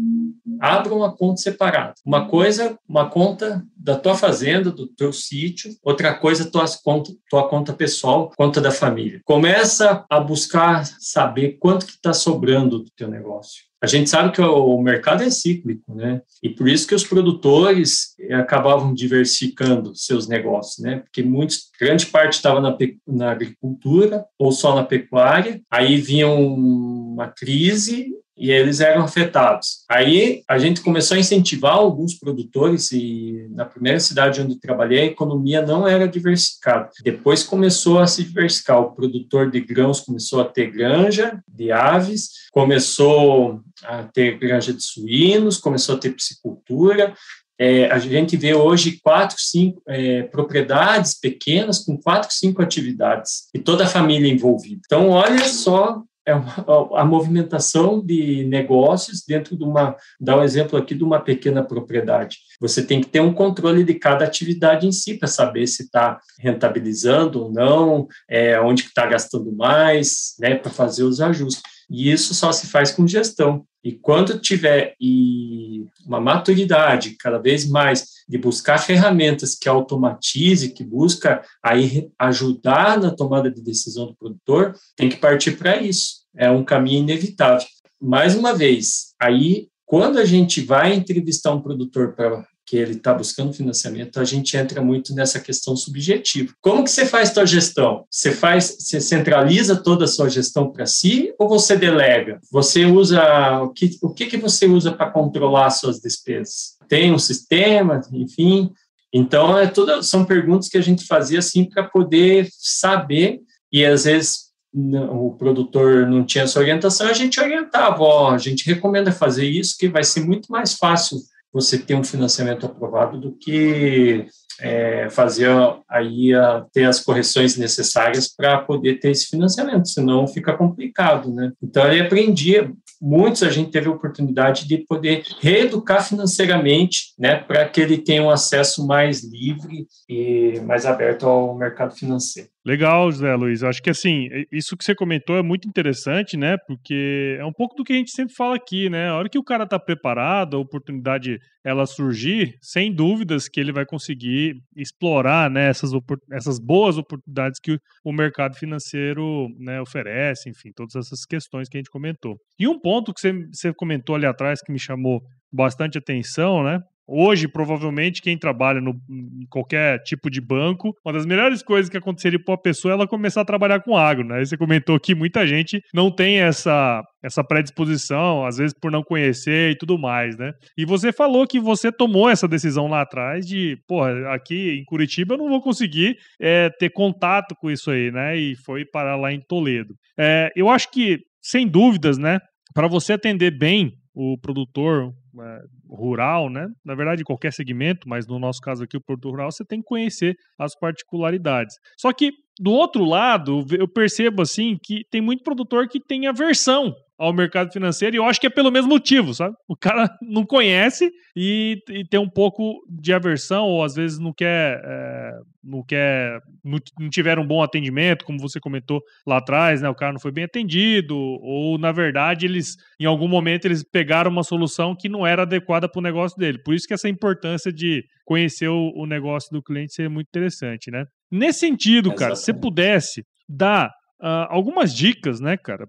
abra 0.62 0.94
uma 0.94 1.14
conta 1.14 1.40
separada. 1.40 1.94
Uma 2.06 2.28
coisa, 2.28 2.78
uma 2.88 3.10
conta 3.10 3.66
da 3.76 3.96
tua 3.96 4.14
fazenda, 4.14 4.70
do 4.70 4.86
teu 4.86 5.12
sítio, 5.12 5.74
outra 5.82 6.14
coisa, 6.14 6.48
tua 6.48 6.64
conta, 6.84 7.10
tua 7.28 7.48
conta 7.48 7.72
pessoal, 7.72 8.30
conta 8.36 8.60
da 8.60 8.70
família. 8.70 9.20
Começa 9.24 10.04
a 10.08 10.20
buscar 10.20 10.86
saber 11.00 11.56
quanto 11.58 11.86
que 11.86 11.92
está 11.92 12.12
sobrando 12.12 12.78
do 12.78 12.90
teu 12.96 13.08
negócio. 13.08 13.72
A 13.82 13.88
gente 13.88 14.08
sabe 14.08 14.30
que 14.30 14.40
o 14.40 14.80
mercado 14.80 15.24
é 15.24 15.30
cíclico, 15.30 15.92
né? 15.92 16.22
E 16.40 16.48
por 16.48 16.68
isso 16.68 16.86
que 16.86 16.94
os 16.94 17.04
produtores 17.04 18.14
acabavam 18.30 18.94
diversificando 18.94 19.92
seus 19.96 20.28
negócios, 20.28 20.78
né? 20.78 20.98
Porque 21.00 21.20
muitos, 21.20 21.68
grande 21.80 22.06
parte 22.06 22.34
estava 22.34 22.60
na, 22.60 22.78
na 23.04 23.32
agricultura 23.32 24.24
ou 24.38 24.52
só 24.52 24.76
na 24.76 24.84
pecuária. 24.84 25.60
Aí 25.68 25.96
vinha 25.96 26.28
uma 26.28 27.26
crise 27.26 28.12
e 28.36 28.50
eles 28.50 28.80
eram 28.80 29.04
afetados. 29.04 29.84
Aí 29.88 30.42
a 30.48 30.58
gente 30.58 30.80
começou 30.80 31.16
a 31.16 31.20
incentivar 31.20 31.74
alguns 31.74 32.14
produtores 32.14 32.90
e 32.92 33.46
na 33.50 33.64
primeira 33.64 34.00
cidade 34.00 34.40
onde 34.40 34.58
trabalhei 34.58 35.00
a 35.00 35.06
economia 35.06 35.64
não 35.64 35.86
era 35.86 36.08
diversificada. 36.08 36.90
Depois 37.02 37.42
começou 37.42 37.98
a 37.98 38.06
se 38.06 38.24
diversificar. 38.24 38.80
O 38.80 38.92
produtor 38.92 39.50
de 39.50 39.60
grãos 39.60 40.00
começou 40.00 40.40
a 40.40 40.44
ter 40.44 40.70
granja 40.70 41.42
de 41.46 41.70
aves, 41.70 42.30
começou 42.50 43.60
a 43.84 44.04
ter 44.04 44.38
granja 44.38 44.72
de 44.72 44.82
suínos, 44.82 45.58
começou 45.58 45.96
a 45.96 45.98
ter 45.98 46.10
piscicultura. 46.10 47.14
É, 47.58 47.90
a 47.92 47.98
gente 47.98 48.36
vê 48.36 48.54
hoje 48.54 48.98
quatro, 49.02 49.36
cinco 49.38 49.80
é, 49.86 50.22
propriedades 50.22 51.14
pequenas 51.14 51.78
com 51.78 51.96
quatro, 51.96 52.32
cinco 52.32 52.62
atividades 52.62 53.48
e 53.54 53.58
toda 53.58 53.84
a 53.84 53.88
família 53.88 54.32
envolvida. 54.32 54.80
Então, 54.84 55.10
olha 55.10 55.44
só 55.44 56.02
é 56.26 56.34
uma, 56.34 57.00
a 57.00 57.04
movimentação 57.04 58.04
de 58.04 58.44
negócios 58.44 59.24
dentro 59.26 59.56
de 59.56 59.64
uma, 59.64 59.96
dá 60.20 60.36
um 60.36 60.42
exemplo 60.42 60.78
aqui 60.78 60.94
de 60.94 61.02
uma 61.02 61.20
pequena 61.20 61.62
propriedade. 61.64 62.38
Você 62.60 62.84
tem 62.84 63.00
que 63.00 63.08
ter 63.08 63.20
um 63.20 63.34
controle 63.34 63.84
de 63.84 63.94
cada 63.94 64.24
atividade 64.24 64.86
em 64.86 64.92
si 64.92 65.14
para 65.14 65.28
saber 65.28 65.66
se 65.66 65.84
está 65.84 66.20
rentabilizando 66.38 67.44
ou 67.44 67.52
não, 67.52 68.06
é, 68.28 68.60
onde 68.60 68.82
está 68.82 69.06
gastando 69.06 69.52
mais, 69.52 70.34
né, 70.38 70.54
para 70.54 70.70
fazer 70.70 71.04
os 71.04 71.20
ajustes. 71.20 71.62
E 71.90 72.10
isso 72.10 72.34
só 72.34 72.52
se 72.52 72.68
faz 72.68 72.90
com 72.90 73.06
gestão. 73.06 73.66
E 73.84 73.92
quando 73.92 74.38
tiver 74.38 74.94
e 75.00 75.84
uma 76.06 76.20
maturidade 76.20 77.16
cada 77.18 77.38
vez 77.38 77.68
mais 77.68 78.06
de 78.28 78.38
buscar 78.38 78.78
ferramentas 78.78 79.54
que 79.54 79.68
automatize, 79.68 80.72
que 80.72 80.84
busca 80.84 81.42
aí 81.62 82.10
ajudar 82.18 83.00
na 83.00 83.10
tomada 83.10 83.50
de 83.50 83.60
decisão 83.60 84.06
do 84.06 84.14
produtor, 84.14 84.74
tem 84.96 85.08
que 85.08 85.16
partir 85.16 85.52
para 85.58 85.82
isso. 85.82 86.22
É 86.36 86.50
um 86.50 86.64
caminho 86.64 87.00
inevitável. 87.00 87.66
Mais 88.00 88.34
uma 88.34 88.54
vez, 88.54 89.14
aí 89.20 89.68
quando 89.84 90.18
a 90.18 90.24
gente 90.24 90.60
vai 90.62 90.94
entrevistar 90.94 91.52
um 91.52 91.60
produtor 91.60 92.14
para 92.14 92.46
que 92.72 92.76
ele 92.78 92.92
está 92.92 93.12
buscando 93.12 93.52
financiamento, 93.52 94.18
a 94.18 94.24
gente 94.24 94.56
entra 94.56 94.80
muito 94.80 95.14
nessa 95.14 95.38
questão 95.38 95.76
subjetiva. 95.76 96.54
Como 96.58 96.82
que 96.82 96.90
você 96.90 97.04
faz 97.04 97.28
sua 97.28 97.44
gestão? 97.44 98.06
Você 98.10 98.32
faz, 98.32 98.78
você 98.78 98.98
centraliza 98.98 99.76
toda 99.76 100.06
a 100.06 100.08
sua 100.08 100.30
gestão 100.30 100.72
para 100.72 100.86
si 100.86 101.34
ou 101.38 101.50
você 101.50 101.76
delega? 101.76 102.40
Você 102.50 102.86
usa 102.86 103.60
o 103.60 103.74
que 103.74 103.98
o 104.00 104.08
que, 104.08 104.24
que 104.24 104.38
você 104.38 104.64
usa 104.64 104.90
para 104.90 105.10
controlar 105.10 105.66
as 105.66 105.80
suas 105.80 106.00
despesas? 106.00 106.78
Tem 106.88 107.12
um 107.12 107.18
sistema, 107.18 108.00
enfim. 108.10 108.72
Então 109.12 109.58
é 109.58 109.70
são 110.02 110.24
perguntas 110.24 110.70
que 110.70 110.78
a 110.78 110.82
gente 110.82 111.04
fazia 111.04 111.40
assim 111.40 111.66
para 111.66 111.84
poder 111.84 112.48
saber 112.56 113.42
e 113.70 113.84
às 113.84 114.04
vezes 114.04 114.50
o 114.74 115.32
produtor 115.32 116.06
não 116.06 116.24
tinha 116.24 116.44
essa 116.44 116.58
orientação, 116.58 117.06
a 117.06 117.12
gente 117.12 117.38
orientava, 117.38 118.02
ó, 118.02 118.30
a 118.30 118.38
gente 118.38 118.64
recomenda 118.64 119.12
fazer 119.12 119.44
isso, 119.44 119.76
que 119.78 119.90
vai 119.90 120.02
ser 120.02 120.24
muito 120.24 120.50
mais 120.50 120.72
fácil 120.72 121.18
você 121.52 121.78
ter 121.78 121.94
um 121.94 122.04
financiamento 122.04 122.66
aprovado 122.66 123.18
do 123.18 123.32
que 123.32 124.26
é, 124.60 125.08
fazer 125.10 125.48
aí 125.88 126.34
a, 126.34 126.64
ter 126.72 126.84
as 126.84 127.00
correções 127.00 127.56
necessárias 127.56 128.28
para 128.34 128.58
poder 128.58 129.00
ter 129.00 129.10
esse 129.10 129.26
financiamento, 129.26 129.88
senão 129.88 130.26
fica 130.26 130.56
complicado, 130.56 131.32
né? 131.32 131.52
Então 131.62 131.86
ele 131.86 132.00
aprendia, 132.00 132.70
muitos 133.00 133.42
a 133.42 133.50
gente 133.50 133.70
teve 133.70 133.88
a 133.88 133.92
oportunidade 133.92 134.66
de 134.66 134.78
poder 134.78 135.24
reeducar 135.40 136.06
financeiramente, 136.06 137.12
né, 137.18 137.36
para 137.36 137.68
que 137.68 137.80
ele 137.80 137.98
tenha 137.98 138.22
um 138.22 138.30
acesso 138.30 138.86
mais 138.86 139.24
livre 139.24 139.86
e 140.08 140.60
mais 140.60 140.86
aberto 140.86 141.26
ao 141.26 141.56
mercado 141.56 141.94
financeiro. 141.94 142.51
Legal, 142.64 143.10
José 143.10 143.34
Luiz. 143.34 143.64
Acho 143.64 143.82
que 143.82 143.90
assim, 143.90 144.28
isso 144.50 144.76
que 144.76 144.84
você 144.84 144.94
comentou 144.94 145.36
é 145.36 145.42
muito 145.42 145.68
interessante, 145.68 146.36
né? 146.36 146.56
Porque 146.66 147.36
é 147.38 147.44
um 147.44 147.52
pouco 147.52 147.74
do 147.74 147.82
que 147.82 147.92
a 147.92 147.96
gente 147.96 148.12
sempre 148.12 148.34
fala 148.34 148.54
aqui, 148.54 148.88
né? 148.88 149.08
A 149.08 149.16
hora 149.16 149.28
que 149.28 149.38
o 149.38 149.42
cara 149.42 149.64
está 149.64 149.80
preparado, 149.80 150.56
a 150.56 150.60
oportunidade 150.60 151.40
ela 151.64 151.86
surgir, 151.86 152.56
sem 152.60 152.92
dúvidas 152.92 153.48
que 153.48 153.58
ele 153.58 153.72
vai 153.72 153.84
conseguir 153.84 154.56
explorar 154.76 155.50
né, 155.50 155.68
essas, 155.68 155.90
essas 156.32 156.58
boas 156.58 156.98
oportunidades 156.98 157.60
que 157.60 157.78
o 158.04 158.12
mercado 158.12 158.56
financeiro 158.56 159.48
né, 159.58 159.80
oferece, 159.80 160.48
enfim, 160.48 160.70
todas 160.74 160.96
essas 160.96 161.24
questões 161.24 161.68
que 161.68 161.76
a 161.76 161.80
gente 161.80 161.90
comentou. 161.90 162.36
E 162.58 162.66
um 162.66 162.78
ponto 162.78 163.12
que 163.14 163.20
você, 163.20 163.32
você 163.52 163.72
comentou 163.74 164.16
ali 164.16 164.26
atrás 164.26 164.60
que 164.60 164.72
me 164.72 164.78
chamou 164.78 165.20
bastante 165.52 165.98
atenção, 165.98 166.64
né? 166.64 166.80
Hoje, 167.12 167.46
provavelmente, 167.46 168.22
quem 168.22 168.38
trabalha 168.38 168.80
no, 168.80 168.94
em 169.10 169.46
qualquer 169.50 170.02
tipo 170.02 170.30
de 170.30 170.40
banco, 170.40 170.94
uma 171.04 171.12
das 171.12 171.26
melhores 171.26 171.62
coisas 171.62 171.90
que 171.90 171.96
aconteceria 171.96 172.42
para 172.42 172.52
uma 172.52 172.60
pessoa 172.60 172.92
é 172.92 172.94
ela 172.94 173.06
começar 173.06 173.42
a 173.42 173.44
trabalhar 173.44 173.80
com 173.80 173.96
agro, 173.96 174.26
né? 174.26 174.42
Você 174.42 174.56
comentou 174.56 174.98
que 174.98 175.14
muita 175.14 175.46
gente 175.46 175.82
não 175.92 176.10
tem 176.10 176.40
essa, 176.40 177.02
essa 177.22 177.44
predisposição, 177.44 178.46
às 178.46 178.56
vezes 178.56 178.74
por 178.80 178.90
não 178.90 179.02
conhecer 179.02 179.72
e 179.72 179.76
tudo 179.76 179.98
mais, 179.98 180.36
né? 180.38 180.52
E 180.76 180.86
você 180.86 181.12
falou 181.12 181.46
que 181.46 181.60
você 181.60 181.92
tomou 181.92 182.30
essa 182.30 182.48
decisão 182.48 182.88
lá 182.88 183.02
atrás 183.02 183.46
de, 183.46 183.76
porra, 183.86 184.32
aqui 184.32 184.78
em 184.80 184.84
Curitiba 184.84 185.34
eu 185.34 185.38
não 185.38 185.48
vou 185.48 185.60
conseguir 185.60 186.16
é, 186.40 186.70
ter 186.78 186.90
contato 186.90 187.54
com 187.60 187.70
isso 187.70 187.90
aí, 187.90 188.10
né? 188.10 188.36
E 188.36 188.56
foi 188.64 188.84
parar 188.86 189.16
lá 189.16 189.32
em 189.32 189.40
Toledo. 189.40 189.94
É, 190.18 190.50
eu 190.56 190.70
acho 190.70 190.90
que, 190.90 191.18
sem 191.42 191.68
dúvidas, 191.68 192.16
né? 192.16 192.38
Para 192.74 192.88
você 192.88 193.12
atender 193.12 193.50
bem 193.50 193.92
o 194.14 194.36
produtor 194.38 195.12
é, 195.40 195.60
rural, 195.88 196.50
né? 196.50 196.66
Na 196.84 196.94
verdade, 196.94 197.24
qualquer 197.24 197.52
segmento, 197.52 198.08
mas 198.08 198.26
no 198.26 198.38
nosso 198.38 198.60
caso 198.60 198.84
aqui, 198.84 198.96
o 198.96 199.00
produtor 199.00 199.32
rural, 199.32 199.50
você 199.50 199.64
tem 199.64 199.80
que 199.80 199.86
conhecer 199.86 200.36
as 200.58 200.78
particularidades. 200.78 201.76
Só 201.98 202.12
que, 202.12 202.32
do 202.60 202.72
outro 202.72 203.04
lado, 203.04 203.64
eu 203.78 203.88
percebo 203.88 204.42
assim 204.42 204.76
que 204.82 205.04
tem 205.10 205.20
muito 205.20 205.42
produtor 205.42 205.88
que 205.88 206.00
tem 206.00 206.26
aversão 206.26 206.94
ao 207.18 207.32
mercado 207.32 207.72
financeiro, 207.72 208.16
e 208.16 208.18
eu 208.18 208.24
acho 208.24 208.40
que 208.40 208.46
é 208.46 208.50
pelo 208.50 208.70
mesmo 208.70 208.88
motivo, 208.88 209.32
sabe? 209.32 209.54
O 209.68 209.76
cara 209.76 210.08
não 210.22 210.44
conhece 210.44 211.10
e, 211.36 211.78
e 211.88 212.04
tem 212.04 212.18
um 212.18 212.28
pouco 212.28 212.80
de 212.88 213.12
aversão, 213.12 213.64
ou 213.64 213.84
às 213.84 213.94
vezes 213.94 214.18
não 214.18 214.32
quer, 214.32 214.80
é, 214.84 215.32
não 215.62 215.84
quer, 215.84 216.40
não, 216.64 216.78
não 216.98 217.08
tiveram 217.08 217.42
um 217.42 217.46
bom 217.46 217.62
atendimento, 217.62 218.24
como 218.24 218.40
você 218.40 218.58
comentou 218.58 219.00
lá 219.26 219.38
atrás, 219.38 219.80
né? 219.80 219.88
O 219.88 219.94
cara 219.94 220.12
não 220.12 220.20
foi 220.20 220.32
bem 220.32 220.44
atendido, 220.44 221.16
ou 221.16 221.78
na 221.78 221.92
verdade 221.92 222.46
eles, 222.46 222.76
em 222.98 223.04
algum 223.04 223.28
momento, 223.28 223.66
eles 223.66 223.84
pegaram 223.84 224.30
uma 224.30 224.42
solução 224.42 224.96
que 224.98 225.08
não 225.08 225.26
era 225.26 225.42
adequada 225.42 225.88
para 225.88 226.00
o 226.00 226.02
negócio 226.02 226.36
dele. 226.36 226.58
Por 226.62 226.74
isso 226.74 226.86
que 226.86 226.94
essa 226.94 227.08
importância 227.08 227.72
de 227.72 228.04
conhecer 228.24 228.68
o, 228.68 228.92
o 228.96 229.06
negócio 229.06 229.50
do 229.52 229.62
cliente 229.62 229.94
seria 229.94 230.10
muito 230.10 230.28
interessante, 230.28 230.90
né? 230.90 231.04
Nesse 231.30 231.60
sentido, 231.60 232.08
Exatamente. 232.08 232.18
cara, 232.18 232.36
se 232.36 232.44
você 232.44 232.54
pudesse 232.54 233.24
dar 233.48 233.88
uh, 234.20 234.46
algumas 234.48 234.94
dicas, 234.94 235.40
né, 235.40 235.56
cara, 235.56 235.86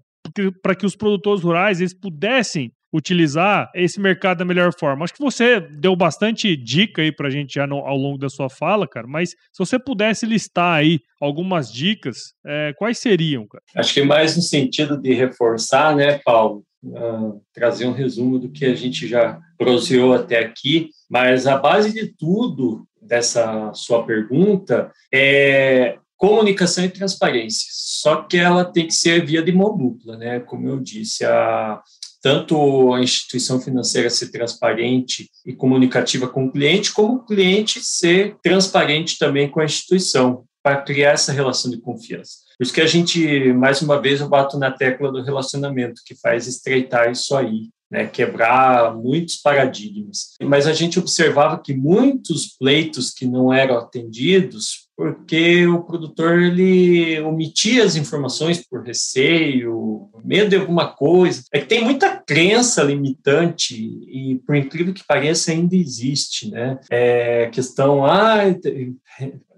para 0.62 0.74
que 0.74 0.86
os 0.86 0.96
produtores 0.96 1.42
rurais 1.42 1.80
eles 1.80 1.94
pudessem 1.94 2.72
utilizar 2.94 3.72
esse 3.74 4.00
mercado 4.00 4.38
da 4.38 4.44
melhor 4.44 4.72
forma. 4.72 5.04
Acho 5.04 5.14
que 5.14 5.22
você 5.22 5.58
deu 5.58 5.96
bastante 5.96 6.56
dica 6.56 7.02
aí 7.02 7.10
para 7.10 7.26
a 7.26 7.30
gente 7.30 7.54
já 7.54 7.66
no, 7.66 7.78
ao 7.78 7.96
longo 7.96 8.16
da 8.16 8.28
sua 8.28 8.48
fala, 8.48 8.86
cara, 8.86 9.04
mas 9.04 9.30
se 9.30 9.58
você 9.58 9.80
pudesse 9.80 10.24
listar 10.24 10.76
aí 10.76 11.00
algumas 11.20 11.72
dicas, 11.72 12.34
é, 12.46 12.72
quais 12.78 12.98
seriam, 12.98 13.48
cara? 13.48 13.64
Acho 13.76 13.92
que 13.92 14.02
mais 14.04 14.36
no 14.36 14.42
sentido 14.42 14.96
de 14.96 15.12
reforçar, 15.12 15.96
né, 15.96 16.20
Paulo, 16.24 16.64
uh, 16.84 17.42
trazer 17.52 17.86
um 17.86 17.92
resumo 17.92 18.38
do 18.38 18.48
que 18.48 18.64
a 18.64 18.76
gente 18.76 19.08
já 19.08 19.40
proseou 19.58 20.14
até 20.14 20.38
aqui, 20.38 20.90
mas 21.10 21.48
a 21.48 21.56
base 21.56 21.92
de 21.92 22.14
tudo 22.16 22.86
dessa 23.02 23.72
sua 23.74 24.04
pergunta 24.06 24.92
é 25.12 25.98
comunicação 26.24 26.84
e 26.84 26.88
transparência. 26.88 27.68
Só 27.70 28.22
que 28.22 28.38
ela 28.38 28.64
tem 28.64 28.86
que 28.86 28.94
ser 28.94 29.26
via 29.26 29.42
de 29.42 29.52
mão 29.52 29.76
dupla, 29.76 30.16
né? 30.16 30.40
Como 30.40 30.66
eu 30.66 30.80
disse, 30.80 31.22
a, 31.22 31.82
tanto 32.22 32.94
a 32.94 33.02
instituição 33.02 33.60
financeira 33.60 34.08
ser 34.08 34.30
transparente 34.30 35.28
e 35.44 35.52
comunicativa 35.52 36.26
com 36.26 36.46
o 36.46 36.50
cliente, 36.50 36.94
como 36.94 37.16
o 37.16 37.24
cliente 37.26 37.80
ser 37.82 38.36
transparente 38.42 39.18
também 39.18 39.50
com 39.50 39.60
a 39.60 39.66
instituição, 39.66 40.44
para 40.62 40.80
criar 40.80 41.10
essa 41.10 41.30
relação 41.30 41.70
de 41.70 41.78
confiança. 41.78 42.38
Por 42.56 42.64
isso 42.64 42.72
que 42.72 42.80
a 42.80 42.86
gente, 42.86 43.52
mais 43.52 43.82
uma 43.82 44.00
vez, 44.00 44.20
eu 44.20 44.28
bato 44.28 44.58
na 44.58 44.70
tecla 44.70 45.12
do 45.12 45.22
relacionamento, 45.22 46.00
que 46.06 46.14
faz 46.14 46.46
estreitar 46.46 47.10
isso 47.10 47.36
aí, 47.36 47.68
né, 47.90 48.06
quebrar 48.06 48.94
muitos 48.96 49.36
paradigmas. 49.36 50.30
Mas 50.40 50.66
a 50.66 50.72
gente 50.72 50.98
observava 50.98 51.60
que 51.62 51.74
muitos 51.74 52.56
pleitos 52.56 53.10
que 53.10 53.26
não 53.26 53.52
eram 53.52 53.76
atendidos 53.76 54.83
porque 54.96 55.66
o 55.66 55.82
produtor 55.82 56.40
ele 56.40 57.20
omitia 57.20 57.84
as 57.84 57.96
informações 57.96 58.64
por 58.64 58.82
receio, 58.82 60.08
medo 60.24 60.50
de 60.50 60.56
alguma 60.56 60.88
coisa. 60.88 61.42
É 61.52 61.60
que 61.60 61.66
tem 61.66 61.84
muita 61.84 62.16
crença 62.16 62.82
limitante 62.82 63.74
e, 63.76 64.40
por 64.46 64.56
incrível 64.56 64.94
que 64.94 65.06
pareça, 65.06 65.52
ainda 65.52 65.76
existe, 65.76 66.50
né? 66.50 66.78
É 66.90 67.48
questão, 67.52 68.04
ah, 68.04 68.38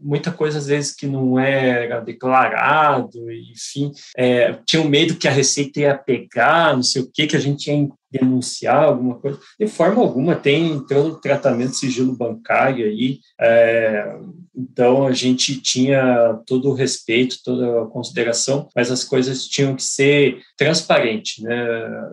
muita 0.00 0.30
coisa 0.30 0.58
às 0.58 0.66
vezes 0.66 0.94
que 0.94 1.06
não 1.06 1.38
era 1.38 2.00
declarado, 2.00 3.30
enfim, 3.30 3.92
é, 4.16 4.56
tinha 4.66 4.82
um 4.82 4.88
medo 4.88 5.16
que 5.16 5.28
a 5.28 5.32
receita 5.32 5.80
ia 5.80 5.96
pegar, 5.96 6.74
não 6.74 6.82
sei 6.82 7.02
o 7.02 7.10
que, 7.10 7.26
que 7.26 7.36
a 7.36 7.40
gente 7.40 7.70
ia 7.70 7.88
denunciar 8.10 8.84
alguma 8.84 9.16
coisa. 9.16 9.38
De 9.58 9.66
forma 9.66 10.00
alguma, 10.00 10.36
tem 10.36 10.80
todo 10.86 11.20
tratamento 11.20 11.72
de 11.72 11.76
sigilo 11.76 12.16
bancário 12.16 12.86
aí, 12.86 13.18
é, 13.40 14.16
então 14.56 15.06
a 15.06 15.12
gente 15.12 15.60
tinha 15.60 16.38
todo 16.46 16.70
o 16.70 16.74
respeito, 16.74 17.42
toda 17.44 17.82
a 17.82 17.86
consideração, 17.86 18.68
mas 18.74 18.90
as 18.90 19.04
coisas 19.04 19.46
tinham 19.46 19.74
que 19.74 19.82
ser 19.82 20.40
transparentes, 20.57 21.42
né? 21.42 21.66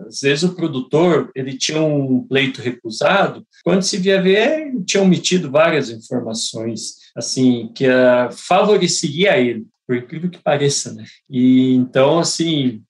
Às 0.06 0.20
vezes 0.20 0.44
o 0.44 0.54
produtor, 0.54 1.30
ele 1.34 1.56
tinha 1.56 1.80
um 1.80 2.22
pleito 2.26 2.60
recusado, 2.60 3.46
quando 3.64 3.82
se 3.82 3.96
via 3.96 4.20
ver, 4.20 4.72
tinha 4.86 5.02
omitido 5.02 5.50
várias 5.50 5.90
informações, 5.90 6.96
assim, 7.16 7.70
que 7.74 7.86
uh, 7.86 8.30
favoreceria 8.30 9.38
ele, 9.38 9.66
por 9.86 9.96
incrível 9.96 10.30
que 10.30 10.42
pareça, 10.42 10.92
né? 10.92 11.04
E 11.30 11.74
então, 11.74 12.18
assim, 12.18 12.82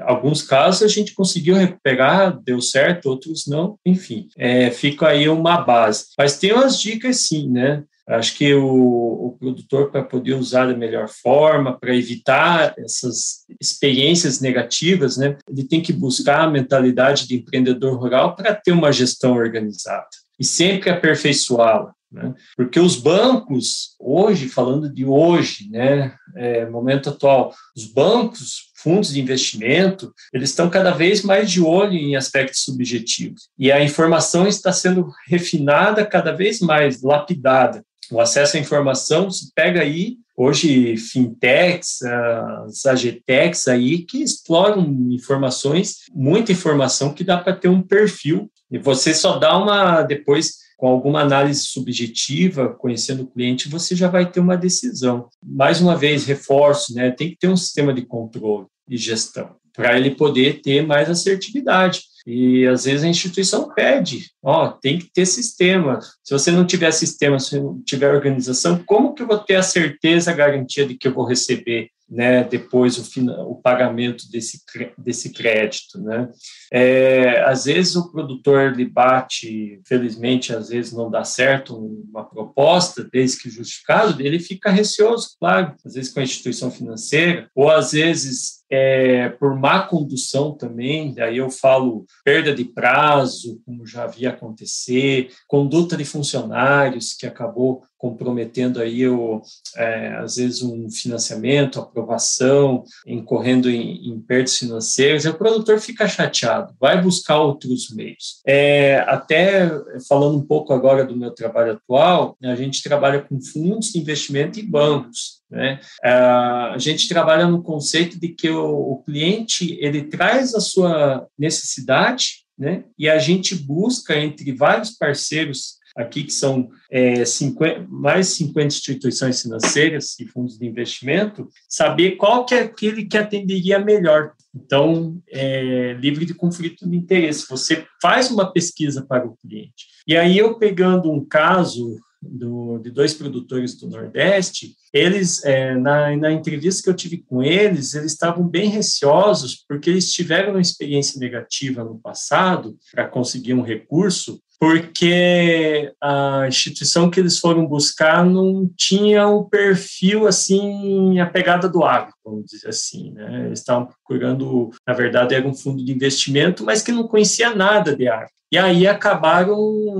alguns 0.00 0.42
casos 0.42 0.82
a 0.82 0.88
gente 0.88 1.14
conseguiu 1.14 1.56
recuperar, 1.56 2.38
deu 2.42 2.60
certo, 2.60 3.06
outros 3.06 3.46
não, 3.46 3.78
enfim, 3.84 4.28
é, 4.36 4.70
fica 4.70 5.08
aí 5.08 5.28
uma 5.28 5.60
base. 5.60 6.06
Mas 6.18 6.38
tem 6.38 6.52
umas 6.52 6.80
dicas 6.80 7.26
sim, 7.26 7.48
né? 7.48 7.84
Acho 8.10 8.36
que 8.36 8.52
o, 8.54 8.64
o 8.66 9.36
produtor, 9.38 9.90
para 9.90 10.02
poder 10.02 10.34
usar 10.34 10.66
da 10.66 10.76
melhor 10.76 11.08
forma, 11.08 11.78
para 11.78 11.94
evitar 11.94 12.74
essas 12.76 13.44
experiências 13.60 14.40
negativas, 14.40 15.16
né, 15.16 15.36
ele 15.48 15.64
tem 15.64 15.80
que 15.80 15.92
buscar 15.92 16.42
a 16.42 16.50
mentalidade 16.50 17.28
de 17.28 17.36
empreendedor 17.36 17.98
rural 17.98 18.34
para 18.34 18.54
ter 18.54 18.72
uma 18.72 18.92
gestão 18.92 19.34
organizada 19.36 20.08
e 20.38 20.44
sempre 20.44 20.90
aperfeiçoá-la. 20.90 21.92
Né? 22.10 22.34
Porque 22.56 22.80
os 22.80 22.96
bancos, 22.96 23.94
hoje, 24.00 24.48
falando 24.48 24.92
de 24.92 25.04
hoje, 25.04 25.68
né, 25.70 26.14
é, 26.34 26.66
momento 26.66 27.10
atual, 27.10 27.54
os 27.76 27.84
bancos, 27.86 28.70
fundos 28.82 29.12
de 29.12 29.20
investimento, 29.20 30.12
eles 30.32 30.50
estão 30.50 30.68
cada 30.70 30.90
vez 30.90 31.22
mais 31.22 31.50
de 31.50 31.60
olho 31.60 31.92
em 31.92 32.16
aspectos 32.16 32.62
subjetivos. 32.62 33.48
E 33.58 33.70
a 33.70 33.82
informação 33.82 34.48
está 34.48 34.72
sendo 34.72 35.12
refinada 35.28 36.04
cada 36.04 36.32
vez 36.32 36.60
mais, 36.60 37.02
lapidada. 37.02 37.84
O 38.10 38.20
acesso 38.20 38.56
à 38.56 38.60
informação 38.60 39.30
se 39.30 39.52
pega 39.54 39.80
aí 39.80 40.16
hoje 40.36 40.96
fintechs, 40.96 42.02
as 42.02 42.86
agtechs 42.86 43.68
aí 43.68 43.98
que 43.98 44.22
exploram 44.22 44.82
informações, 45.10 45.96
muita 46.14 46.52
informação 46.52 47.12
que 47.12 47.22
dá 47.22 47.36
para 47.36 47.54
ter 47.54 47.68
um 47.68 47.82
perfil 47.82 48.50
e 48.70 48.78
você 48.78 49.12
só 49.12 49.38
dá 49.38 49.56
uma 49.58 50.02
depois 50.02 50.60
com 50.78 50.88
alguma 50.88 51.20
análise 51.20 51.64
subjetiva, 51.64 52.70
conhecendo 52.70 53.24
o 53.24 53.26
cliente, 53.26 53.68
você 53.68 53.94
já 53.94 54.08
vai 54.08 54.30
ter 54.30 54.40
uma 54.40 54.56
decisão. 54.56 55.28
Mais 55.44 55.78
uma 55.78 55.94
vez, 55.94 56.24
reforço, 56.24 56.94
né? 56.94 57.10
Tem 57.10 57.28
que 57.28 57.36
ter 57.36 57.48
um 57.48 57.56
sistema 57.56 57.92
de 57.92 58.00
controle 58.00 58.66
e 58.88 58.96
gestão 58.96 59.56
para 59.74 59.96
ele 59.98 60.10
poder 60.10 60.62
ter 60.62 60.86
mais 60.86 61.10
assertividade. 61.10 62.00
E 62.26 62.66
às 62.66 62.84
vezes 62.84 63.04
a 63.04 63.08
instituição 63.08 63.72
pede, 63.74 64.30
ó, 64.42 64.68
tem 64.68 64.98
que 64.98 65.10
ter 65.12 65.26
sistema. 65.26 66.00
Se 66.22 66.32
você 66.32 66.50
não 66.50 66.66
tiver 66.66 66.90
sistema, 66.92 67.38
se 67.38 67.58
não 67.58 67.80
tiver 67.82 68.12
organização, 68.12 68.82
como 68.84 69.14
que 69.14 69.22
eu 69.22 69.26
vou 69.26 69.38
ter 69.38 69.56
a 69.56 69.62
certeza, 69.62 70.30
a 70.30 70.34
garantia 70.34 70.86
de 70.86 70.96
que 70.96 71.08
eu 71.08 71.14
vou 71.14 71.26
receber 71.26 71.90
né, 72.10 72.42
depois 72.42 72.98
o, 72.98 73.22
o 73.48 73.54
pagamento 73.54 74.28
desse, 74.30 74.60
desse 74.98 75.32
crédito. 75.32 76.00
Né? 76.00 76.28
É, 76.72 77.40
às 77.44 77.66
vezes 77.66 77.94
o 77.94 78.10
produtor 78.10 78.72
ele 78.72 78.84
bate, 78.84 79.80
felizmente, 79.86 80.52
às 80.52 80.70
vezes 80.70 80.92
não 80.92 81.08
dá 81.08 81.22
certo 81.22 81.76
uma 81.76 82.24
proposta, 82.24 83.08
desde 83.10 83.40
que 83.40 83.50
justificado, 83.50 84.20
ele 84.20 84.40
fica 84.40 84.70
receoso, 84.70 85.36
claro, 85.38 85.74
às 85.84 85.94
vezes 85.94 86.12
com 86.12 86.18
a 86.18 86.24
instituição 86.24 86.70
financeira, 86.70 87.48
ou 87.54 87.70
às 87.70 87.92
vezes 87.92 88.59
é, 88.70 89.28
por 89.30 89.58
má 89.58 89.82
condução 89.82 90.52
também, 90.52 91.12
daí 91.12 91.38
eu 91.38 91.50
falo 91.50 92.04
perda 92.24 92.54
de 92.54 92.64
prazo, 92.64 93.60
como 93.66 93.86
já 93.86 94.04
havia 94.04 94.30
acontecer, 94.30 95.30
conduta 95.48 95.96
de 95.96 96.04
funcionários 96.04 97.14
que 97.14 97.26
acabou 97.26 97.82
comprometendo 98.00 98.80
aí 98.80 99.06
o, 99.06 99.42
é, 99.76 100.14
às 100.14 100.36
vezes 100.36 100.62
um 100.62 100.88
financiamento, 100.90 101.78
aprovação, 101.78 102.82
incorrendo 103.06 103.68
em, 103.68 104.08
em 104.08 104.18
perdas 104.18 104.56
financeiras, 104.56 105.26
o 105.26 105.34
produtor 105.34 105.78
fica 105.78 106.08
chateado, 106.08 106.74
vai 106.80 107.02
buscar 107.02 107.38
outros 107.40 107.90
meios. 107.90 108.40
É, 108.46 109.04
até 109.06 109.70
falando 110.08 110.38
um 110.38 110.46
pouco 110.46 110.72
agora 110.72 111.04
do 111.04 111.14
meu 111.14 111.30
trabalho 111.32 111.72
atual, 111.72 112.38
a 112.42 112.54
gente 112.54 112.82
trabalha 112.82 113.20
com 113.20 113.38
fundos 113.38 113.92
de 113.92 113.98
investimento 113.98 114.58
e 114.58 114.62
bancos. 114.62 115.39
Né? 115.50 115.80
A 116.02 116.76
gente 116.78 117.08
trabalha 117.08 117.46
no 117.46 117.62
conceito 117.62 118.20
de 118.20 118.28
que 118.28 118.48
o, 118.48 118.92
o 118.92 119.02
cliente 119.02 119.76
ele 119.80 120.04
traz 120.04 120.54
a 120.54 120.60
sua 120.60 121.26
necessidade 121.38 122.40
né? 122.60 122.84
E 122.98 123.08
a 123.08 123.18
gente 123.18 123.54
busca 123.54 124.14
entre 124.14 124.52
vários 124.52 124.90
parceiros 124.90 125.78
aqui, 125.96 126.24
que 126.24 126.32
são 126.32 126.68
é, 126.90 127.24
50, 127.24 127.86
mais 127.88 128.28
50 128.28 128.66
instituições 128.66 129.40
financeiras 129.40 130.14
e 130.20 130.26
fundos 130.26 130.58
de 130.58 130.66
investimento, 130.66 131.48
saber 131.66 132.12
qual 132.12 132.44
que 132.44 132.54
é 132.54 132.60
aquele 132.60 133.06
que 133.06 133.16
atenderia 133.16 133.78
melhor. 133.78 134.32
Então, 134.54 135.18
é 135.28 135.94
livre 135.94 136.26
de 136.26 136.34
conflito 136.34 136.88
de 136.88 136.96
interesse. 136.96 137.48
Você 137.48 137.86
faz 138.00 138.30
uma 138.30 138.52
pesquisa 138.52 139.04
para 139.06 139.26
o 139.26 139.36
cliente. 139.38 139.86
E 140.06 140.14
aí, 140.14 140.36
eu 140.36 140.58
pegando 140.58 141.10
um 141.10 141.24
caso 141.24 141.98
do, 142.20 142.78
de 142.78 142.90
dois 142.90 143.14
produtores 143.14 143.74
do 143.76 143.88
Nordeste, 143.88 144.76
eles, 144.92 145.44
é, 145.44 145.74
na, 145.74 146.14
na 146.16 146.32
entrevista 146.32 146.82
que 146.82 146.90
eu 146.90 146.94
tive 146.94 147.18
com 147.18 147.42
eles, 147.42 147.94
eles 147.94 148.12
estavam 148.12 148.46
bem 148.46 148.68
receosos, 148.68 149.64
porque 149.68 149.88
eles 149.88 150.12
tiveram 150.12 150.50
uma 150.50 150.60
experiência 150.60 151.18
negativa 151.18 151.82
no 151.82 151.98
passado 151.98 152.76
para 152.92 153.08
conseguir 153.08 153.54
um 153.54 153.62
recurso, 153.62 154.40
porque 154.60 155.90
a 155.98 156.44
instituição 156.46 157.10
que 157.10 157.18
eles 157.18 157.38
foram 157.38 157.66
buscar 157.66 158.22
não 158.26 158.70
tinha 158.76 159.26
o 159.26 159.46
perfil 159.46 160.26
assim, 160.26 161.18
a 161.18 161.24
pegada 161.24 161.66
do 161.66 161.82
agro, 161.82 162.12
vamos 162.22 162.44
dizer 162.44 162.68
assim. 162.68 163.10
Né? 163.12 163.46
Eles 163.46 163.60
estavam 163.60 163.86
procurando, 163.86 164.70
na 164.86 164.92
verdade, 164.92 165.34
era 165.34 165.48
um 165.48 165.54
fundo 165.54 165.82
de 165.82 165.90
investimento, 165.90 166.62
mas 166.62 166.82
que 166.82 166.92
não 166.92 167.08
conhecia 167.08 167.54
nada 167.54 167.96
de 167.96 168.06
agro. 168.06 168.28
E 168.52 168.58
aí 168.58 168.86
acabaram 168.86 169.56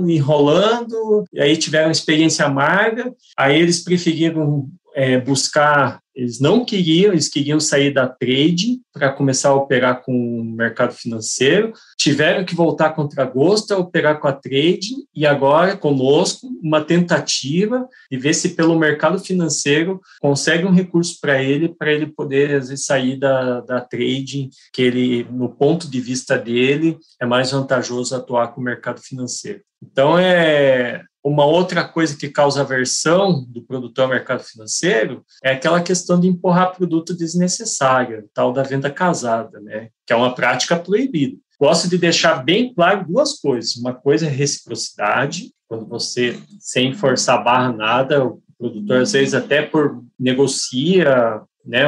enrolando, 0.07 1.23
e 1.33 1.41
aí 1.41 1.57
tiveram 1.57 1.89
experiência 1.89 2.45
amarga, 2.45 3.11
aí 3.35 3.59
eles 3.59 3.83
preferiram 3.83 4.69
é, 4.93 5.19
buscar, 5.19 6.01
eles 6.13 6.39
não 6.39 6.65
queriam, 6.65 7.13
eles 7.13 7.29
queriam 7.29 7.59
sair 7.59 7.93
da 7.93 8.07
trade 8.07 8.81
para 8.93 9.11
começar 9.11 9.49
a 9.49 9.55
operar 9.55 10.03
com 10.03 10.11
o 10.11 10.43
mercado 10.43 10.93
financeiro, 10.93 11.73
tiveram 11.97 12.43
que 12.43 12.53
voltar 12.53 12.91
contra 12.91 13.23
gosto 13.23 13.73
a 13.73 13.77
operar 13.77 14.19
com 14.19 14.27
a 14.27 14.33
trade 14.33 14.89
e 15.15 15.25
agora 15.25 15.77
conosco 15.77 16.47
uma 16.61 16.83
tentativa 16.83 17.87
de 18.11 18.17
ver 18.17 18.33
se 18.33 18.49
pelo 18.49 18.77
mercado 18.77 19.19
financeiro 19.19 20.01
consegue 20.19 20.65
um 20.65 20.73
recurso 20.73 21.17
para 21.21 21.41
ele, 21.41 21.69
para 21.69 21.91
ele 21.91 22.07
poder 22.07 22.55
às 22.55 22.69
vezes, 22.69 22.85
sair 22.85 23.17
da, 23.17 23.61
da 23.61 23.81
trade, 23.81 24.49
que 24.73 24.81
ele, 24.81 25.25
no 25.31 25.49
ponto 25.49 25.89
de 25.89 26.01
vista 26.01 26.37
dele, 26.37 26.97
é 27.19 27.25
mais 27.25 27.51
vantajoso 27.51 28.15
atuar 28.15 28.49
com 28.49 28.59
o 28.59 28.63
mercado 28.63 28.99
financeiro. 29.01 29.61
Então, 29.81 30.19
é, 30.19 31.03
uma 31.23 31.45
outra 31.45 31.83
coisa 31.87 32.17
que 32.17 32.29
causa 32.29 32.61
aversão 32.61 33.45
do 33.47 33.61
produtor 33.61 34.05
ao 34.05 34.09
mercado 34.09 34.43
financeiro 34.43 35.23
é 35.43 35.53
aquela 35.53 35.81
questão 35.81 36.19
de 36.19 36.27
empurrar 36.27 36.75
produto 36.75 37.15
desnecessário, 37.15 38.27
tal 38.33 38.51
da 38.51 38.63
venda 38.63 38.89
casada, 38.89 39.59
né? 39.59 39.89
que 40.05 40.13
é 40.13 40.15
uma 40.15 40.33
prática 40.33 40.75
proibida. 40.75 41.37
Gosto 41.59 41.87
de 41.87 41.97
deixar 41.97 42.43
bem 42.43 42.73
claro 42.73 43.05
duas 43.07 43.39
coisas. 43.39 43.75
Uma 43.75 43.93
coisa 43.93 44.25
é 44.25 44.29
reciprocidade, 44.29 45.51
quando 45.67 45.85
você, 45.85 46.39
sem 46.59 46.93
forçar 46.93 47.43
barra 47.43 47.71
nada, 47.71 48.25
o 48.25 48.41
produtor, 48.57 49.01
às 49.01 49.11
vezes, 49.11 49.35
até 49.35 49.61
por 49.61 50.03
negocia 50.19 51.41
né? 51.65 51.83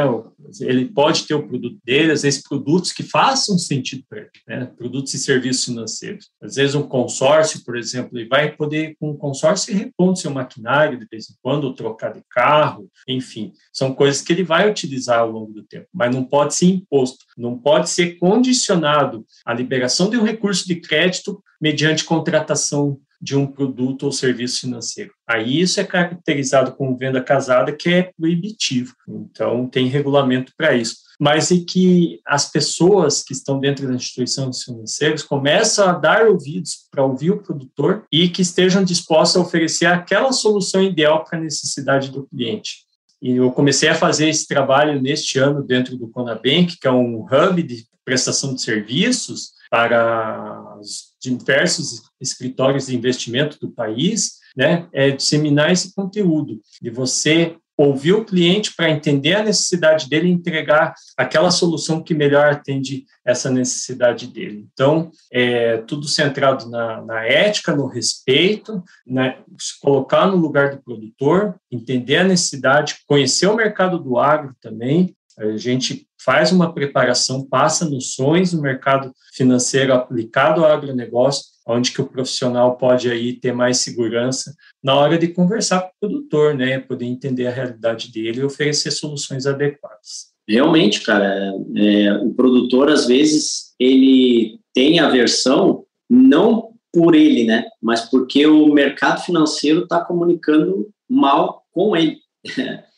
Ele 0.61 0.85
pode 0.85 1.25
ter 1.25 1.33
o 1.33 1.47
produto 1.47 1.77
dele, 1.83 2.11
às 2.11 2.21
vezes 2.21 2.43
produtos 2.43 2.91
que 2.91 3.03
façam 3.03 3.57
sentido 3.57 4.03
para 4.07 4.19
ele, 4.19 4.29
né? 4.47 4.65
Produtos 4.77 5.13
e 5.13 5.17
serviços 5.17 5.65
financeiros. 5.65 6.29
Às 6.41 6.55
vezes 6.55 6.75
um 6.75 6.83
consórcio, 6.83 7.63
por 7.63 7.75
exemplo, 7.75 8.17
ele 8.17 8.27
vai 8.27 8.55
poder 8.55 8.95
com 8.99 9.11
um 9.11 9.17
consórcio 9.17 9.75
repor 9.75 10.13
seu 10.15 10.31
maquinário 10.31 10.99
de 10.99 11.07
vez 11.09 11.29
em 11.29 11.33
quando, 11.41 11.73
trocar 11.73 12.13
de 12.13 12.21
carro, 12.29 12.89
enfim, 13.07 13.53
são 13.71 13.93
coisas 13.93 14.21
que 14.21 14.33
ele 14.33 14.43
vai 14.43 14.69
utilizar 14.69 15.19
ao 15.19 15.31
longo 15.31 15.53
do 15.53 15.63
tempo, 15.63 15.87
mas 15.93 16.13
não 16.13 16.23
pode 16.23 16.53
ser 16.55 16.67
imposto, 16.67 17.25
não 17.37 17.57
pode 17.57 17.89
ser 17.89 18.17
condicionado 18.17 19.25
à 19.45 19.53
liberação 19.53 20.09
de 20.09 20.17
um 20.17 20.23
recurso 20.23 20.67
de 20.67 20.75
crédito 20.75 21.41
mediante 21.61 22.03
contratação 22.03 22.99
de 23.23 23.37
um 23.37 23.47
produto 23.47 24.03
ou 24.03 24.11
serviço 24.11 24.59
financeiro. 24.59 25.13
Aí 25.25 25.61
isso 25.61 25.79
é 25.79 25.83
caracterizado 25.85 26.73
como 26.73 26.97
venda 26.97 27.23
casada, 27.23 27.71
que 27.71 27.87
é 27.87 28.11
proibitivo. 28.17 28.93
Então, 29.07 29.65
tem 29.65 29.87
regulamento 29.87 30.51
para 30.57 30.75
isso. 30.75 30.97
Mas 31.17 31.49
é 31.49 31.55
que 31.65 32.19
as 32.27 32.51
pessoas 32.51 33.23
que 33.23 33.31
estão 33.31 33.61
dentro 33.61 33.87
das 33.87 33.95
instituições 33.95 34.63
financeiras 34.63 35.23
começam 35.23 35.87
a 35.87 35.93
dar 35.93 36.27
ouvidos 36.27 36.85
para 36.91 37.05
ouvir 37.05 37.31
o 37.31 37.41
produtor 37.41 38.05
e 38.11 38.27
que 38.27 38.41
estejam 38.41 38.83
dispostos 38.83 39.37
a 39.37 39.39
oferecer 39.39 39.85
aquela 39.85 40.33
solução 40.33 40.83
ideal 40.83 41.23
para 41.23 41.39
a 41.39 41.41
necessidade 41.41 42.11
do 42.11 42.27
cliente. 42.27 42.79
E 43.21 43.37
eu 43.37 43.49
comecei 43.53 43.87
a 43.87 43.95
fazer 43.95 44.27
esse 44.27 44.45
trabalho 44.45 45.01
neste 45.01 45.39
ano 45.39 45.63
dentro 45.63 45.95
do 45.97 46.09
Conabank, 46.09 46.77
que 46.77 46.87
é 46.87 46.91
um 46.91 47.23
hub 47.23 47.63
de 47.63 47.85
prestação 48.03 48.53
de 48.53 48.61
serviços 48.61 49.53
para 49.71 50.77
os 50.77 51.12
diversos 51.23 52.03
escritórios 52.19 52.87
de 52.87 52.95
investimento 52.95 53.57
do 53.59 53.71
país, 53.71 54.33
né, 54.55 54.87
é 54.93 55.11
disseminar 55.11 55.71
esse 55.71 55.93
conteúdo, 55.93 56.61
de 56.81 56.89
você 56.89 57.55
ouvir 57.77 58.13
o 58.13 58.23
cliente 58.23 58.75
para 58.75 58.89
entender 58.89 59.33
a 59.33 59.43
necessidade 59.43 60.07
dele 60.07 60.27
e 60.27 60.31
entregar 60.31 60.93
aquela 61.17 61.49
solução 61.49 62.03
que 62.03 62.13
melhor 62.13 62.51
atende 62.51 63.05
essa 63.25 63.49
necessidade 63.49 64.27
dele. 64.27 64.67
Então, 64.71 65.09
é 65.31 65.77
tudo 65.77 66.07
centrado 66.07 66.69
na, 66.69 67.01
na 67.03 67.25
ética, 67.25 67.75
no 67.75 67.87
respeito, 67.87 68.83
né, 69.05 69.39
se 69.57 69.79
colocar 69.81 70.27
no 70.27 70.37
lugar 70.37 70.75
do 70.75 70.83
produtor, 70.83 71.55
entender 71.71 72.17
a 72.17 72.23
necessidade, 72.23 72.97
conhecer 73.07 73.47
o 73.47 73.55
mercado 73.55 73.97
do 73.97 74.19
agro 74.19 74.55
também, 74.61 75.15
a 75.37 75.57
gente 75.57 76.07
faz 76.23 76.51
uma 76.51 76.73
preparação, 76.73 77.45
passa 77.45 77.89
noções 77.89 78.53
no 78.53 78.61
mercado 78.61 79.11
financeiro 79.33 79.93
aplicado 79.93 80.63
ao 80.63 80.71
agronegócio, 80.71 81.45
onde 81.67 81.91
que 81.91 82.01
o 82.01 82.07
profissional 82.07 82.77
pode 82.77 83.09
aí 83.09 83.33
ter 83.33 83.53
mais 83.53 83.77
segurança 83.77 84.53
na 84.83 84.95
hora 84.95 85.17
de 85.17 85.27
conversar 85.29 85.81
com 85.81 85.87
o 85.87 86.09
produtor, 86.09 86.55
né, 86.55 86.79
poder 86.79 87.05
entender 87.05 87.47
a 87.47 87.51
realidade 87.51 88.11
dele 88.11 88.41
e 88.41 88.43
oferecer 88.43 88.91
soluções 88.91 89.45
adequadas. 89.45 90.33
Realmente, 90.47 91.01
cara, 91.01 91.53
é, 91.75 92.13
o 92.17 92.33
produtor 92.33 92.89
às 92.89 93.05
vezes 93.07 93.73
ele 93.79 94.59
tem 94.73 94.99
aversão 94.99 95.85
não 96.09 96.73
por 96.91 97.15
ele, 97.15 97.45
né, 97.45 97.65
mas 97.81 98.01
porque 98.01 98.45
o 98.45 98.67
mercado 98.73 99.21
financeiro 99.21 99.83
está 99.83 100.03
comunicando 100.03 100.89
mal 101.09 101.63
com 101.71 101.95
ele. 101.95 102.17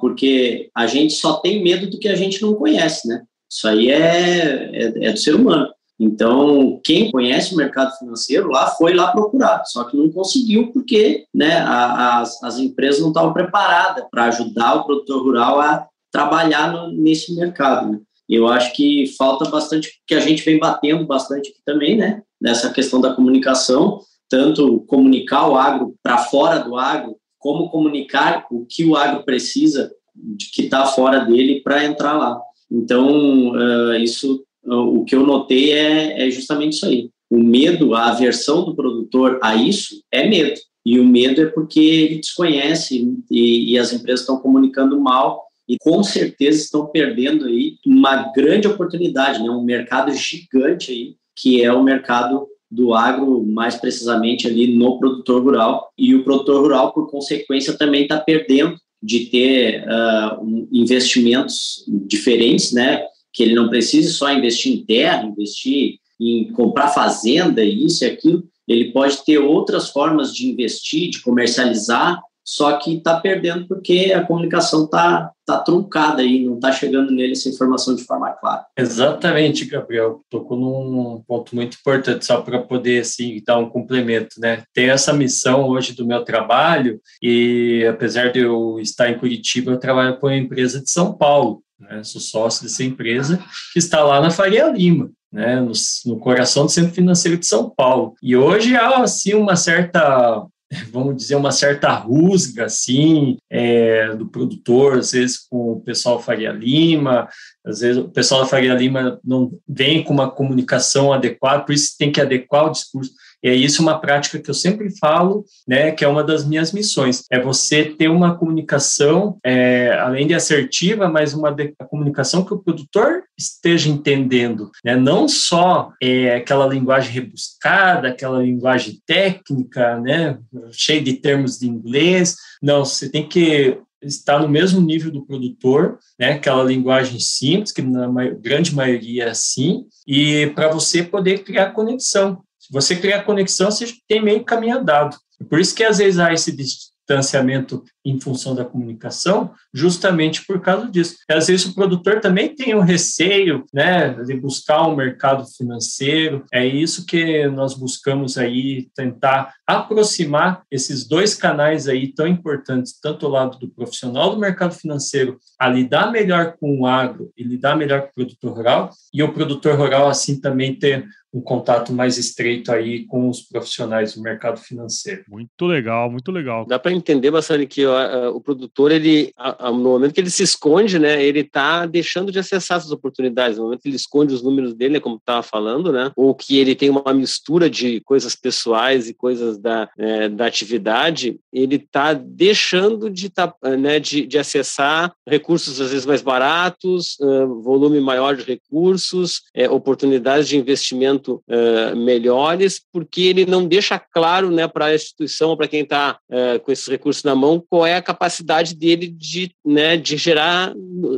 porque 0.00 0.70
a 0.74 0.86
gente 0.86 1.14
só 1.14 1.34
tem 1.34 1.62
medo 1.62 1.90
do 1.90 1.98
que 1.98 2.08
a 2.08 2.16
gente 2.16 2.40
não 2.40 2.54
conhece, 2.54 3.06
né? 3.06 3.22
Isso 3.50 3.68
aí 3.68 3.90
é, 3.90 4.70
é, 4.72 5.08
é 5.08 5.12
do 5.12 5.18
ser 5.18 5.34
humano. 5.34 5.68
Então, 6.00 6.80
quem 6.82 7.12
conhece 7.12 7.54
o 7.54 7.56
mercado 7.56 7.96
financeiro 7.96 8.48
lá 8.48 8.66
foi 8.66 8.92
lá 8.92 9.12
procurar, 9.12 9.62
só 9.66 9.84
que 9.84 9.96
não 9.96 10.10
conseguiu 10.10 10.72
porque 10.72 11.26
né, 11.32 11.58
a, 11.58 12.20
as, 12.20 12.42
as 12.42 12.58
empresas 12.58 13.00
não 13.00 13.08
estavam 13.08 13.32
preparadas 13.32 14.04
para 14.10 14.24
ajudar 14.24 14.74
o 14.74 14.84
produtor 14.84 15.22
rural 15.22 15.60
a 15.60 15.86
trabalhar 16.10 16.72
no, 16.72 16.90
nesse 16.90 17.34
mercado. 17.34 17.92
Né? 17.92 18.00
Eu 18.28 18.48
acho 18.48 18.72
que 18.74 19.14
falta 19.16 19.48
bastante, 19.48 20.00
que 20.06 20.14
a 20.14 20.20
gente 20.20 20.42
vem 20.42 20.58
batendo 20.58 21.06
bastante 21.06 21.50
aqui 21.50 21.60
também, 21.64 21.96
né? 21.96 22.22
Nessa 22.40 22.72
questão 22.72 23.00
da 23.00 23.14
comunicação, 23.14 24.00
tanto 24.28 24.80
comunicar 24.88 25.48
o 25.48 25.56
agro 25.56 25.94
para 26.02 26.18
fora 26.18 26.58
do 26.58 26.76
agro, 26.76 27.16
como 27.42 27.68
comunicar 27.68 28.46
o 28.50 28.64
que 28.64 28.84
o 28.84 28.96
agro 28.96 29.24
precisa 29.24 29.92
de 30.14 30.50
que 30.50 30.62
está 30.62 30.86
fora 30.86 31.20
dele 31.24 31.60
para 31.60 31.84
entrar 31.84 32.12
lá. 32.14 32.40
Então, 32.70 33.50
uh, 33.50 33.94
isso, 33.94 34.44
uh, 34.64 35.00
o 35.00 35.04
que 35.04 35.14
eu 35.14 35.26
notei 35.26 35.72
é, 35.72 36.26
é 36.26 36.30
justamente 36.30 36.74
isso 36.74 36.86
aí. 36.86 37.10
O 37.28 37.38
medo, 37.38 37.94
a 37.94 38.10
aversão 38.10 38.64
do 38.64 38.74
produtor 38.74 39.38
a 39.42 39.56
isso 39.56 40.02
é 40.10 40.28
medo. 40.28 40.60
E 40.84 41.00
o 41.00 41.04
medo 41.04 41.40
é 41.40 41.46
porque 41.46 41.80
ele 41.80 42.18
desconhece 42.18 43.16
e, 43.30 43.72
e 43.72 43.78
as 43.78 43.92
empresas 43.92 44.20
estão 44.20 44.38
comunicando 44.38 45.00
mal 45.00 45.42
e 45.68 45.76
com 45.78 46.02
certeza 46.02 46.58
estão 46.58 46.86
perdendo 46.86 47.46
aí 47.46 47.76
uma 47.86 48.32
grande 48.32 48.68
oportunidade, 48.68 49.42
né? 49.42 49.50
um 49.50 49.62
mercado 49.62 50.12
gigante 50.12 50.90
aí, 50.90 51.16
que 51.36 51.62
é 51.62 51.72
o 51.72 51.82
mercado 51.82 52.46
do 52.72 52.94
agro, 52.94 53.44
mais 53.44 53.76
precisamente 53.76 54.46
ali 54.46 54.74
no 54.74 54.98
produtor 54.98 55.42
rural, 55.42 55.92
e 55.98 56.14
o 56.14 56.24
produtor 56.24 56.62
rural, 56.62 56.92
por 56.92 57.10
consequência, 57.10 57.76
também 57.76 58.04
está 58.04 58.18
perdendo 58.18 58.76
de 59.02 59.26
ter 59.26 59.84
uh, 59.84 60.42
um, 60.42 60.66
investimentos 60.72 61.84
diferentes, 61.86 62.72
né? 62.72 63.04
Que 63.30 63.42
ele 63.42 63.54
não 63.54 63.68
precise 63.68 64.12
só 64.12 64.32
investir 64.32 64.72
em 64.72 64.84
terra, 64.84 65.24
investir 65.24 65.96
em 66.18 66.50
comprar 66.52 66.88
fazenda, 66.88 67.62
isso 67.62 68.04
e 68.04 68.06
aquilo. 68.06 68.42
Ele 68.66 68.90
pode 68.90 69.22
ter 69.24 69.38
outras 69.38 69.90
formas 69.90 70.32
de 70.32 70.48
investir, 70.48 71.10
de 71.10 71.20
comercializar 71.20 72.22
só 72.44 72.76
que 72.78 72.96
está 72.96 73.20
perdendo 73.20 73.66
porque 73.68 74.12
a 74.14 74.24
comunicação 74.24 74.84
está 74.84 75.30
tá 75.46 75.58
truncada 75.58 76.22
aí, 76.22 76.44
não 76.44 76.54
está 76.54 76.72
chegando 76.72 77.12
nele 77.12 77.32
essa 77.32 77.48
informação 77.48 77.94
de 77.94 78.04
forma 78.04 78.30
clara. 78.32 78.64
Exatamente, 78.76 79.64
Gabriel. 79.64 80.20
Tocou 80.28 80.56
num 80.58 81.22
ponto 81.26 81.54
muito 81.54 81.76
importante, 81.78 82.24
só 82.24 82.40
para 82.40 82.60
poder 82.60 83.00
assim, 83.00 83.42
dar 83.46 83.58
um 83.58 83.68
complemento. 83.68 84.36
Né? 84.38 84.62
Tem 84.72 84.90
essa 84.90 85.12
missão 85.12 85.68
hoje 85.68 85.94
do 85.94 86.06
meu 86.06 86.24
trabalho, 86.24 87.00
e 87.22 87.86
apesar 87.88 88.32
de 88.32 88.40
eu 88.40 88.78
estar 88.80 89.10
em 89.10 89.18
Curitiba, 89.18 89.72
eu 89.72 89.78
trabalho 89.78 90.18
com 90.18 90.26
uma 90.26 90.36
empresa 90.36 90.80
de 90.80 90.90
São 90.90 91.12
Paulo. 91.12 91.62
Né? 91.78 92.02
Sou 92.04 92.20
sócio 92.20 92.62
dessa 92.62 92.84
empresa 92.84 93.42
que 93.72 93.78
está 93.78 94.02
lá 94.02 94.20
na 94.20 94.30
Faria 94.30 94.68
Lima. 94.68 95.10
né, 95.32 95.56
no, 95.60 95.72
no, 96.06 96.18
coração 96.20 96.66
do 96.66 96.70
Centro 96.70 96.92
Financeiro 96.92 97.38
de 97.38 97.46
São 97.46 97.70
Paulo. 97.70 98.14
E 98.22 98.36
hoje 98.36 98.76
há 98.76 98.98
assim 98.98 99.34
uma 99.34 99.56
certa 99.56 100.46
vamos 100.90 101.16
dizer, 101.16 101.36
uma 101.36 101.52
certa 101.52 101.92
rusga, 101.92 102.64
assim, 102.64 103.36
é, 103.50 104.14
do 104.14 104.26
produtor, 104.26 104.98
às 104.98 105.12
vezes 105.12 105.38
com 105.38 105.72
o 105.72 105.80
pessoal 105.80 106.20
Faria 106.20 106.52
Lima, 106.52 107.28
às 107.64 107.80
vezes 107.80 107.98
o 107.98 108.08
pessoal 108.08 108.42
da 108.42 108.46
Faria 108.46 108.74
Lima 108.74 109.20
não 109.24 109.52
vem 109.68 110.02
com 110.02 110.12
uma 110.12 110.30
comunicação 110.30 111.12
adequada, 111.12 111.64
por 111.64 111.74
isso 111.74 111.96
tem 111.98 112.10
que 112.10 112.20
adequar 112.20 112.66
o 112.66 112.70
discurso. 112.70 113.12
E 113.42 113.48
é 113.48 113.54
isso 113.54 113.82
uma 113.82 113.98
prática 113.98 114.38
que 114.38 114.48
eu 114.48 114.54
sempre 114.54 114.96
falo, 114.98 115.44
né, 115.66 115.90
que 115.90 116.04
é 116.04 116.08
uma 116.08 116.22
das 116.22 116.46
minhas 116.46 116.72
missões, 116.72 117.24
é 117.30 117.40
você 117.40 117.84
ter 117.84 118.08
uma 118.08 118.36
comunicação, 118.36 119.38
é, 119.44 119.92
além 119.98 120.26
de 120.26 120.34
assertiva, 120.34 121.08
mas 121.08 121.34
uma 121.34 121.50
de, 121.50 121.74
comunicação 121.90 122.44
que 122.44 122.54
o 122.54 122.58
produtor 122.58 123.24
esteja 123.36 123.88
entendendo, 123.88 124.70
né, 124.84 124.94
não 124.94 125.26
só 125.28 125.90
é, 126.00 126.36
aquela 126.36 126.66
linguagem 126.66 127.12
rebuscada, 127.12 128.08
aquela 128.08 128.42
linguagem 128.42 129.00
técnica, 129.06 129.98
né, 129.98 130.38
cheia 130.70 131.02
de 131.02 131.14
termos 131.14 131.58
de 131.58 131.66
inglês, 131.66 132.36
não, 132.62 132.84
você 132.84 133.08
tem 133.08 133.28
que 133.28 133.78
estar 134.02 134.40
no 134.40 134.48
mesmo 134.48 134.80
nível 134.80 135.10
do 135.10 135.24
produtor, 135.24 135.98
né, 136.18 136.32
aquela 136.32 136.64
linguagem 136.64 137.20
simples, 137.20 137.72
que 137.72 137.82
na 137.82 138.08
grande 138.30 138.74
maioria 138.74 139.24
é 139.24 139.30
assim, 139.30 139.84
e 140.06 140.48
para 140.54 140.68
você 140.68 141.02
poder 141.02 141.44
criar 141.44 141.70
conexão. 141.70 142.42
Se 142.62 142.72
você 142.72 142.94
criar 142.94 143.24
conexão, 143.24 143.70
você 143.72 143.92
tem 144.08 144.22
meio 144.22 144.44
caminho 144.44 144.78
andado. 144.78 145.16
Por 145.50 145.58
isso 145.58 145.74
que 145.74 145.82
às 145.82 145.98
vezes 145.98 146.20
há 146.20 146.32
esse 146.32 146.52
distanciamento 146.52 147.82
em 148.04 148.20
função 148.20 148.54
da 148.54 148.64
comunicação, 148.64 149.52
justamente 149.74 150.46
por 150.46 150.60
causa 150.60 150.88
disso. 150.88 151.16
Às 151.28 151.48
vezes 151.48 151.66
o 151.66 151.74
produtor 151.74 152.20
também 152.20 152.54
tem 152.54 152.74
um 152.74 152.80
receio, 152.80 153.64
né, 153.74 154.10
de 154.24 154.34
buscar 154.34 154.86
um 154.86 154.94
mercado 154.94 155.44
financeiro. 155.56 156.44
É 156.52 156.64
isso 156.64 157.04
que 157.04 157.48
nós 157.48 157.74
buscamos 157.74 158.38
aí 158.38 158.88
tentar 158.94 159.52
aproximar 159.66 160.62
esses 160.70 161.06
dois 161.06 161.34
canais 161.34 161.88
aí 161.88 162.12
tão 162.12 162.26
importantes, 162.26 162.98
tanto 163.00 163.26
o 163.26 163.30
lado 163.30 163.58
do 163.58 163.68
profissional 163.68 164.30
do 164.30 164.40
mercado 164.40 164.74
financeiro 164.74 165.38
a 165.58 165.68
lidar 165.68 166.12
melhor 166.12 166.56
com 166.58 166.80
o 166.80 166.86
agro 166.86 167.32
e 167.36 167.42
lidar 167.42 167.76
melhor 167.76 168.02
com 168.02 168.08
o 168.08 168.14
produtor 168.14 168.56
rural, 168.56 168.90
e 169.12 169.22
o 169.22 169.32
produtor 169.32 169.76
rural 169.76 170.08
assim 170.08 170.40
também 170.40 170.78
ter 170.78 171.04
um 171.32 171.40
contato 171.40 171.92
mais 171.92 172.18
estreito 172.18 172.70
aí 172.70 173.06
com 173.06 173.28
os 173.28 173.40
profissionais 173.40 174.14
do 174.14 174.22
mercado 174.22 174.58
financeiro. 174.60 175.24
Muito 175.28 175.66
legal, 175.66 176.10
muito 176.10 176.30
legal. 176.30 176.66
Dá 176.66 176.78
para 176.78 176.92
entender 176.92 177.30
bastante 177.30 177.66
que 177.66 177.86
o 177.86 178.40
produtor, 178.40 178.92
ele, 178.92 179.32
no 179.60 179.74
momento 179.74 180.12
que 180.12 180.20
ele 180.20 180.30
se 180.30 180.42
esconde, 180.42 180.98
né, 180.98 181.24
ele 181.24 181.40
está 181.40 181.86
deixando 181.86 182.30
de 182.30 182.38
acessar 182.38 182.78
essas 182.78 182.90
oportunidades. 182.90 183.56
No 183.56 183.64
momento 183.64 183.80
que 183.80 183.88
ele 183.88 183.96
esconde 183.96 184.34
os 184.34 184.42
números 184.42 184.74
dele, 184.74 185.00
como 185.00 185.16
estava 185.16 185.42
falando, 185.42 185.90
né, 185.90 186.10
ou 186.16 186.34
que 186.34 186.58
ele 186.58 186.74
tem 186.74 186.90
uma 186.90 187.14
mistura 187.14 187.70
de 187.70 188.00
coisas 188.00 188.36
pessoais 188.36 189.08
e 189.08 189.14
coisas 189.14 189.58
da, 189.58 189.88
é, 189.98 190.28
da 190.28 190.46
atividade, 190.46 191.38
ele 191.52 191.76
está 191.76 192.12
deixando 192.12 193.08
de, 193.08 193.30
tá, 193.30 193.54
né, 193.78 193.98
de, 193.98 194.26
de 194.26 194.38
acessar 194.38 195.12
recursos 195.26 195.80
às 195.80 195.90
vezes 195.90 196.06
mais 196.06 196.20
baratos, 196.22 197.16
uh, 197.20 197.62
volume 197.62 198.00
maior 198.00 198.36
de 198.36 198.42
recursos, 198.42 199.42
é, 199.54 199.68
oportunidades 199.68 200.48
de 200.48 200.56
investimento 200.56 201.21
uh, 201.30 201.96
melhores, 201.96 202.80
porque 202.92 203.22
ele 203.22 203.46
não 203.46 203.66
deixa 203.66 203.98
claro 203.98 204.50
né, 204.50 204.66
para 204.66 204.86
a 204.86 204.94
instituição, 204.94 205.56
para 205.56 205.68
quem 205.68 205.82
está 205.82 206.18
uh, 206.28 206.60
com 206.60 206.72
esses 206.72 206.86
recursos 206.86 207.22
na 207.22 207.34
mão, 207.34 207.62
qual 207.68 207.86
é 207.86 207.96
a 207.96 208.02
capacidade 208.02 208.74
dele 208.74 209.06
de, 209.08 209.54
né, 209.64 209.96
de 209.96 210.16
gerar 210.16 210.74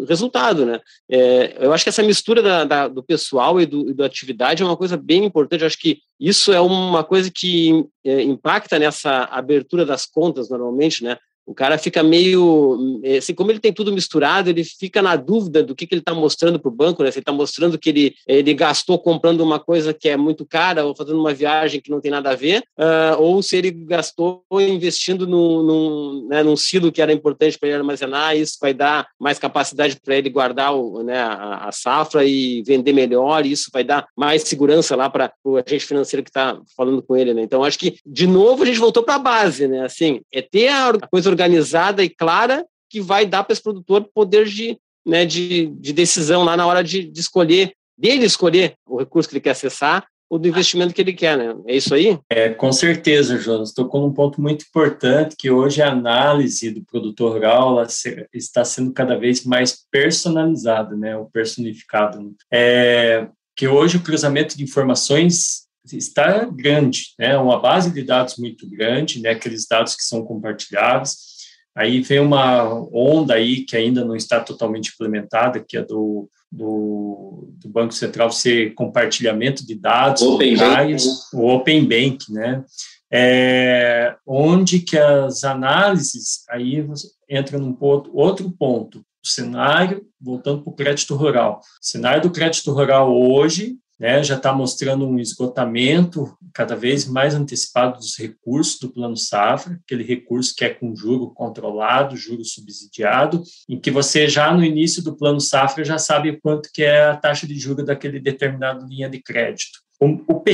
resultado. 0.08 0.64
Né? 0.66 0.80
É, 1.10 1.56
eu 1.60 1.72
acho 1.72 1.84
que 1.84 1.90
essa 1.90 2.02
mistura 2.02 2.42
da, 2.42 2.64
da, 2.64 2.88
do 2.88 3.02
pessoal 3.02 3.60
e 3.60 3.66
do, 3.66 3.90
e 3.90 3.94
da 3.94 4.06
atividade 4.06 4.62
é 4.62 4.66
uma 4.66 4.76
coisa 4.76 4.96
bem 4.96 5.24
importante. 5.24 5.62
Eu 5.62 5.66
acho 5.66 5.78
que 5.78 5.98
isso 6.18 6.52
é 6.52 6.60
uma 6.60 7.02
coisa 7.02 7.30
que 7.30 7.84
é, 8.04 8.22
impacta 8.22 8.78
nessa 8.78 9.24
abertura 9.24 9.84
das 9.84 10.06
contas, 10.06 10.48
normalmente, 10.48 11.02
né? 11.02 11.18
O 11.46 11.54
cara 11.54 11.76
fica 11.76 12.02
meio. 12.02 13.00
Assim, 13.18 13.34
como 13.34 13.50
ele 13.50 13.60
tem 13.60 13.72
tudo 13.72 13.92
misturado, 13.92 14.48
ele 14.48 14.64
fica 14.64 15.02
na 15.02 15.16
dúvida 15.16 15.62
do 15.62 15.74
que, 15.74 15.86
que 15.86 15.94
ele 15.94 16.00
está 16.00 16.14
mostrando 16.14 16.58
para 16.58 16.68
o 16.68 16.74
banco, 16.74 17.02
né? 17.02 17.10
Se 17.10 17.18
ele 17.18 17.22
está 17.22 17.32
mostrando 17.32 17.78
que 17.78 17.90
ele, 17.90 18.14
ele 18.26 18.54
gastou 18.54 18.98
comprando 18.98 19.40
uma 19.40 19.58
coisa 19.58 19.92
que 19.92 20.08
é 20.08 20.16
muito 20.16 20.46
cara 20.46 20.84
ou 20.84 20.96
fazendo 20.96 21.20
uma 21.20 21.34
viagem 21.34 21.80
que 21.80 21.90
não 21.90 22.00
tem 22.00 22.10
nada 22.10 22.30
a 22.30 22.34
ver, 22.34 22.62
uh, 22.78 23.20
ou 23.20 23.42
se 23.42 23.56
ele 23.56 23.70
gastou 23.70 24.42
investindo 24.52 25.26
num, 25.26 25.62
num, 25.62 26.28
né, 26.28 26.42
num 26.42 26.56
silo 26.56 26.90
que 26.90 27.02
era 27.02 27.12
importante 27.12 27.58
para 27.58 27.68
ele 27.68 27.78
armazenar, 27.78 28.36
isso 28.36 28.56
vai 28.60 28.72
dar 28.72 29.06
mais 29.18 29.38
capacidade 29.38 29.98
para 30.02 30.16
ele 30.16 30.30
guardar 30.30 30.74
o, 30.74 31.02
né, 31.02 31.18
a, 31.18 31.68
a, 31.68 31.72
safra 31.72 32.24
e 32.24 32.62
vender 32.66 32.92
melhor, 32.92 33.44
e 33.44 33.52
isso 33.52 33.70
vai 33.72 33.84
dar 33.84 34.06
mais 34.16 34.42
segurança 34.42 34.96
lá 34.96 35.10
para 35.10 35.32
o 35.44 35.56
agente 35.56 35.86
financeiro 35.86 36.24
que 36.24 36.30
está 36.30 36.58
falando 36.76 37.02
com 37.02 37.16
ele, 37.16 37.34
né? 37.34 37.42
Então, 37.42 37.64
acho 37.64 37.78
que, 37.78 37.96
de 38.06 38.26
novo, 38.26 38.62
a 38.62 38.66
gente 38.66 38.78
voltou 38.78 39.02
para 39.02 39.16
a 39.16 39.18
base, 39.18 39.68
né? 39.68 39.84
Assim, 39.84 40.20
é 40.32 40.40
ter 40.40 40.68
a 40.68 40.92
coisa 41.10 41.33
organizada 41.34 42.02
e 42.02 42.08
clara 42.08 42.64
que 42.88 43.00
vai 43.00 43.26
dar 43.26 43.44
para 43.44 43.52
esse 43.52 43.62
produtor 43.62 44.08
poder 44.14 44.46
de, 44.46 44.78
né, 45.04 45.26
de, 45.26 45.66
de 45.66 45.92
decisão 45.92 46.44
lá 46.44 46.56
na 46.56 46.66
hora 46.66 46.82
de, 46.82 47.04
de 47.10 47.20
escolher, 47.20 47.72
dele 47.98 48.24
escolher 48.24 48.74
o 48.86 48.98
recurso 48.98 49.28
que 49.28 49.34
ele 49.34 49.42
quer 49.42 49.50
acessar 49.50 50.06
ou 50.30 50.38
do 50.38 50.48
investimento 50.48 50.94
que 50.94 51.00
ele 51.00 51.12
quer, 51.12 51.36
né? 51.36 51.54
É 51.66 51.76
isso 51.76 51.94
aí? 51.94 52.18
É, 52.30 52.48
com 52.48 52.72
certeza, 52.72 53.38
Jonas. 53.38 53.72
Tocou 53.72 54.00
num 54.00 54.12
ponto 54.12 54.40
muito 54.40 54.64
importante 54.64 55.36
que 55.38 55.50
hoje 55.50 55.82
a 55.82 55.92
análise 55.92 56.70
do 56.70 56.82
produtor 56.84 57.34
rural 57.34 57.84
está 58.32 58.64
sendo 58.64 58.92
cada 58.92 59.16
vez 59.16 59.44
mais 59.44 59.84
personalizada, 59.90 60.96
né? 60.96 61.16
O 61.16 61.26
personificado. 61.26 62.34
É, 62.52 63.28
que 63.54 63.68
hoje 63.68 63.98
o 63.98 64.02
cruzamento 64.02 64.56
de 64.56 64.64
informações 64.64 65.63
está 65.92 66.44
grande, 66.46 67.14
né? 67.18 67.36
Uma 67.36 67.60
base 67.60 67.92
de 67.92 68.02
dados 68.02 68.36
muito 68.38 68.68
grande, 68.68 69.20
né? 69.20 69.30
Aqueles 69.30 69.66
dados 69.66 69.94
que 69.94 70.02
são 70.02 70.24
compartilhados. 70.24 71.34
Aí 71.76 72.00
vem 72.00 72.20
uma 72.20 72.64
onda 72.92 73.34
aí 73.34 73.64
que 73.64 73.76
ainda 73.76 74.04
não 74.04 74.14
está 74.14 74.40
totalmente 74.40 74.92
implementada, 74.94 75.62
que 75.66 75.76
é 75.76 75.82
do, 75.82 76.30
do, 76.50 77.52
do 77.58 77.68
Banco 77.68 77.92
Central 77.92 78.30
ser 78.30 78.74
compartilhamento 78.74 79.66
de 79.66 79.74
dados 79.74 80.22
open 80.22 80.54
locais, 80.54 81.04
bank. 81.04 81.18
o 81.34 81.48
Open 81.48 81.84
Bank, 81.84 82.32
né? 82.32 82.64
É, 83.12 84.16
onde 84.26 84.80
que 84.80 84.96
as 84.96 85.44
análises 85.44 86.44
aí 86.48 86.84
entra 87.28 87.58
num 87.58 87.72
ponto, 87.72 88.10
outro 88.16 88.50
ponto, 88.50 88.98
o 88.98 89.28
cenário, 89.28 90.04
voltando 90.20 90.62
para 90.62 90.70
o 90.70 90.76
crédito 90.76 91.14
rural. 91.14 91.60
O 91.60 91.86
cenário 91.86 92.22
do 92.22 92.30
crédito 92.30 92.72
rural 92.72 93.14
hoje 93.14 93.76
né, 93.98 94.22
já 94.22 94.36
está 94.36 94.52
mostrando 94.52 95.06
um 95.06 95.18
esgotamento 95.18 96.36
cada 96.52 96.74
vez 96.74 97.06
mais 97.06 97.34
antecipado 97.34 97.98
dos 97.98 98.16
recursos 98.16 98.78
do 98.78 98.90
Plano 98.90 99.16
Safra, 99.16 99.80
aquele 99.84 100.02
recurso 100.02 100.54
que 100.56 100.64
é 100.64 100.68
com 100.68 100.94
juro 100.94 101.30
controlado, 101.30 102.16
juro 102.16 102.44
subsidiado, 102.44 103.42
em 103.68 103.78
que 103.78 103.90
você 103.90 104.28
já 104.28 104.52
no 104.52 104.64
início 104.64 105.02
do 105.02 105.16
Plano 105.16 105.40
Safra 105.40 105.84
já 105.84 105.98
sabe 105.98 106.38
quanto 106.40 106.70
que 106.72 106.82
é 106.82 107.04
a 107.04 107.16
taxa 107.16 107.46
de 107.46 107.58
juros 107.58 107.84
daquele 107.84 108.20
determinado 108.20 108.86
linha 108.86 109.08
de 109.08 109.22
crédito. 109.22 109.84
O, 110.00 110.06
o, 110.28 110.44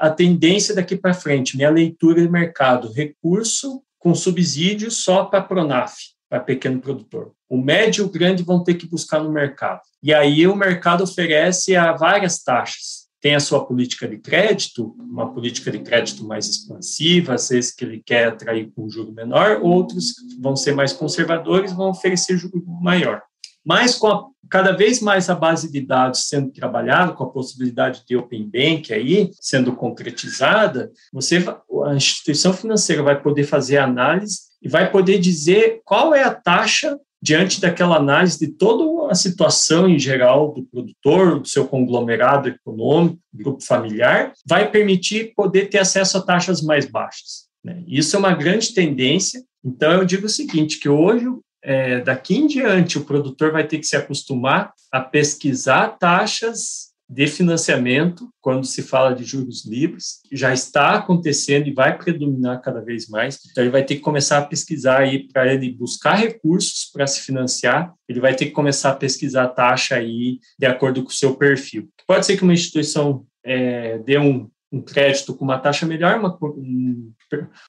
a, 0.00 0.10
tendência 0.10 0.74
daqui 0.74 0.96
para 0.96 1.14
frente, 1.14 1.56
minha 1.56 1.70
leitura 1.70 2.22
de 2.22 2.28
mercado, 2.28 2.92
recurso 2.92 3.82
com 3.98 4.14
subsídio 4.14 4.90
só 4.90 5.24
para 5.24 5.40
a 5.40 5.42
Pronaf, 5.42 5.94
para 6.28 6.40
pequeno 6.40 6.80
produtor. 6.80 7.32
O 7.48 7.56
médio 7.56 8.02
e 8.02 8.06
o 8.06 8.10
grande 8.10 8.42
vão 8.42 8.62
ter 8.62 8.74
que 8.74 8.86
buscar 8.86 9.20
no 9.20 9.32
mercado. 9.32 9.80
E 10.02 10.12
aí 10.12 10.46
o 10.46 10.54
mercado 10.54 11.04
oferece 11.04 11.74
a 11.74 11.92
várias 11.92 12.42
taxas. 12.42 13.08
Tem 13.20 13.34
a 13.34 13.40
sua 13.40 13.64
política 13.66 14.06
de 14.06 14.18
crédito, 14.18 14.94
uma 14.98 15.32
política 15.32 15.72
de 15.72 15.80
crédito 15.80 16.24
mais 16.24 16.46
expansiva, 16.46 17.34
às 17.34 17.48
vezes 17.48 17.74
que 17.74 17.84
ele 17.84 18.00
quer 18.04 18.28
atrair 18.28 18.70
com 18.76 18.88
juro 18.88 19.12
menor, 19.12 19.60
outros 19.60 20.14
vão 20.40 20.54
ser 20.54 20.72
mais 20.72 20.92
conservadores, 20.92 21.72
vão 21.72 21.90
oferecer 21.90 22.36
juro 22.36 22.62
maior. 22.80 23.22
Mas 23.68 23.94
com 23.96 24.06
a, 24.06 24.26
cada 24.48 24.72
vez 24.72 25.02
mais 25.02 25.28
a 25.28 25.34
base 25.34 25.70
de 25.70 25.82
dados 25.82 26.26
sendo 26.26 26.50
trabalhada, 26.50 27.12
com 27.12 27.24
a 27.24 27.30
possibilidade 27.30 28.02
de 28.08 28.16
Open 28.16 28.48
Bank 28.48 28.94
aí 28.94 29.30
sendo 29.38 29.76
concretizada, 29.76 30.90
você 31.12 31.44
a 31.84 31.94
instituição 31.94 32.54
financeira 32.54 33.02
vai 33.02 33.20
poder 33.20 33.44
fazer 33.44 33.76
análise 33.76 34.38
e 34.62 34.68
vai 34.70 34.90
poder 34.90 35.18
dizer 35.18 35.82
qual 35.84 36.14
é 36.14 36.24
a 36.24 36.34
taxa 36.34 36.98
diante 37.20 37.60
daquela 37.60 37.96
análise 37.96 38.38
de 38.38 38.48
toda 38.48 39.12
a 39.12 39.14
situação 39.14 39.86
em 39.86 39.98
geral 39.98 40.54
do 40.54 40.62
produtor, 40.62 41.40
do 41.40 41.48
seu 41.48 41.66
conglomerado 41.68 42.48
econômico, 42.48 43.18
grupo 43.34 43.62
familiar, 43.62 44.32
vai 44.46 44.70
permitir 44.70 45.34
poder 45.36 45.68
ter 45.68 45.78
acesso 45.78 46.16
a 46.16 46.22
taxas 46.22 46.62
mais 46.62 46.86
baixas. 46.86 47.48
Né? 47.62 47.82
Isso 47.86 48.16
é 48.16 48.18
uma 48.18 48.34
grande 48.34 48.72
tendência. 48.72 49.42
Então, 49.62 49.92
eu 49.92 50.04
digo 50.04 50.26
o 50.26 50.30
seguinte, 50.30 50.78
que 50.78 50.88
hoje, 50.88 51.26
é, 51.62 52.00
daqui 52.00 52.36
em 52.36 52.46
diante, 52.46 52.98
o 52.98 53.04
produtor 53.04 53.52
vai 53.52 53.66
ter 53.66 53.78
que 53.78 53.86
se 53.86 53.96
acostumar 53.96 54.72
a 54.92 55.00
pesquisar 55.00 55.98
taxas 55.98 56.88
de 57.10 57.26
financiamento, 57.26 58.28
quando 58.38 58.66
se 58.66 58.82
fala 58.82 59.14
de 59.14 59.24
juros 59.24 59.64
livres, 59.64 60.20
já 60.30 60.52
está 60.52 60.94
acontecendo 60.94 61.66
e 61.66 61.72
vai 61.72 61.96
predominar 61.96 62.60
cada 62.60 62.82
vez 62.82 63.08
mais. 63.08 63.38
Então, 63.50 63.64
ele 63.64 63.70
vai 63.70 63.82
ter 63.82 63.96
que 63.96 64.02
começar 64.02 64.38
a 64.38 64.44
pesquisar 64.44 64.98
aí 64.98 65.26
para 65.26 65.52
ele 65.52 65.72
buscar 65.72 66.16
recursos 66.16 66.90
para 66.92 67.06
se 67.06 67.22
financiar, 67.22 67.94
ele 68.06 68.20
vai 68.20 68.34
ter 68.34 68.46
que 68.46 68.50
começar 68.50 68.90
a 68.90 68.96
pesquisar 68.96 69.44
a 69.44 69.48
taxa 69.48 69.94
aí 69.94 70.38
de 70.58 70.66
acordo 70.66 71.02
com 71.02 71.08
o 71.08 71.12
seu 71.12 71.34
perfil. 71.34 71.88
Pode 72.06 72.26
ser 72.26 72.36
que 72.36 72.42
uma 72.42 72.52
instituição 72.52 73.24
é, 73.42 73.98
dê 74.00 74.18
um, 74.18 74.50
um 74.70 74.82
crédito 74.82 75.34
com 75.34 75.44
uma 75.44 75.58
taxa 75.58 75.86
melhor, 75.86 76.18
uma, 76.18 76.36
um, 76.42 77.10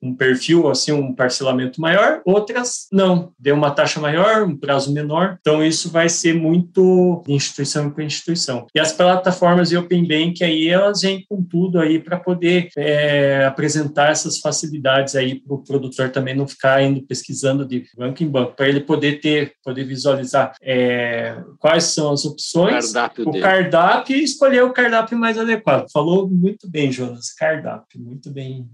um 0.02 0.16
perfil, 0.16 0.70
assim, 0.70 0.92
um 0.92 1.14
parcelamento 1.14 1.80
maior, 1.82 2.22
outras 2.26 2.88
não, 2.92 3.32
deu 3.40 3.56
uma 3.56 3.72
taxa 3.72 4.00
maior, 4.00 4.44
um 4.44 4.58
prazo 4.58 4.94
menor. 4.94 5.38
Então, 5.40 5.64
isso 5.64 5.90
vai 5.90 6.10
ser 6.10 6.34
muito 6.34 7.24
de 7.26 7.34
instituição 7.34 7.90
para 7.90 8.04
instituição. 8.04 8.68
E 8.74 8.80
as 8.80 8.94
plataformas 8.94 9.70
de 9.70 9.78
Open 9.78 10.08
Bank 10.08 10.44
aí, 10.44 10.68
elas 10.68 11.02
vêm 11.02 11.26
com 11.28 11.44
tudo 11.44 11.80
aí 11.80 12.00
para 12.00 12.18
poder 12.18 12.70
é, 12.78 13.46
apresentar 13.46 14.12
essas 14.12 14.40
facilidades 14.40 15.16
aí 15.16 15.40
para 15.40 15.54
o 15.54 15.64
produtor 15.64 16.10
também 16.10 16.36
não 16.36 16.48
ficar 16.48 16.82
indo 16.84 17.02
pesquisando 17.02 17.66
de 17.66 17.86
banco 17.98 18.24
em 18.24 18.28
banco, 18.28 18.56
para 18.56 18.68
ele 18.68 18.80
poder 18.80 19.20
ter, 19.20 19.54
poder 19.64 19.84
visualizar 19.84 20.54
é, 20.62 21.38
quais 21.58 21.86
são 21.86 22.12
as 22.12 22.26
opções, 22.26 22.94
Cardápio 22.94 23.28
o 23.28 23.32
dele. 23.32 23.44
cardápio 23.44 24.16
e 24.16 24.24
escolher 24.24 24.64
o 24.64 24.74
cardápio 24.74 25.18
mais 25.18 25.38
adequado. 25.38 25.88
Falou 25.92 26.30
muito 26.30 26.70
bem, 26.70 26.92
Jonas, 26.92 27.34
cardápio, 27.34 28.00
muito 28.00 28.30
bem. 28.32 28.68